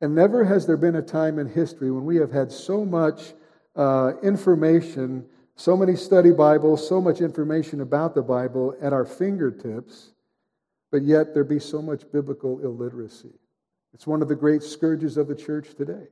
And 0.00 0.14
never 0.14 0.44
has 0.44 0.66
there 0.66 0.76
been 0.76 0.96
a 0.96 1.02
time 1.02 1.38
in 1.38 1.46
history 1.46 1.90
when 1.90 2.04
we 2.04 2.16
have 2.16 2.30
had 2.30 2.50
so 2.50 2.84
much 2.84 3.32
uh, 3.76 4.12
information, 4.22 5.24
so 5.56 5.76
many 5.76 5.96
study 5.96 6.30
Bibles, 6.30 6.86
so 6.86 7.00
much 7.00 7.20
information 7.20 7.80
about 7.80 8.14
the 8.14 8.22
Bible 8.22 8.74
at 8.80 8.92
our 8.92 9.04
fingertips, 9.04 10.12
but 10.90 11.02
yet 11.02 11.34
there 11.34 11.44
be 11.44 11.58
so 11.58 11.82
much 11.82 12.10
biblical 12.12 12.60
illiteracy. 12.60 13.32
It's 13.92 14.06
one 14.06 14.22
of 14.22 14.28
the 14.28 14.34
great 14.34 14.62
scourges 14.62 15.16
of 15.16 15.28
the 15.28 15.34
church 15.34 15.74
today. 15.74 16.08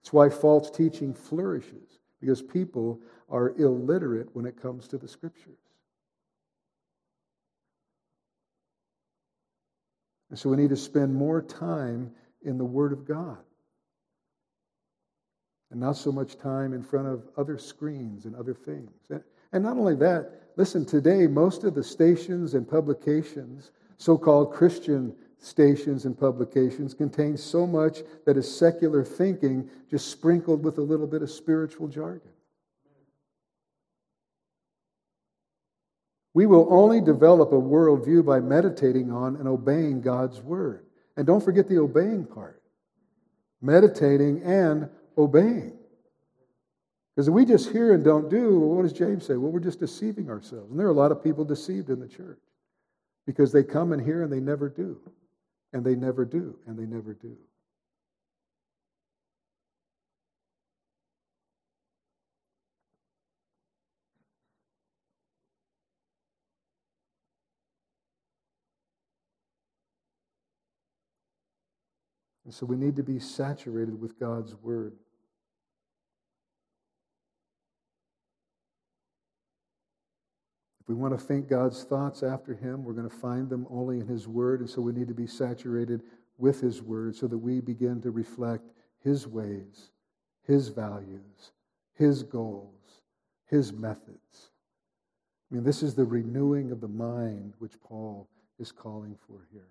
It's 0.00 0.12
why 0.12 0.28
false 0.28 0.70
teaching 0.70 1.14
flourishes, 1.14 2.00
because 2.20 2.42
people 2.42 3.00
are 3.28 3.50
illiterate 3.58 4.28
when 4.32 4.46
it 4.46 4.60
comes 4.60 4.88
to 4.88 4.98
the 4.98 5.08
scriptures. 5.08 5.61
And 10.32 10.38
so 10.38 10.48
we 10.48 10.56
need 10.56 10.70
to 10.70 10.76
spend 10.78 11.14
more 11.14 11.42
time 11.42 12.10
in 12.40 12.56
the 12.56 12.64
Word 12.64 12.94
of 12.94 13.04
God 13.06 13.36
and 15.70 15.78
not 15.78 15.98
so 15.98 16.10
much 16.10 16.38
time 16.38 16.72
in 16.72 16.82
front 16.82 17.06
of 17.06 17.28
other 17.36 17.58
screens 17.58 18.24
and 18.24 18.34
other 18.34 18.54
things. 18.54 18.90
And 19.52 19.62
not 19.62 19.76
only 19.76 19.94
that, 19.96 20.52
listen, 20.56 20.86
today, 20.86 21.26
most 21.26 21.64
of 21.64 21.74
the 21.74 21.84
stations 21.84 22.54
and 22.54 22.66
publications, 22.66 23.72
so 23.98 24.16
called 24.16 24.54
Christian 24.54 25.14
stations 25.36 26.06
and 26.06 26.18
publications, 26.18 26.94
contain 26.94 27.36
so 27.36 27.66
much 27.66 27.98
that 28.24 28.38
is 28.38 28.50
secular 28.50 29.04
thinking, 29.04 29.68
just 29.90 30.10
sprinkled 30.10 30.64
with 30.64 30.78
a 30.78 30.82
little 30.82 31.06
bit 31.06 31.20
of 31.20 31.30
spiritual 31.30 31.88
jargon. 31.88 32.32
We 36.34 36.46
will 36.46 36.66
only 36.70 37.00
develop 37.00 37.52
a 37.52 37.60
worldview 37.60 38.24
by 38.24 38.40
meditating 38.40 39.10
on 39.10 39.36
and 39.36 39.46
obeying 39.46 40.00
God's 40.00 40.40
word. 40.40 40.86
And 41.16 41.26
don't 41.26 41.44
forget 41.44 41.68
the 41.68 41.78
obeying 41.78 42.24
part 42.24 42.62
meditating 43.62 44.42
and 44.42 44.90
obeying. 45.16 45.78
Because 47.14 47.28
if 47.28 47.34
we 47.34 47.44
just 47.44 47.70
hear 47.70 47.94
and 47.94 48.02
don't 48.02 48.28
do, 48.28 48.58
well, 48.58 48.76
what 48.76 48.82
does 48.82 48.92
James 48.92 49.24
say? 49.24 49.36
Well, 49.36 49.52
we're 49.52 49.60
just 49.60 49.80
deceiving 49.80 50.28
ourselves. 50.28 50.70
And 50.70 50.78
there 50.78 50.86
are 50.86 50.90
a 50.90 50.94
lot 50.94 51.12
of 51.12 51.22
people 51.22 51.44
deceived 51.44 51.88
in 51.90 52.00
the 52.00 52.08
church 52.08 52.40
because 53.26 53.52
they 53.52 53.62
come 53.62 53.92
and 53.92 54.02
hear 54.02 54.22
and 54.22 54.32
they 54.32 54.40
never 54.40 54.68
do. 54.68 54.98
And 55.72 55.84
they 55.84 55.94
never 55.94 56.24
do. 56.24 56.58
And 56.66 56.78
they 56.78 56.86
never 56.86 57.14
do. 57.14 57.36
And 72.44 72.52
so 72.52 72.66
we 72.66 72.76
need 72.76 72.96
to 72.96 73.02
be 73.02 73.18
saturated 73.18 74.00
with 74.00 74.18
God's 74.18 74.54
word. 74.56 74.94
If 80.82 80.88
we 80.88 80.96
want 80.96 81.16
to 81.16 81.24
think 81.24 81.48
God's 81.48 81.84
thoughts 81.84 82.24
after 82.24 82.54
Him, 82.54 82.82
we're 82.82 82.92
going 82.92 83.08
to 83.08 83.16
find 83.16 83.48
them 83.48 83.68
only 83.70 84.00
in 84.00 84.06
His 84.08 84.26
Word. 84.26 84.58
And 84.58 84.68
so 84.68 84.82
we 84.82 84.90
need 84.90 85.06
to 85.06 85.14
be 85.14 85.28
saturated 85.28 86.02
with 86.38 86.60
His 86.60 86.82
Word 86.82 87.14
so 87.14 87.28
that 87.28 87.38
we 87.38 87.60
begin 87.60 88.00
to 88.02 88.10
reflect 88.10 88.72
His 88.98 89.28
ways, 89.28 89.90
His 90.44 90.70
values, 90.70 91.52
His 91.94 92.24
goals, 92.24 93.02
His 93.46 93.72
methods. 93.72 94.50
I 95.48 95.54
mean, 95.54 95.62
this 95.62 95.84
is 95.84 95.94
the 95.94 96.04
renewing 96.04 96.72
of 96.72 96.80
the 96.80 96.88
mind 96.88 97.54
which 97.60 97.80
Paul 97.80 98.28
is 98.58 98.72
calling 98.72 99.16
for 99.28 99.46
here. 99.52 99.68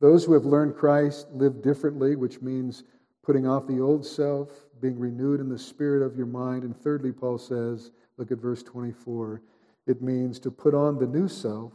Those 0.00 0.24
who 0.24 0.32
have 0.32 0.46
learned 0.46 0.76
Christ 0.76 1.28
live 1.32 1.62
differently, 1.62 2.16
which 2.16 2.40
means 2.40 2.84
putting 3.22 3.46
off 3.46 3.66
the 3.66 3.80
old 3.80 4.04
self, 4.04 4.48
being 4.80 4.98
renewed 4.98 5.40
in 5.40 5.48
the 5.48 5.58
spirit 5.58 6.04
of 6.04 6.16
your 6.16 6.26
mind. 6.26 6.64
And 6.64 6.76
thirdly, 6.76 7.12
Paul 7.12 7.38
says, 7.38 7.92
look 8.16 8.32
at 8.32 8.38
verse 8.38 8.62
24, 8.62 9.42
it 9.86 10.00
means 10.00 10.38
to 10.40 10.50
put 10.50 10.74
on 10.74 10.98
the 10.98 11.06
new 11.06 11.28
self, 11.28 11.72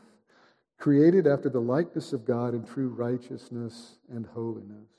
created 0.80 1.28
after 1.28 1.49
the 1.49 1.59
likeness 1.59 2.13
of 2.13 2.26
God 2.26 2.53
in 2.53 2.65
true 2.65 2.89
righteousness 2.89 3.97
and 4.09 4.26
holiness. 4.26 4.89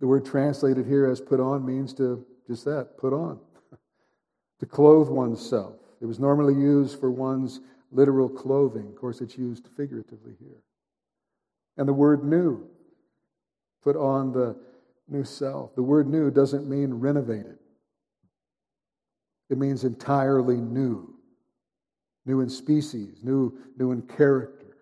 The 0.00 0.06
word 0.06 0.24
translated 0.24 0.86
here 0.86 1.06
as 1.06 1.20
put 1.20 1.40
on 1.40 1.64
means 1.64 1.92
to 1.94 2.24
just 2.46 2.64
that, 2.64 2.96
put 2.98 3.12
on, 3.12 3.38
to 4.60 4.66
clothe 4.66 5.08
oneself. 5.08 5.74
It 6.00 6.06
was 6.06 6.18
normally 6.18 6.54
used 6.54 6.98
for 6.98 7.10
one's 7.10 7.60
literal 7.92 8.28
clothing. 8.28 8.86
Of 8.88 8.96
course, 8.96 9.20
it's 9.20 9.36
used 9.36 9.68
figuratively 9.76 10.34
here. 10.38 10.62
And 11.80 11.88
the 11.88 11.94
word 11.94 12.22
new, 12.22 12.68
put 13.82 13.96
on 13.96 14.32
the 14.32 14.54
new 15.08 15.24
self. 15.24 15.74
The 15.74 15.82
word 15.82 16.06
new 16.06 16.30
doesn't 16.30 16.68
mean 16.68 16.92
renovated, 16.92 17.56
it 19.48 19.56
means 19.56 19.84
entirely 19.84 20.58
new. 20.58 21.14
New 22.26 22.42
in 22.42 22.50
species, 22.50 23.20
new, 23.22 23.58
new 23.78 23.92
in 23.92 24.02
character. 24.02 24.76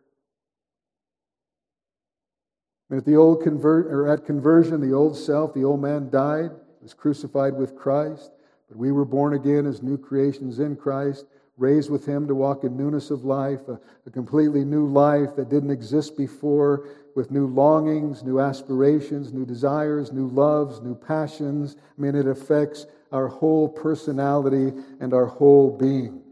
And 2.91 2.99
at 2.99 3.07
the 3.07 3.15
old 3.15 3.45
convert 3.45 3.87
or 3.87 4.09
at 4.09 4.27
conversion, 4.27 4.81
the 4.81 4.93
old 4.93 5.17
self, 5.17 5.55
the 5.55 5.63
old 5.63 5.81
man 5.81 6.11
died, 6.11 6.51
was 6.83 6.95
crucified 6.95 7.55
with 7.55 7.77
Christ, 7.77 8.33
but 8.69 8.77
we 8.77 8.91
were 8.91 9.05
born 9.05 9.35
again 9.35 9.67
as 9.67 9.85
new 9.85 9.97
creations 9.97 10.59
in 10.59 10.75
Christ 10.75 11.27
raised 11.59 11.91
with 11.91 12.07
him 12.07 12.27
to 12.29 12.35
walk 12.35 12.65
in 12.65 12.77
newness 12.77 13.11
of 13.11 13.25
life, 13.25 13.61
a, 13.69 13.79
a, 14.07 14.11
completely 14.11 14.65
new 14.65 14.87
life 14.87 15.35
that 15.37 15.51
didn't 15.51 15.71
exist 15.71 16.17
before, 16.17 16.89
with 17.17 17.33
new 17.33 17.49
longings, 17.49 18.23
new 18.23 18.39
aspirations, 18.39 19.33
new 19.33 19.45
desires, 19.45 20.13
new 20.13 20.29
loves, 20.29 20.81
new 20.81 20.95
passions. 20.95 21.77
I 21.77 22.01
mean, 22.01 22.15
it 22.15 22.29
affects 22.29 22.87
our 23.11 23.27
whole 23.27 23.69
personality 23.69 24.73
and 25.01 25.13
our 25.13 25.27
whole 25.27 25.77
being. 25.77 26.23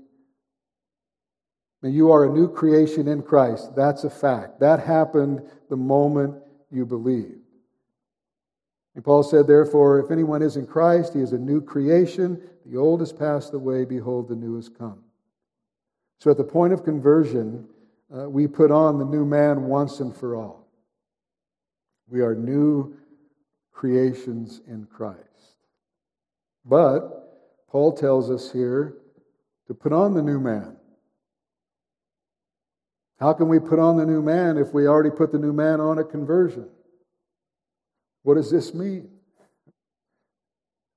And 1.83 1.93
you 1.93 2.13
are 2.13 2.25
a 2.25 2.33
new 2.33 2.49
creation 2.49 3.09
in 3.09 3.23
Christ. 3.23 3.75
That's 3.75 4.05
a 4.05 4.11
fact. 4.11 4.61
That 4.61 4.81
happened 4.81 5.43
the 5.69 5.77
moment 5.77 6.37
you 6.71 6.87
believed. 6.87 7.41
And 8.95 9.05
Paul 9.05 9.23
said, 9.23 9.47
therefore, 9.47 10.01
if 10.01 10.11
anyone 10.11 10.41
is 10.41 10.57
in 10.57 10.67
Christ, 10.67 11.15
he 11.15 11.21
is 11.21 11.33
a 11.33 11.39
new 11.39 11.61
creation. 11.61 12.41
The 12.65 12.79
old 12.79 13.01
has 13.01 13.13
passed 13.13 13.55
away. 13.55 13.85
Behold, 13.85 14.29
the 14.29 14.37
new 14.37 14.57
has 14.57 14.69
come. 14.69 15.03
So 16.19 16.31
at 16.31 16.37
the 16.37 16.45
point 16.45 16.73
of 16.73 16.85
conversion, 16.85 17.67
uh, 18.15 18.29
we 18.29 18.47
put 18.47 18.71
on 18.71 18.99
the 18.99 19.05
new 19.05 19.25
man 19.25 19.63
once 19.65 20.01
and 20.01 20.15
for 20.15 20.37
all. 20.37 20.67
We 22.09 22.21
are 22.21 22.35
new 22.35 22.97
creations 23.73 24.61
in 24.67 24.87
Christ. 24.87 25.21
But 26.65 27.69
Paul 27.69 27.93
tells 27.93 28.31
us 28.31 28.53
here 28.53 28.97
to 29.67 29.75
put 29.75 29.93
on 29.93 30.15
the 30.15 30.23
new 30.23 30.41
man. 30.41 30.77
How 33.19 33.33
can 33.33 33.49
we 33.49 33.59
put 33.59 33.79
on 33.79 33.97
the 33.97 34.07
new 34.07 34.23
man 34.23 34.57
if 34.57 34.73
we 34.73 34.87
already 34.87 35.11
put 35.11 35.33
the 35.33 35.39
new 35.39 35.53
man 35.53 35.81
on 35.81 35.99
at 35.99 36.11
conversion? 36.11 36.69
What 38.23 38.35
does 38.35 38.51
this 38.51 38.75
mean? 38.75 39.11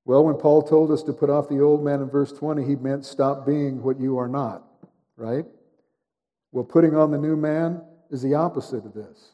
Well, 0.05 0.25
when 0.25 0.35
Paul 0.35 0.61
told 0.63 0.91
us 0.91 1.03
to 1.03 1.13
put 1.13 1.29
off 1.29 1.49
the 1.49 1.61
old 1.61 1.83
man 1.83 2.01
in 2.01 2.09
verse 2.09 2.31
20, 2.31 2.65
he 2.65 2.75
meant 2.75 3.05
stop 3.05 3.45
being 3.45 3.81
what 3.83 3.99
you 3.99 4.17
are 4.17 4.27
not 4.27 4.68
right? 5.19 5.45
Well, 6.51 6.63
putting 6.63 6.95
on 6.95 7.11
the 7.11 7.17
new 7.17 7.35
man 7.35 7.81
is 8.09 8.21
the 8.21 8.35
opposite 8.35 8.85
of 8.85 8.93
this. 8.93 9.33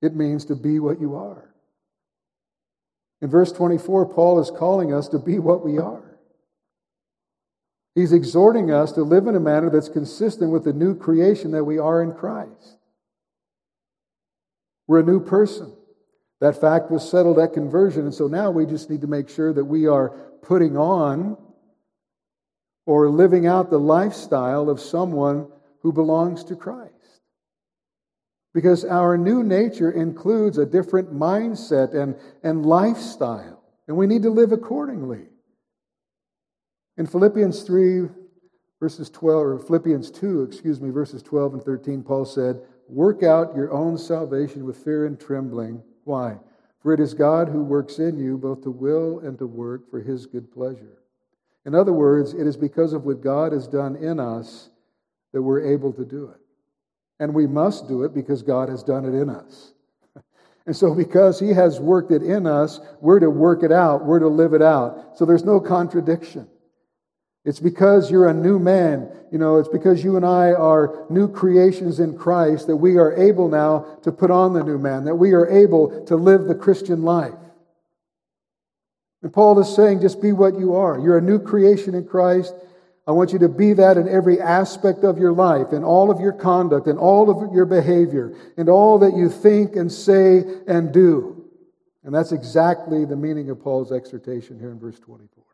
It 0.00 0.14
means 0.14 0.44
to 0.46 0.56
be 0.56 0.78
what 0.78 1.00
you 1.00 1.16
are. 1.16 1.52
In 3.20 3.28
verse 3.28 3.50
24, 3.52 4.14
Paul 4.14 4.40
is 4.40 4.50
calling 4.50 4.94
us 4.94 5.08
to 5.08 5.18
be 5.18 5.38
what 5.38 5.64
we 5.64 5.78
are. 5.78 6.18
He's 7.94 8.12
exhorting 8.12 8.70
us 8.70 8.92
to 8.92 9.02
live 9.02 9.26
in 9.26 9.34
a 9.34 9.40
manner 9.40 9.70
that's 9.70 9.88
consistent 9.88 10.52
with 10.52 10.62
the 10.62 10.72
new 10.72 10.94
creation 10.94 11.50
that 11.50 11.64
we 11.64 11.78
are 11.78 12.00
in 12.00 12.12
Christ. 12.12 12.76
We're 14.86 15.00
a 15.00 15.04
new 15.04 15.18
person. 15.20 15.74
That 16.40 16.60
fact 16.60 16.92
was 16.92 17.08
settled 17.08 17.40
at 17.40 17.52
conversion, 17.52 18.04
and 18.04 18.14
so 18.14 18.28
now 18.28 18.52
we 18.52 18.66
just 18.66 18.88
need 18.88 19.00
to 19.00 19.08
make 19.08 19.28
sure 19.28 19.52
that 19.52 19.64
we 19.64 19.88
are 19.88 20.10
putting 20.42 20.76
on 20.76 21.36
or 22.88 23.10
living 23.10 23.46
out 23.46 23.68
the 23.68 23.78
lifestyle 23.78 24.70
of 24.70 24.80
someone 24.80 25.46
who 25.82 25.92
belongs 25.92 26.42
to 26.42 26.56
Christ. 26.56 27.20
Because 28.54 28.82
our 28.82 29.18
new 29.18 29.42
nature 29.44 29.90
includes 29.90 30.56
a 30.56 30.64
different 30.64 31.12
mindset 31.12 31.94
and, 31.94 32.16
and 32.42 32.64
lifestyle, 32.64 33.62
and 33.88 33.96
we 33.98 34.06
need 34.06 34.22
to 34.22 34.30
live 34.30 34.52
accordingly. 34.52 35.26
In 36.96 37.06
Philippians 37.06 37.62
3, 37.62 38.08
verses 38.80 39.10
12, 39.10 39.44
or 39.44 39.58
Philippians 39.58 40.10
2, 40.10 40.44
excuse 40.44 40.80
me, 40.80 40.88
verses 40.88 41.22
12 41.22 41.52
and 41.52 41.62
13, 41.62 42.02
Paul 42.02 42.24
said, 42.24 42.58
Work 42.88 43.22
out 43.22 43.54
your 43.54 43.70
own 43.70 43.98
salvation 43.98 44.64
with 44.64 44.82
fear 44.82 45.04
and 45.04 45.20
trembling. 45.20 45.82
Why? 46.04 46.38
For 46.80 46.94
it 46.94 47.00
is 47.00 47.12
God 47.12 47.50
who 47.50 47.62
works 47.62 47.98
in 47.98 48.18
you 48.18 48.38
both 48.38 48.62
to 48.62 48.70
will 48.70 49.18
and 49.18 49.38
to 49.40 49.46
work 49.46 49.90
for 49.90 50.00
his 50.00 50.24
good 50.24 50.50
pleasure. 50.50 50.97
In 51.68 51.74
other 51.74 51.92
words, 51.92 52.32
it 52.32 52.46
is 52.46 52.56
because 52.56 52.94
of 52.94 53.04
what 53.04 53.20
God 53.20 53.52
has 53.52 53.68
done 53.68 53.94
in 53.96 54.18
us 54.18 54.70
that 55.34 55.42
we're 55.42 55.70
able 55.70 55.92
to 55.92 56.04
do 56.06 56.30
it. 56.30 56.40
And 57.20 57.34
we 57.34 57.46
must 57.46 57.86
do 57.88 58.04
it 58.04 58.14
because 58.14 58.42
God 58.42 58.70
has 58.70 58.82
done 58.82 59.04
it 59.04 59.14
in 59.14 59.28
us. 59.28 59.74
And 60.64 60.74
so, 60.74 60.94
because 60.94 61.38
He 61.38 61.50
has 61.50 61.78
worked 61.78 62.10
it 62.10 62.22
in 62.22 62.46
us, 62.46 62.80
we're 63.02 63.20
to 63.20 63.28
work 63.28 63.62
it 63.62 63.72
out, 63.72 64.06
we're 64.06 64.18
to 64.18 64.28
live 64.28 64.54
it 64.54 64.62
out. 64.62 65.18
So, 65.18 65.26
there's 65.26 65.44
no 65.44 65.60
contradiction. 65.60 66.48
It's 67.44 67.60
because 67.60 68.10
you're 68.10 68.28
a 68.28 68.34
new 68.34 68.58
man. 68.58 69.10
You 69.30 69.38
know, 69.38 69.58
it's 69.58 69.68
because 69.68 70.02
you 70.02 70.16
and 70.16 70.24
I 70.24 70.52
are 70.52 71.06
new 71.10 71.28
creations 71.28 72.00
in 72.00 72.16
Christ 72.16 72.66
that 72.66 72.76
we 72.76 72.96
are 72.96 73.14
able 73.14 73.48
now 73.48 73.98
to 74.02 74.12
put 74.12 74.30
on 74.30 74.54
the 74.54 74.64
new 74.64 74.78
man, 74.78 75.04
that 75.04 75.14
we 75.14 75.32
are 75.32 75.46
able 75.48 76.04
to 76.06 76.16
live 76.16 76.44
the 76.44 76.54
Christian 76.54 77.02
life. 77.02 77.34
And 79.22 79.32
Paul 79.32 79.58
is 79.58 79.74
saying, 79.74 80.00
just 80.00 80.22
be 80.22 80.32
what 80.32 80.58
you 80.58 80.74
are. 80.74 80.98
You're 80.98 81.18
a 81.18 81.22
new 81.22 81.38
creation 81.38 81.94
in 81.94 82.06
Christ. 82.06 82.54
I 83.06 83.12
want 83.12 83.32
you 83.32 83.38
to 83.40 83.48
be 83.48 83.72
that 83.72 83.96
in 83.96 84.08
every 84.08 84.40
aspect 84.40 85.02
of 85.02 85.18
your 85.18 85.32
life, 85.32 85.72
in 85.72 85.82
all 85.82 86.10
of 86.10 86.20
your 86.20 86.32
conduct, 86.32 86.86
in 86.86 86.98
all 86.98 87.30
of 87.30 87.52
your 87.52 87.64
behavior, 87.64 88.36
in 88.56 88.68
all 88.68 88.98
that 88.98 89.16
you 89.16 89.28
think 89.28 89.76
and 89.76 89.90
say 89.90 90.44
and 90.66 90.92
do. 90.92 91.44
And 92.04 92.14
that's 92.14 92.32
exactly 92.32 93.04
the 93.04 93.16
meaning 93.16 93.50
of 93.50 93.60
Paul's 93.60 93.92
exhortation 93.92 94.58
here 94.58 94.70
in 94.70 94.78
verse 94.78 94.98
24. 94.98 95.44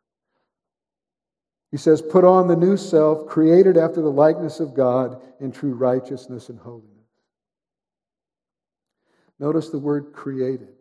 He 1.71 1.79
says, 1.79 2.03
Put 2.03 2.25
on 2.25 2.49
the 2.49 2.57
new 2.57 2.77
self, 2.77 3.27
created 3.27 3.77
after 3.77 4.01
the 4.03 4.11
likeness 4.11 4.61
of 4.61 4.75
God 4.75 5.23
in 5.41 5.51
true 5.51 5.75
righteousness 5.75 6.49
and 6.49 6.59
holiness. 6.59 6.91
Notice 9.41 9.71
the 9.71 9.79
word 9.79 10.13
created. 10.13 10.74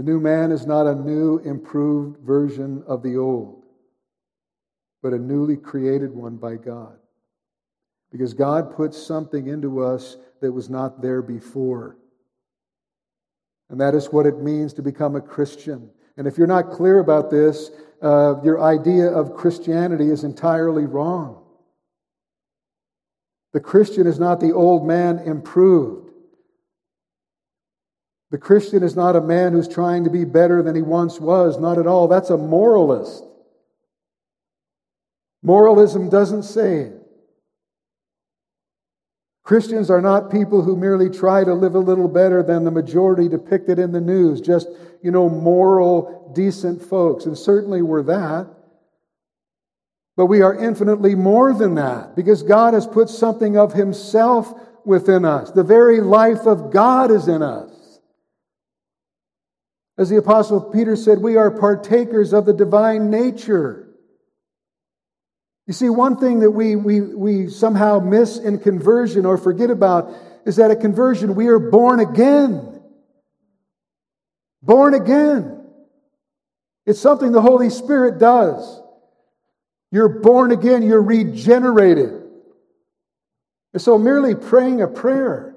The 0.00 0.06
new 0.06 0.18
man 0.18 0.50
is 0.50 0.66
not 0.66 0.86
a 0.86 0.94
new, 0.94 1.40
improved 1.40 2.20
version 2.20 2.82
of 2.86 3.02
the 3.02 3.18
old, 3.18 3.64
but 5.02 5.12
a 5.12 5.18
newly 5.18 5.58
created 5.58 6.14
one 6.14 6.38
by 6.38 6.56
God. 6.56 6.96
Because 8.10 8.32
God 8.32 8.74
put 8.74 8.94
something 8.94 9.48
into 9.48 9.84
us 9.84 10.16
that 10.40 10.52
was 10.52 10.70
not 10.70 11.02
there 11.02 11.20
before. 11.20 11.98
And 13.68 13.78
that 13.78 13.94
is 13.94 14.06
what 14.06 14.24
it 14.24 14.38
means 14.38 14.72
to 14.72 14.82
become 14.82 15.16
a 15.16 15.20
Christian. 15.20 15.90
And 16.16 16.26
if 16.26 16.38
you're 16.38 16.46
not 16.46 16.70
clear 16.70 17.00
about 17.00 17.30
this, 17.30 17.70
uh, 18.00 18.36
your 18.42 18.62
idea 18.62 19.06
of 19.06 19.34
Christianity 19.34 20.08
is 20.08 20.24
entirely 20.24 20.86
wrong. 20.86 21.44
The 23.52 23.60
Christian 23.60 24.06
is 24.06 24.18
not 24.18 24.40
the 24.40 24.52
old 24.52 24.86
man 24.86 25.18
improved. 25.18 26.09
The 28.30 28.38
Christian 28.38 28.82
is 28.82 28.94
not 28.94 29.16
a 29.16 29.20
man 29.20 29.52
who's 29.52 29.68
trying 29.68 30.04
to 30.04 30.10
be 30.10 30.24
better 30.24 30.62
than 30.62 30.76
he 30.76 30.82
once 30.82 31.18
was. 31.18 31.58
Not 31.58 31.78
at 31.78 31.86
all. 31.86 32.06
That's 32.06 32.30
a 32.30 32.36
moralist. 32.36 33.24
Moralism 35.42 36.08
doesn't 36.08 36.44
save. 36.44 36.92
Christians 39.42 39.90
are 39.90 40.02
not 40.02 40.30
people 40.30 40.62
who 40.62 40.76
merely 40.76 41.10
try 41.10 41.42
to 41.42 41.54
live 41.54 41.74
a 41.74 41.80
little 41.80 42.06
better 42.06 42.42
than 42.42 42.62
the 42.62 42.70
majority 42.70 43.28
depicted 43.28 43.80
in 43.80 43.90
the 43.90 44.00
news, 44.00 44.40
just, 44.40 44.68
you 45.02 45.10
know, 45.10 45.28
moral, 45.28 46.30
decent 46.36 46.80
folks. 46.80 47.24
And 47.24 47.36
certainly 47.36 47.82
we're 47.82 48.04
that. 48.04 48.46
But 50.16 50.26
we 50.26 50.42
are 50.42 50.54
infinitely 50.54 51.14
more 51.14 51.52
than 51.52 51.74
that 51.76 52.14
because 52.14 52.44
God 52.44 52.74
has 52.74 52.86
put 52.86 53.08
something 53.08 53.56
of 53.56 53.72
Himself 53.72 54.52
within 54.84 55.24
us. 55.24 55.50
The 55.50 55.64
very 55.64 56.00
life 56.00 56.46
of 56.46 56.70
God 56.70 57.10
is 57.10 57.26
in 57.26 57.42
us. 57.42 57.69
As 60.00 60.08
the 60.08 60.16
Apostle 60.16 60.62
Peter 60.62 60.96
said, 60.96 61.18
we 61.18 61.36
are 61.36 61.50
partakers 61.50 62.32
of 62.32 62.46
the 62.46 62.54
divine 62.54 63.10
nature. 63.10 63.86
You 65.66 65.74
see, 65.74 65.90
one 65.90 66.16
thing 66.16 66.40
that 66.40 66.52
we, 66.52 66.74
we, 66.74 67.02
we 67.02 67.50
somehow 67.50 68.00
miss 68.00 68.38
in 68.38 68.60
conversion 68.60 69.26
or 69.26 69.36
forget 69.36 69.68
about 69.68 70.10
is 70.46 70.56
that 70.56 70.70
at 70.70 70.80
conversion 70.80 71.34
we 71.34 71.48
are 71.48 71.58
born 71.58 72.00
again. 72.00 72.80
Born 74.62 74.94
again. 74.94 75.66
It's 76.86 76.98
something 76.98 77.32
the 77.32 77.42
Holy 77.42 77.68
Spirit 77.68 78.18
does. 78.18 78.80
You're 79.92 80.20
born 80.20 80.50
again, 80.50 80.82
you're 80.82 81.02
regenerated. 81.02 82.22
And 83.74 83.82
so 83.82 83.98
merely 83.98 84.34
praying 84.34 84.80
a 84.80 84.88
prayer 84.88 85.54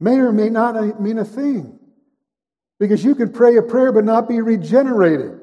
may 0.00 0.16
or 0.16 0.32
may 0.32 0.48
not 0.48 1.00
mean 1.00 1.18
a 1.18 1.24
thing. 1.24 1.78
Because 2.82 3.04
you 3.04 3.14
can 3.14 3.30
pray 3.30 3.56
a 3.58 3.62
prayer 3.62 3.92
but 3.92 4.04
not 4.04 4.28
be 4.28 4.40
regenerated. 4.40 5.38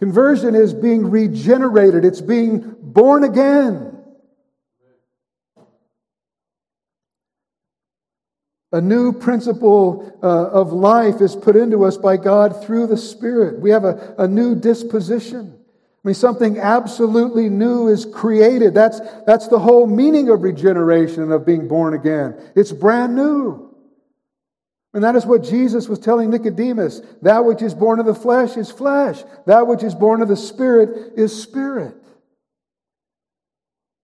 Conversion 0.00 0.54
is 0.54 0.74
being 0.74 1.10
regenerated, 1.10 2.04
it's 2.04 2.20
being 2.20 2.76
born 2.82 3.24
again. 3.24 4.04
A 8.72 8.82
new 8.82 9.14
principle 9.14 10.12
uh, 10.22 10.26
of 10.50 10.74
life 10.74 11.22
is 11.22 11.34
put 11.34 11.56
into 11.56 11.86
us 11.86 11.96
by 11.96 12.18
God 12.18 12.62
through 12.62 12.88
the 12.88 12.98
Spirit. 12.98 13.60
We 13.60 13.70
have 13.70 13.84
a, 13.84 14.14
a 14.18 14.28
new 14.28 14.54
disposition. 14.54 15.58
I 15.58 16.08
mean, 16.08 16.14
something 16.14 16.58
absolutely 16.58 17.48
new 17.48 17.88
is 17.88 18.04
created. 18.04 18.74
That's, 18.74 19.00
that's 19.26 19.48
the 19.48 19.58
whole 19.58 19.86
meaning 19.86 20.28
of 20.28 20.42
regeneration, 20.42 21.32
of 21.32 21.46
being 21.46 21.66
born 21.66 21.94
again. 21.94 22.38
It's 22.54 22.72
brand 22.72 23.16
new. 23.16 23.67
And 24.98 25.04
that 25.04 25.14
is 25.14 25.24
what 25.24 25.44
Jesus 25.44 25.88
was 25.88 26.00
telling 26.00 26.28
Nicodemus. 26.28 27.02
That 27.22 27.44
which 27.44 27.62
is 27.62 27.72
born 27.72 28.00
of 28.00 28.06
the 28.06 28.16
flesh 28.16 28.56
is 28.56 28.68
flesh. 28.68 29.22
That 29.46 29.68
which 29.68 29.84
is 29.84 29.94
born 29.94 30.22
of 30.22 30.26
the 30.26 30.34
spirit 30.36 31.12
is 31.16 31.40
spirit. 31.40 31.94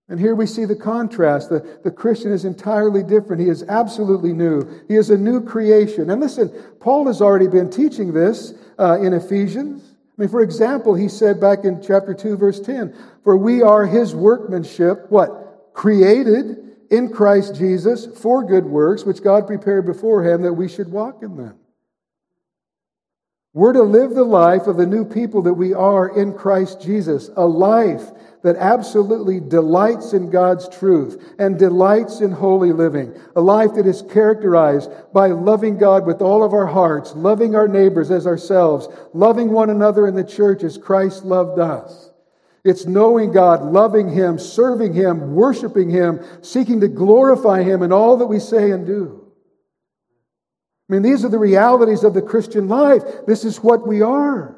And 0.09 0.21
here 0.21 0.37
we 0.37 0.47
see 0.47 0.67
the 0.67 0.77
contrast. 0.77 1.51
The, 1.51 1.81
the 1.83 1.91
Christian 1.91 2.31
is 2.31 2.45
entirely 2.45 3.03
different. 3.03 3.43
He 3.43 3.49
is 3.49 3.65
absolutely 3.65 4.33
new. 4.33 4.85
He 4.87 4.95
is 4.95 5.11
a 5.11 5.19
new 5.19 5.41
creation. 5.41 6.11
And 6.11 6.21
listen, 6.21 6.51
Paul 6.79 7.09
has 7.09 7.21
already 7.21 7.49
been 7.49 7.71
teaching 7.71 8.13
this 8.13 8.55
uh, 8.79 9.01
in 9.01 9.15
Ephesians. 9.15 9.83
I 10.17 10.23
mean, 10.23 10.29
for 10.29 10.43
example, 10.43 10.95
he 10.95 11.09
said 11.09 11.41
back 11.41 11.65
in 11.65 11.83
chapter 11.83 12.15
2, 12.15 12.37
verse 12.37 12.61
10, 12.61 12.95
For 13.25 13.37
we 13.37 13.63
are 13.63 13.85
his 13.85 14.15
workmanship, 14.15 15.11
what? 15.11 15.73
Created 15.75 16.74
in 16.91 17.11
Christ 17.11 17.55
Jesus 17.55 18.07
for 18.07 18.45
good 18.45 18.65
works, 18.65 19.05
which 19.05 19.23
God 19.23 19.47
prepared 19.47 19.87
beforehand 19.87 20.45
that 20.45 20.53
we 20.53 20.69
should 20.69 20.91
walk 20.91 21.23
in 21.23 21.37
them. 21.37 21.59
We're 23.55 23.73
to 23.75 23.85
live 23.85 24.11
the 24.11 24.25
life 24.25 24.67
of 24.67 24.77
the 24.77 24.87
new 24.87 25.05
people 25.05 25.43
that 25.43 25.55
we 25.55 25.75
are 25.75 26.09
in 26.09 26.35
Christ 26.35 26.83
Jesus, 26.83 27.31
a 27.37 27.47
life 27.47 28.03
that 28.43 28.57
absolutely 28.57 29.39
delights 29.39 30.13
in 30.13 30.29
God's 30.29 30.69
truth 30.69 31.35
and 31.39 31.57
delights 31.57 32.21
in 32.21 32.33
holy 32.33 32.73
living, 32.73 33.17
a 33.37 33.41
life 33.41 33.75
that 33.75 33.87
is 33.87 34.03
characterized 34.03 34.91
by 35.13 35.29
loving 35.29 35.79
God 35.79 36.05
with 36.05 36.21
all 36.21 36.43
of 36.43 36.53
our 36.53 36.67
hearts, 36.67 37.15
loving 37.15 37.55
our 37.55 37.69
neighbors 37.69 38.11
as 38.11 38.27
ourselves, 38.27 38.89
loving 39.13 39.51
one 39.51 39.71
another 39.71 40.09
in 40.09 40.17
the 40.17 40.25
church 40.25 40.65
as 40.65 40.77
Christ 40.77 41.25
loved 41.25 41.61
us. 41.61 42.11
It's 42.65 42.87
knowing 42.87 43.31
God, 43.31 43.63
loving 43.63 44.09
Him, 44.09 44.39
serving 44.39 44.95
Him, 44.95 45.35
worshiping 45.35 45.91
Him, 45.91 46.25
seeking 46.41 46.81
to 46.81 46.89
glorify 46.89 47.63
Him 47.63 47.83
in 47.83 47.93
all 47.93 48.17
that 48.17 48.27
we 48.27 48.41
say 48.41 48.71
and 48.71 48.87
do. 48.87 49.21
I 50.89 50.93
mean, 50.93 51.03
these 51.03 51.25
are 51.25 51.29
the 51.29 51.39
realities 51.39 52.05
of 52.05 52.15
the 52.15 52.23
Christian 52.23 52.69
life. 52.69 53.03
This 53.27 53.45
is 53.45 53.59
what 53.59 53.87
we 53.87 54.01
are. 54.01 54.57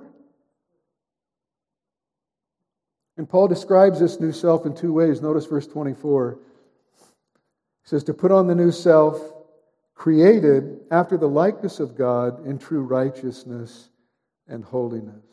And 3.16 3.28
Paul 3.28 3.48
describes 3.48 3.98
this 3.98 4.20
new 4.20 4.32
self 4.32 4.66
in 4.66 4.74
two 4.74 4.92
ways. 4.92 5.22
Notice 5.22 5.46
verse 5.46 5.66
24. 5.66 6.38
He 6.38 7.88
says, 7.88 8.04
To 8.04 8.14
put 8.14 8.30
on 8.30 8.46
the 8.46 8.54
new 8.54 8.70
self, 8.70 9.20
created 9.94 10.80
after 10.90 11.16
the 11.16 11.28
likeness 11.28 11.80
of 11.80 11.96
God 11.96 12.46
in 12.46 12.58
true 12.58 12.82
righteousness 12.82 13.88
and 14.46 14.64
holiness. 14.64 15.24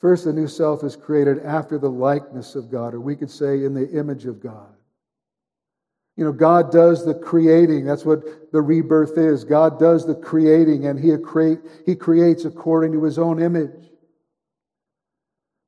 First, 0.00 0.24
the 0.24 0.32
new 0.32 0.48
self 0.48 0.82
is 0.82 0.96
created 0.96 1.40
after 1.40 1.78
the 1.78 1.90
likeness 1.90 2.54
of 2.54 2.70
God, 2.70 2.94
or 2.94 3.00
we 3.00 3.16
could 3.16 3.30
say 3.30 3.64
in 3.64 3.74
the 3.74 3.88
image 3.90 4.24
of 4.24 4.40
God. 4.40 4.74
You 6.16 6.24
know, 6.24 6.32
God 6.32 6.72
does 6.72 7.04
the 7.04 7.14
creating. 7.14 7.84
That's 7.84 8.04
what 8.04 8.52
the 8.52 8.60
rebirth 8.60 9.16
is. 9.18 9.44
God 9.44 9.78
does 9.78 10.06
the 10.06 10.14
creating, 10.14 10.86
and 10.86 10.98
He, 10.98 11.16
create, 11.18 11.60
he 11.84 11.94
creates 11.94 12.44
according 12.44 12.92
to 12.92 13.04
His 13.04 13.18
own 13.18 13.42
image. 13.42 13.90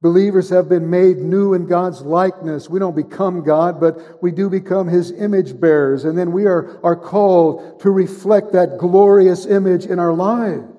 Believers 0.01 0.49
have 0.49 0.69
been 0.69 0.91
made 0.91 1.19
new 1.19 1.55
in 1.55 1.67
God's 1.67 2.01
likeness. 2.01 2.69
We 2.69 2.81
don't 2.81 2.97
become 2.97 3.45
God, 3.45 3.81
but 3.81 4.23
we 4.23 4.33
do 4.33 4.51
become 4.51 4.89
His 4.89 5.13
image 5.13 5.61
bearers. 5.61 6.05
And 6.05 6.19
then 6.19 6.33
we 6.33 6.47
are, 6.47 6.81
are 6.85 6.97
called 6.97 7.81
to 7.81 7.91
reflect 7.91 8.53
that 8.53 8.79
glorious 8.79 9.47
image 9.47 9.87
in 9.87 9.99
our 9.99 10.13
lives. 10.13 10.72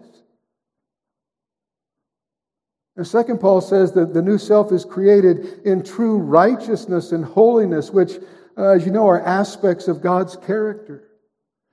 And 2.95 3.07
second, 3.07 3.39
Paul 3.39 3.61
says 3.61 3.91
that 3.93 4.13
the 4.13 4.21
new 4.21 4.37
self 4.37 4.71
is 4.71 4.85
created 4.85 5.61
in 5.65 5.83
true 5.83 6.17
righteousness 6.17 7.11
and 7.11 7.25
holiness, 7.25 7.89
which, 7.89 8.19
uh, 8.57 8.69
as 8.69 8.85
you 8.85 8.91
know, 8.91 9.07
are 9.07 9.21
aspects 9.21 9.87
of 9.87 10.01
God's 10.01 10.35
character. 10.37 11.09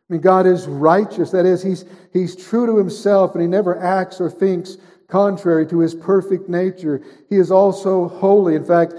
I 0.09 0.15
mean, 0.15 0.23
God 0.23 0.47
is 0.47 0.67
righteous. 0.67 1.31
That 1.31 1.47
is, 1.47 1.63
he's, 1.63 1.85
he's 2.13 2.35
true 2.35 2.67
to 2.67 2.77
himself 2.77 3.35
and 3.35 3.43
he 3.43 3.49
never 3.49 3.79
acts 3.79 4.21
or 4.21 4.31
thinks 4.31 4.77
contrary 5.09 5.67
to 5.67 5.81
his 5.81 5.95
perfect 5.95 6.49
nature. 6.49 7.03
He 7.29 7.37
is 7.37 7.51
also 7.51 8.09
holy. 8.09 8.55
In 8.55 8.65
fact, 8.65 8.95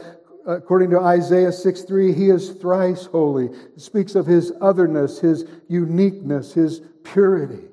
according 0.45 0.91
to 0.91 0.99
Isaiah 0.99 1.51
6 1.51 1.81
3, 1.81 2.13
he 2.13 2.29
is 2.29 2.51
thrice 2.51 3.05
holy. 3.05 3.47
It 3.47 3.81
speaks 3.81 4.13
of 4.13 4.27
his 4.27 4.53
otherness, 4.61 5.19
his 5.19 5.45
uniqueness, 5.67 6.53
his 6.53 6.81
purity. 7.03 7.67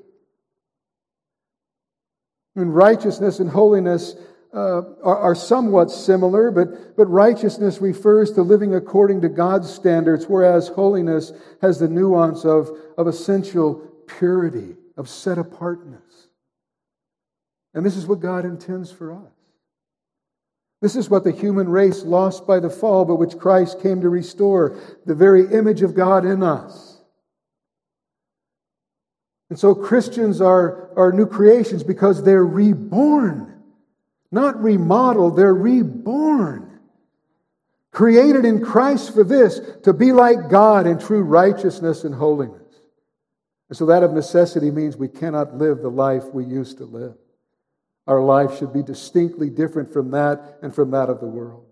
In 2.56 2.70
righteousness 2.72 3.38
and 3.38 3.50
holiness 3.50 4.16
uh, 4.54 4.82
are, 5.04 5.18
are 5.18 5.34
somewhat 5.34 5.90
similar, 5.90 6.50
but, 6.50 6.96
but 6.96 7.06
righteousness 7.06 7.80
refers 7.80 8.32
to 8.32 8.42
living 8.42 8.74
according 8.74 9.20
to 9.20 9.28
God's 9.28 9.72
standards, 9.72 10.26
whereas 10.26 10.68
holiness 10.68 11.32
has 11.60 11.78
the 11.78 11.88
nuance 11.88 12.44
of, 12.44 12.70
of 12.96 13.06
essential 13.06 13.74
purity, 14.06 14.76
of 14.96 15.08
set 15.08 15.38
apartness. 15.38 16.28
And 17.74 17.84
this 17.84 17.96
is 17.96 18.06
what 18.06 18.20
God 18.20 18.44
intends 18.44 18.90
for 18.90 19.12
us. 19.12 19.32
This 20.80 20.96
is 20.96 21.10
what 21.10 21.24
the 21.24 21.32
human 21.32 21.68
race 21.68 22.04
lost 22.04 22.46
by 22.46 22.60
the 22.60 22.70
fall, 22.70 23.04
but 23.04 23.16
which 23.16 23.38
Christ 23.38 23.82
came 23.82 24.00
to 24.00 24.08
restore 24.08 24.78
the 25.06 25.14
very 25.14 25.52
image 25.52 25.82
of 25.82 25.94
God 25.94 26.24
in 26.24 26.42
us. 26.42 26.98
And 29.50 29.58
so 29.58 29.74
Christians 29.74 30.40
are, 30.40 30.90
are 30.96 31.12
new 31.12 31.26
creations 31.26 31.82
because 31.82 32.22
they're 32.22 32.44
reborn, 32.44 33.57
not 34.30 34.62
remodeled, 34.62 35.36
they're 35.36 35.54
reborn. 35.54 36.78
Created 37.90 38.44
in 38.44 38.64
Christ 38.64 39.14
for 39.14 39.24
this, 39.24 39.60
to 39.84 39.92
be 39.92 40.12
like 40.12 40.50
God 40.50 40.86
in 40.86 40.98
true 40.98 41.22
righteousness 41.22 42.04
and 42.04 42.14
holiness. 42.14 42.62
And 43.68 43.76
so 43.76 43.86
that 43.86 44.02
of 44.02 44.12
necessity 44.12 44.70
means 44.70 44.96
we 44.96 45.08
cannot 45.08 45.56
live 45.56 45.78
the 45.78 45.90
life 45.90 46.24
we 46.32 46.44
used 46.44 46.78
to 46.78 46.84
live. 46.84 47.14
Our 48.06 48.22
life 48.22 48.58
should 48.58 48.72
be 48.72 48.82
distinctly 48.82 49.50
different 49.50 49.92
from 49.92 50.10
that 50.12 50.58
and 50.62 50.74
from 50.74 50.90
that 50.92 51.10
of 51.10 51.20
the 51.20 51.26
world. 51.26 51.66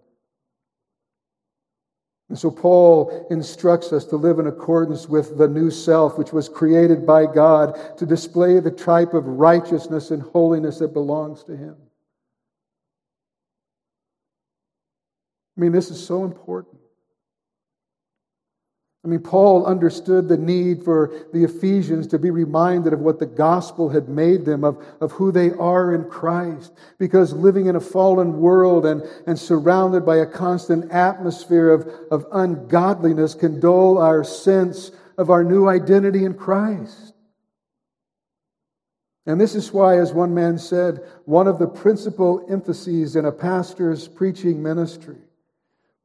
And 2.29 2.39
so 2.39 2.51
Paul 2.51 3.27
instructs 3.31 3.93
us 3.93 4.05
to 4.07 4.17
live 4.17 4.39
in 4.39 4.49
accordance 4.49 5.09
with 5.09 5.39
the 5.39 5.49
new 5.49 5.71
self, 5.71 6.19
which 6.19 6.33
was 6.33 6.49
created 6.49 7.07
by 7.07 7.27
God 7.27 7.97
to 7.99 8.05
display 8.05 8.59
the 8.59 8.71
type 8.71 9.15
of 9.15 9.27
righteousness 9.27 10.11
and 10.11 10.23
holiness 10.23 10.81
that 10.81 10.93
belongs 10.93 11.45
to 11.45 11.57
Him. 11.57 11.77
I 15.57 15.61
mean, 15.61 15.73
this 15.73 15.91
is 15.91 16.05
so 16.05 16.25
important. 16.25 16.77
I 19.07 19.09
mean, 19.09 19.21
Paul 19.21 19.67
understood 19.67 20.27
the 20.27 20.37
need 20.37 20.83
for 20.83 21.13
the 21.33 21.45
Ephesians 21.45 22.09
to 22.09 22.19
be 22.19 22.31
reminded 22.31 22.93
of 22.93 22.99
what 22.99 23.21
the 23.21 23.27
gospel 23.27 23.89
had 23.89 24.09
made 24.09 24.45
them, 24.45 24.65
of, 24.65 24.85
of 25.01 25.13
who 25.13 25.31
they 25.31 25.53
are 25.53 25.95
in 25.95 26.11
Christ. 26.11 26.73
Because 26.99 27.33
living 27.33 27.67
in 27.67 27.77
a 27.77 27.81
fallen 27.81 28.41
world 28.41 28.85
and, 28.85 29.05
and 29.29 29.39
surrounded 29.39 30.05
by 30.05 30.17
a 30.17 30.27
constant 30.27 30.91
atmosphere 30.91 31.71
of, 31.71 31.89
of 32.11 32.27
ungodliness 32.33 33.35
can 33.35 33.61
dull 33.61 33.99
our 33.99 34.25
sense 34.25 34.91
of 35.17 35.31
our 35.31 35.45
new 35.45 35.69
identity 35.69 36.25
in 36.25 36.35
Christ. 36.35 37.15
And 39.25 39.41
this 39.41 39.55
is 39.55 39.73
why, 39.73 40.01
as 40.01 40.13
one 40.13 40.35
man 40.35 40.59
said, 40.59 40.99
one 41.27 41.47
of 41.47 41.61
the 41.61 41.69
principal 41.69 42.45
emphases 42.51 43.15
in 43.15 43.25
a 43.25 43.33
pastor's 43.33 44.09
preaching 44.09 44.61
ministry 44.65 45.19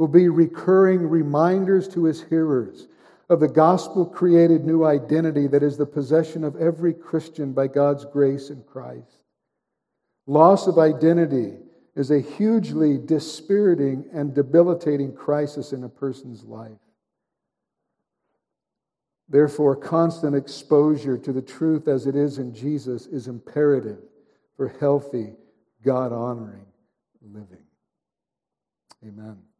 will 0.01 0.07
be 0.07 0.29
recurring 0.29 1.07
reminders 1.07 1.87
to 1.87 2.05
his 2.05 2.23
hearers 2.23 2.87
of 3.29 3.39
the 3.39 3.47
gospel 3.47 4.03
created 4.03 4.65
new 4.65 4.83
identity 4.83 5.45
that 5.45 5.61
is 5.61 5.77
the 5.77 5.85
possession 5.85 6.43
of 6.43 6.55
every 6.55 6.91
Christian 6.91 7.53
by 7.53 7.67
God's 7.67 8.03
grace 8.05 8.49
in 8.49 8.63
Christ. 8.63 9.21
Loss 10.25 10.65
of 10.65 10.79
identity 10.79 11.53
is 11.95 12.09
a 12.09 12.19
hugely 12.19 12.97
dispiriting 12.97 14.05
and 14.11 14.33
debilitating 14.33 15.13
crisis 15.13 15.71
in 15.71 15.83
a 15.83 15.89
person's 15.89 16.43
life. 16.45 16.71
Therefore, 19.29 19.75
constant 19.75 20.35
exposure 20.35 21.19
to 21.19 21.31
the 21.31 21.43
truth 21.43 21.87
as 21.87 22.07
it 22.07 22.15
is 22.15 22.39
in 22.39 22.55
Jesus 22.55 23.05
is 23.05 23.27
imperative 23.27 23.99
for 24.57 24.67
healthy, 24.79 25.33
God 25.83 26.11
honoring 26.11 26.65
living. 27.21 27.67
Amen. 29.05 29.50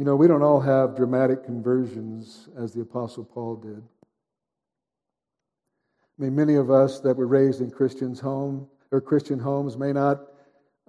You 0.00 0.06
know, 0.06 0.16
we 0.16 0.28
don't 0.28 0.42
all 0.42 0.60
have 0.60 0.96
dramatic 0.96 1.44
conversions 1.44 2.48
as 2.56 2.72
the 2.72 2.80
Apostle 2.80 3.22
Paul 3.22 3.56
did. 3.56 3.82
I 6.18 6.22
mean, 6.22 6.34
many 6.34 6.54
of 6.54 6.70
us 6.70 7.00
that 7.00 7.18
were 7.18 7.26
raised 7.26 7.60
in 7.60 7.70
Christians' 7.70 8.18
home 8.18 8.66
or 8.90 9.02
Christian 9.02 9.38
homes 9.38 9.76
may 9.76 9.92
not 9.92 10.22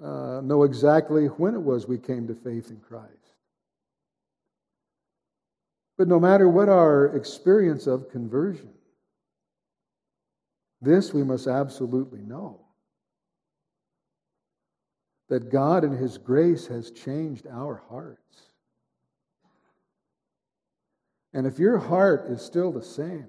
uh, 0.01 0.39
know 0.41 0.63
exactly 0.63 1.25
when 1.25 1.55
it 1.55 1.61
was 1.61 1.89
we 1.89 1.97
came 1.97 2.25
to 2.27 2.33
faith 2.33 2.69
in 2.69 2.77
Christ. 2.77 3.35
But 5.97 6.07
no 6.07 6.17
matter 6.17 6.47
what 6.47 6.69
our 6.69 7.13
experience 7.13 7.87
of 7.87 8.09
conversion, 8.09 8.71
this 10.81 11.13
we 11.13 11.23
must 11.23 11.47
absolutely 11.47 12.21
know 12.21 12.61
that 15.27 15.51
God 15.51 15.83
in 15.83 15.91
His 15.91 16.17
grace 16.17 16.65
has 16.67 16.91
changed 16.91 17.45
our 17.45 17.83
hearts. 17.89 18.50
And 21.33 21.47
if 21.47 21.59
your 21.59 21.77
heart 21.77 22.25
is 22.29 22.41
still 22.41 22.71
the 22.71 22.83
same, 22.83 23.27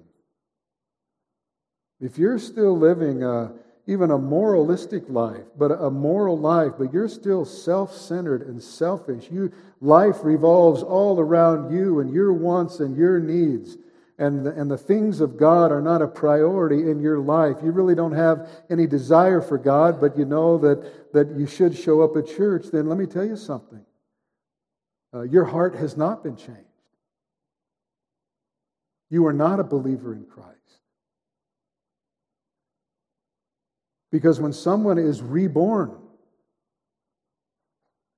if 1.99 2.17
you're 2.17 2.39
still 2.39 2.77
living 2.77 3.23
a, 3.23 3.53
even 3.87 4.11
a 4.11 4.17
moralistic 4.17 5.03
life, 5.07 5.45
but 5.57 5.71
a 5.71 5.89
moral 5.89 6.37
life, 6.37 6.73
but 6.77 6.91
you're 6.91 7.07
still 7.07 7.45
self 7.45 7.95
centered 7.95 8.41
and 8.41 8.61
selfish, 8.61 9.29
you, 9.31 9.51
life 9.79 10.17
revolves 10.23 10.83
all 10.83 11.19
around 11.19 11.73
you 11.73 12.01
and 12.01 12.13
your 12.13 12.33
wants 12.33 12.81
and 12.81 12.97
your 12.97 13.19
needs, 13.19 13.77
and 14.17 14.45
the, 14.45 14.51
and 14.51 14.69
the 14.69 14.77
things 14.77 15.21
of 15.21 15.37
God 15.37 15.71
are 15.71 15.81
not 15.81 16.01
a 16.01 16.07
priority 16.07 16.89
in 16.91 16.99
your 16.99 17.19
life. 17.19 17.57
You 17.63 17.71
really 17.71 17.95
don't 17.95 18.11
have 18.11 18.49
any 18.69 18.85
desire 18.85 19.41
for 19.41 19.57
God, 19.57 20.01
but 20.01 20.17
you 20.17 20.25
know 20.25 20.57
that, 20.57 21.13
that 21.13 21.31
you 21.37 21.47
should 21.47 21.75
show 21.75 22.01
up 22.01 22.17
at 22.17 22.27
church, 22.27 22.65
then 22.71 22.87
let 22.87 22.97
me 22.97 23.05
tell 23.05 23.25
you 23.25 23.37
something. 23.37 23.85
Uh, 25.13 25.21
your 25.21 25.45
heart 25.45 25.75
has 25.75 25.95
not 25.95 26.23
been 26.23 26.35
changed. 26.35 26.72
You 29.09 29.25
are 29.27 29.33
not 29.33 29.59
a 29.59 29.63
believer 29.63 30.13
in 30.13 30.25
Christ. 30.25 30.57
Because 34.11 34.39
when 34.39 34.53
someone 34.53 34.97
is 34.97 35.21
reborn, 35.21 35.97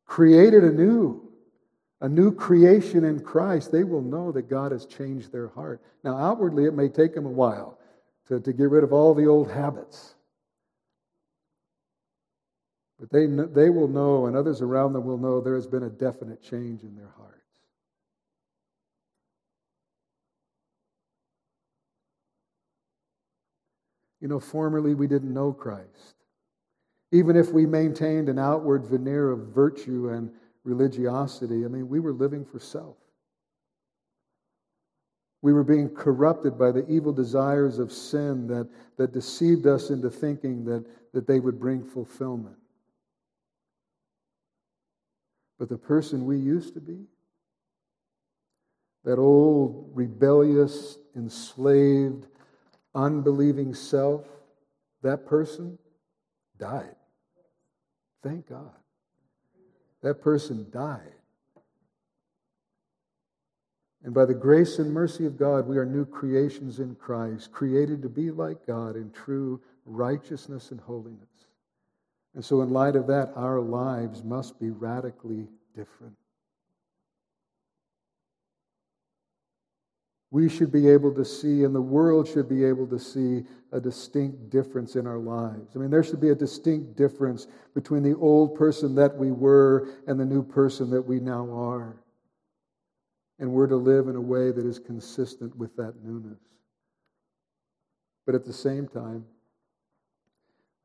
created 0.05 0.63
anew, 0.63 1.21
a 2.01 2.09
new 2.09 2.31
creation 2.31 3.03
in 3.05 3.21
Christ, 3.21 3.71
they 3.71 3.83
will 3.83 4.01
know 4.01 4.31
that 4.33 4.49
God 4.49 4.71
has 4.71 4.85
changed 4.85 5.31
their 5.31 5.47
heart. 5.47 5.81
Now, 6.03 6.17
outwardly, 6.17 6.65
it 6.65 6.73
may 6.73 6.89
take 6.89 7.15
them 7.15 7.25
a 7.25 7.31
while 7.31 7.79
to, 8.27 8.39
to 8.39 8.53
get 8.53 8.69
rid 8.69 8.83
of 8.83 8.91
all 8.91 9.13
the 9.13 9.25
old 9.25 9.49
habits. 9.49 10.15
But 12.99 13.09
they, 13.09 13.25
they 13.25 13.69
will 13.69 13.87
know, 13.87 14.25
and 14.25 14.35
others 14.35 14.61
around 14.61 14.93
them 14.93 15.05
will 15.05 15.17
know, 15.17 15.41
there 15.41 15.55
has 15.55 15.67
been 15.67 15.83
a 15.83 15.89
definite 15.89 16.41
change 16.41 16.83
in 16.83 16.95
their 16.95 17.11
heart. 17.17 17.34
You 24.25 24.29
know, 24.29 24.39
formerly 24.39 24.95
we 24.95 25.05
didn't 25.05 25.31
know 25.31 25.53
Christ. 25.53 26.15
Even 27.11 27.35
if 27.35 27.51
we 27.51 27.67
maintained 27.67 28.27
an 28.27 28.39
outward 28.39 28.83
veneer 28.83 29.29
of 29.29 29.49
virtue 29.49 30.09
and 30.09 30.31
religiosity, 30.63 31.63
I 31.63 31.67
mean, 31.67 31.87
we 31.87 31.99
were 31.99 32.11
living 32.11 32.43
for 32.43 32.59
self. 32.59 32.95
We 35.43 35.53
were 35.53 35.63
being 35.63 35.89
corrupted 35.89 36.57
by 36.57 36.71
the 36.71 36.87
evil 36.89 37.13
desires 37.13 37.77
of 37.77 37.91
sin 37.93 38.47
that, 38.47 38.67
that 38.97 39.13
deceived 39.13 39.67
us 39.67 39.91
into 39.91 40.09
thinking 40.09 40.65
that, 40.65 40.83
that 41.13 41.27
they 41.27 41.39
would 41.39 41.59
bring 41.59 41.83
fulfillment. 41.83 42.57
But 45.59 45.69
the 45.69 45.77
person 45.77 46.25
we 46.25 46.37
used 46.37 46.73
to 46.73 46.81
be, 46.81 46.97
that 49.03 49.19
old, 49.19 49.91
rebellious, 49.93 50.97
enslaved, 51.15 52.25
unbelieving 52.95 53.73
self, 53.73 54.25
that 55.03 55.25
person 55.25 55.77
died. 56.57 56.95
Thank 58.23 58.49
God. 58.49 58.71
That 60.01 60.21
person 60.21 60.67
died. 60.71 61.13
And 64.03 64.13
by 64.13 64.25
the 64.25 64.35
grace 64.35 64.77
and 64.77 64.93
mercy 64.93 65.25
of 65.25 65.37
God, 65.37 65.67
we 65.67 65.77
are 65.77 65.85
new 65.85 66.05
creations 66.05 66.79
in 66.79 66.95
Christ, 66.95 67.51
created 67.51 68.03
to 68.03 68.09
be 68.09 68.29
like 68.29 68.65
God 68.67 68.95
in 68.95 69.11
true 69.11 69.59
righteousness 69.85 70.69
and 70.69 70.79
holiness. 70.79 71.27
And 72.35 72.45
so, 72.45 72.61
in 72.61 72.69
light 72.69 72.95
of 72.95 73.07
that, 73.07 73.31
our 73.35 73.59
lives 73.59 74.23
must 74.23 74.59
be 74.59 74.69
radically 74.69 75.47
different. 75.75 76.15
We 80.35 80.49
should 80.49 80.69
be 80.69 80.89
able 80.89 81.13
to 81.13 81.23
see, 81.23 81.63
and 81.63 81.73
the 81.73 81.79
world 81.79 82.27
should 82.27 82.49
be 82.49 82.65
able 82.65 82.85
to 82.85 82.99
see, 82.99 83.45
a 83.71 83.79
distinct 83.79 84.49
difference 84.49 84.97
in 84.97 85.07
our 85.07 85.17
lives. 85.17 85.73
I 85.73 85.79
mean, 85.79 85.89
there 85.89 86.03
should 86.03 86.19
be 86.19 86.31
a 86.31 86.35
distinct 86.35 86.97
difference 86.97 87.47
between 87.73 88.03
the 88.03 88.17
old 88.17 88.53
person 88.53 88.95
that 88.95 89.15
we 89.15 89.31
were 89.31 89.87
and 90.07 90.19
the 90.19 90.25
new 90.25 90.43
person 90.43 90.89
that 90.89 91.01
we 91.01 91.21
now 91.21 91.49
are. 91.53 92.03
And 93.39 93.49
we're 93.49 93.67
to 93.67 93.77
live 93.77 94.09
in 94.09 94.17
a 94.17 94.21
way 94.21 94.51
that 94.51 94.65
is 94.65 94.77
consistent 94.77 95.55
with 95.55 95.73
that 95.77 96.03
newness. 96.03 96.41
But 98.25 98.35
at 98.35 98.43
the 98.43 98.51
same 98.51 98.89
time, 98.89 99.23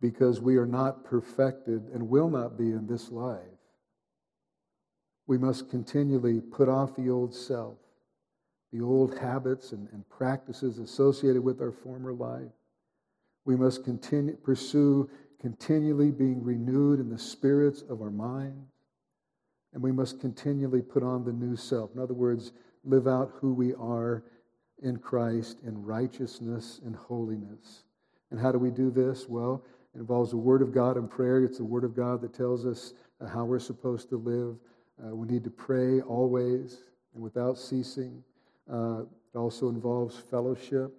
because 0.01 0.41
we 0.41 0.59
are 0.59 0.67
not 0.67 1.05
perfected 1.05 1.89
and 1.93 2.09
will 2.09 2.31
not 2.31 2.57
be 2.57 2.71
in 2.71 2.87
this 2.87 3.11
life. 3.11 3.59
We 5.27 5.39
must 5.39 5.69
continually 5.71 6.41
put 6.41 6.69
off 6.69 6.95
the 6.95 7.11
old 7.11 7.35
self, 7.35 7.79
the 8.73 8.81
old 8.81 9.19
habits 9.19 9.73
and, 9.73 9.89
and 9.93 10.09
practices 10.09 10.79
associated 10.79 11.43
with 11.43 11.61
our 11.61 11.73
former 11.73 12.13
life. 12.13 12.53
We 13.45 13.57
must 13.57 13.85
continue, 13.85 14.37
pursue 14.37 15.11
continually 15.41 16.11
being 16.11 16.43
renewed 16.43 17.01
in 17.01 17.09
the 17.09 17.19
spirits 17.19 17.83
of 17.89 18.01
our 18.03 18.11
mind. 18.11 18.67
And 19.73 19.83
we 19.83 19.93
must 19.93 20.21
continually 20.21 20.83
put 20.83 21.03
on 21.03 21.25
the 21.25 21.33
new 21.33 21.57
self. 21.57 21.91
In 21.95 22.01
other 22.01 22.15
words, 22.15 22.53
live 22.85 23.07
out 23.07 23.33
who 23.41 23.55
we 23.55 23.75
are 23.75 24.25
in 24.83 24.99
Christ 24.99 25.59
in 25.65 25.83
righteousness 25.83 26.81
and 26.85 26.95
holiness. 26.95 27.85
And 28.31 28.39
how 28.39 28.53
do 28.53 28.59
we 28.59 28.71
do 28.71 28.91
this? 28.91 29.29
Well, 29.29 29.65
it 29.95 29.99
involves 29.99 30.31
the 30.31 30.37
Word 30.37 30.63
of 30.63 30.73
God 30.73 30.97
and 30.97 31.11
prayer. 31.11 31.45
It's 31.45 31.59
the 31.59 31.65
Word 31.65 31.85
of 31.85 31.97
God 31.97 32.21
that 32.23 32.35
tells 32.35 32.67
us 32.67 32.95
uh, 33.21 33.27
how 33.27 33.45
we're 33.45 33.59
supposed 33.59 34.09
to 34.11 34.17
live. 34.17 34.57
Uh, 35.03 35.15
we 35.15 35.27
need 35.27 35.45
to 35.45 35.51
pray 35.51 36.01
always 36.01 36.83
and 37.15 37.23
without 37.23 37.59
ceasing. 37.59 38.23
Uh, 38.73 39.03
it 39.35 39.39
also 39.39 39.69
involves 39.69 40.17
fellowship, 40.17 40.93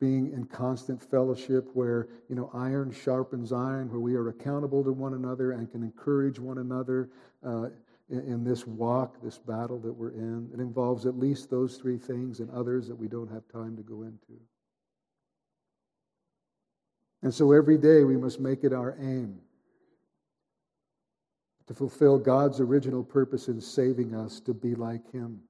being 0.00 0.32
in 0.32 0.44
constant 0.44 1.02
fellowship 1.02 1.68
where, 1.74 2.08
you 2.28 2.36
know, 2.36 2.50
iron 2.52 2.92
sharpens 2.92 3.52
iron, 3.52 3.90
where 3.90 4.00
we 4.00 4.14
are 4.14 4.28
accountable 4.28 4.84
to 4.84 4.92
one 4.92 5.14
another 5.14 5.52
and 5.52 5.70
can 5.70 5.82
encourage 5.82 6.38
one 6.38 6.58
another 6.58 7.08
uh, 7.44 7.68
in, 8.10 8.20
in 8.20 8.44
this 8.44 8.66
walk, 8.66 9.16
this 9.22 9.38
battle 9.38 9.78
that 9.80 9.92
we're 9.92 10.10
in. 10.10 10.50
It 10.52 10.60
involves 10.60 11.06
at 11.06 11.18
least 11.18 11.50
those 11.50 11.76
three 11.76 11.98
things 11.98 12.40
and 12.40 12.50
others 12.50 12.88
that 12.88 12.96
we 12.96 13.08
don't 13.08 13.30
have 13.30 13.48
time 13.48 13.76
to 13.76 13.82
go 13.82 14.02
into. 14.02 14.40
And 17.22 17.32
so 17.32 17.52
every 17.52 17.78
day 17.78 18.04
we 18.04 18.16
must 18.16 18.38
make 18.38 18.62
it 18.64 18.72
our 18.72 18.96
aim 19.00 19.40
to 21.66 21.74
fulfill 21.74 22.18
God's 22.18 22.60
original 22.60 23.02
purpose 23.02 23.48
in 23.48 23.60
saving 23.60 24.14
us 24.14 24.40
to 24.40 24.54
be 24.54 24.74
like 24.74 25.10
Him. 25.10 25.40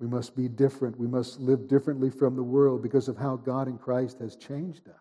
We 0.00 0.06
must 0.06 0.36
be 0.36 0.48
different. 0.48 0.98
We 0.98 1.08
must 1.08 1.40
live 1.40 1.66
differently 1.68 2.10
from 2.10 2.36
the 2.36 2.42
world 2.42 2.82
because 2.82 3.08
of 3.08 3.16
how 3.16 3.36
God 3.36 3.66
in 3.66 3.78
Christ 3.78 4.20
has 4.20 4.36
changed 4.36 4.88
us. 4.88 4.94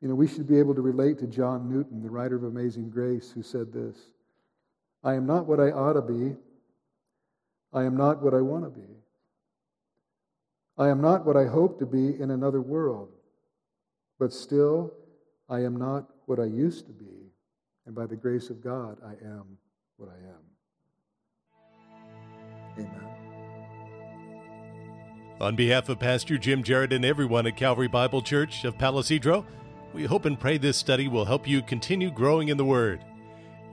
You 0.00 0.08
know, 0.08 0.14
we 0.14 0.28
should 0.28 0.46
be 0.46 0.58
able 0.58 0.74
to 0.74 0.82
relate 0.82 1.18
to 1.20 1.26
John 1.26 1.68
Newton, 1.68 2.02
the 2.02 2.10
writer 2.10 2.36
of 2.36 2.44
Amazing 2.44 2.90
Grace, 2.90 3.30
who 3.30 3.42
said 3.42 3.72
this 3.72 3.96
I 5.02 5.14
am 5.14 5.26
not 5.26 5.46
what 5.46 5.60
I 5.60 5.70
ought 5.70 5.94
to 5.94 6.02
be. 6.02 6.36
I 7.72 7.84
am 7.84 7.96
not 7.96 8.22
what 8.22 8.34
I 8.34 8.40
want 8.40 8.64
to 8.64 8.70
be. 8.70 8.86
I 10.78 10.88
am 10.88 11.00
not 11.00 11.24
what 11.24 11.36
I 11.36 11.46
hope 11.46 11.78
to 11.78 11.86
be 11.86 12.20
in 12.20 12.30
another 12.30 12.60
world, 12.60 13.10
but 14.18 14.32
still, 14.32 14.92
I 15.48 15.60
am 15.60 15.76
not 15.76 16.08
what 16.26 16.40
I 16.40 16.44
used 16.44 16.86
to 16.86 16.92
be. 16.92 17.30
And 17.86 17.94
by 17.94 18.06
the 18.06 18.16
grace 18.16 18.50
of 18.50 18.62
God, 18.62 18.98
I 19.04 19.12
am 19.24 19.58
what 19.96 20.08
I 20.08 20.16
am. 20.28 20.44
Amen. 22.78 23.14
On 25.40 25.56
behalf 25.56 25.88
of 25.88 25.98
Pastor 25.98 26.38
Jim 26.38 26.62
Jarrett 26.62 26.92
and 26.92 27.04
everyone 27.04 27.46
at 27.46 27.56
Calvary 27.56 27.88
Bible 27.88 28.22
Church 28.22 28.64
of 28.64 28.78
Palo 28.78 29.02
Cedro, 29.02 29.44
we 29.92 30.04
hope 30.04 30.24
and 30.24 30.38
pray 30.38 30.58
this 30.58 30.76
study 30.76 31.08
will 31.08 31.24
help 31.24 31.46
you 31.46 31.62
continue 31.62 32.10
growing 32.10 32.48
in 32.48 32.56
the 32.56 32.64
Word. 32.64 33.04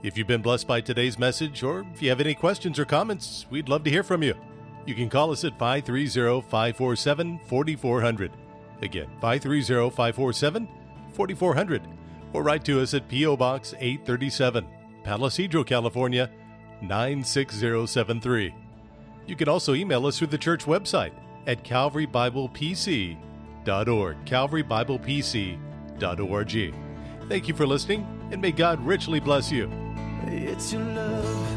If 0.02 0.18
you've 0.18 0.26
been 0.26 0.42
blessed 0.42 0.66
by 0.66 0.80
today's 0.80 1.18
message, 1.18 1.62
or 1.62 1.86
if 1.94 2.02
you 2.02 2.08
have 2.08 2.20
any 2.20 2.34
questions 2.34 2.78
or 2.78 2.84
comments, 2.84 3.46
we'd 3.50 3.68
love 3.68 3.84
to 3.84 3.90
hear 3.90 4.02
from 4.02 4.22
you. 4.22 4.34
You 4.84 4.94
can 4.94 5.08
call 5.08 5.30
us 5.30 5.44
at 5.44 5.58
530 5.58 6.42
547 6.48 7.40
4400. 7.46 8.32
Again, 8.82 9.06
530 9.20 9.90
547 9.90 10.68
4400. 11.12 11.82
Or 12.32 12.42
write 12.42 12.64
to 12.64 12.80
us 12.80 12.94
at 12.94 13.08
P.O. 13.08 13.36
Box 13.36 13.74
837, 13.78 14.66
Palo 15.04 15.28
Cedro, 15.28 15.66
California 15.66 16.30
96073. 16.82 18.54
You 19.26 19.36
can 19.36 19.48
also 19.48 19.74
email 19.74 20.06
us 20.06 20.18
through 20.18 20.28
the 20.28 20.38
church 20.38 20.64
website 20.64 21.12
at 21.46 21.62
calvarybiblepc.org. 21.64 24.24
calvarybiblepc.org. 24.24 26.74
Thank 27.28 27.48
you 27.48 27.54
for 27.54 27.66
listening, 27.66 28.28
and 28.32 28.42
may 28.42 28.52
God 28.52 28.84
richly 28.84 29.20
bless 29.20 29.52
you. 29.52 29.70
It's 30.26 30.72
your 30.72 30.82
love 30.82 31.51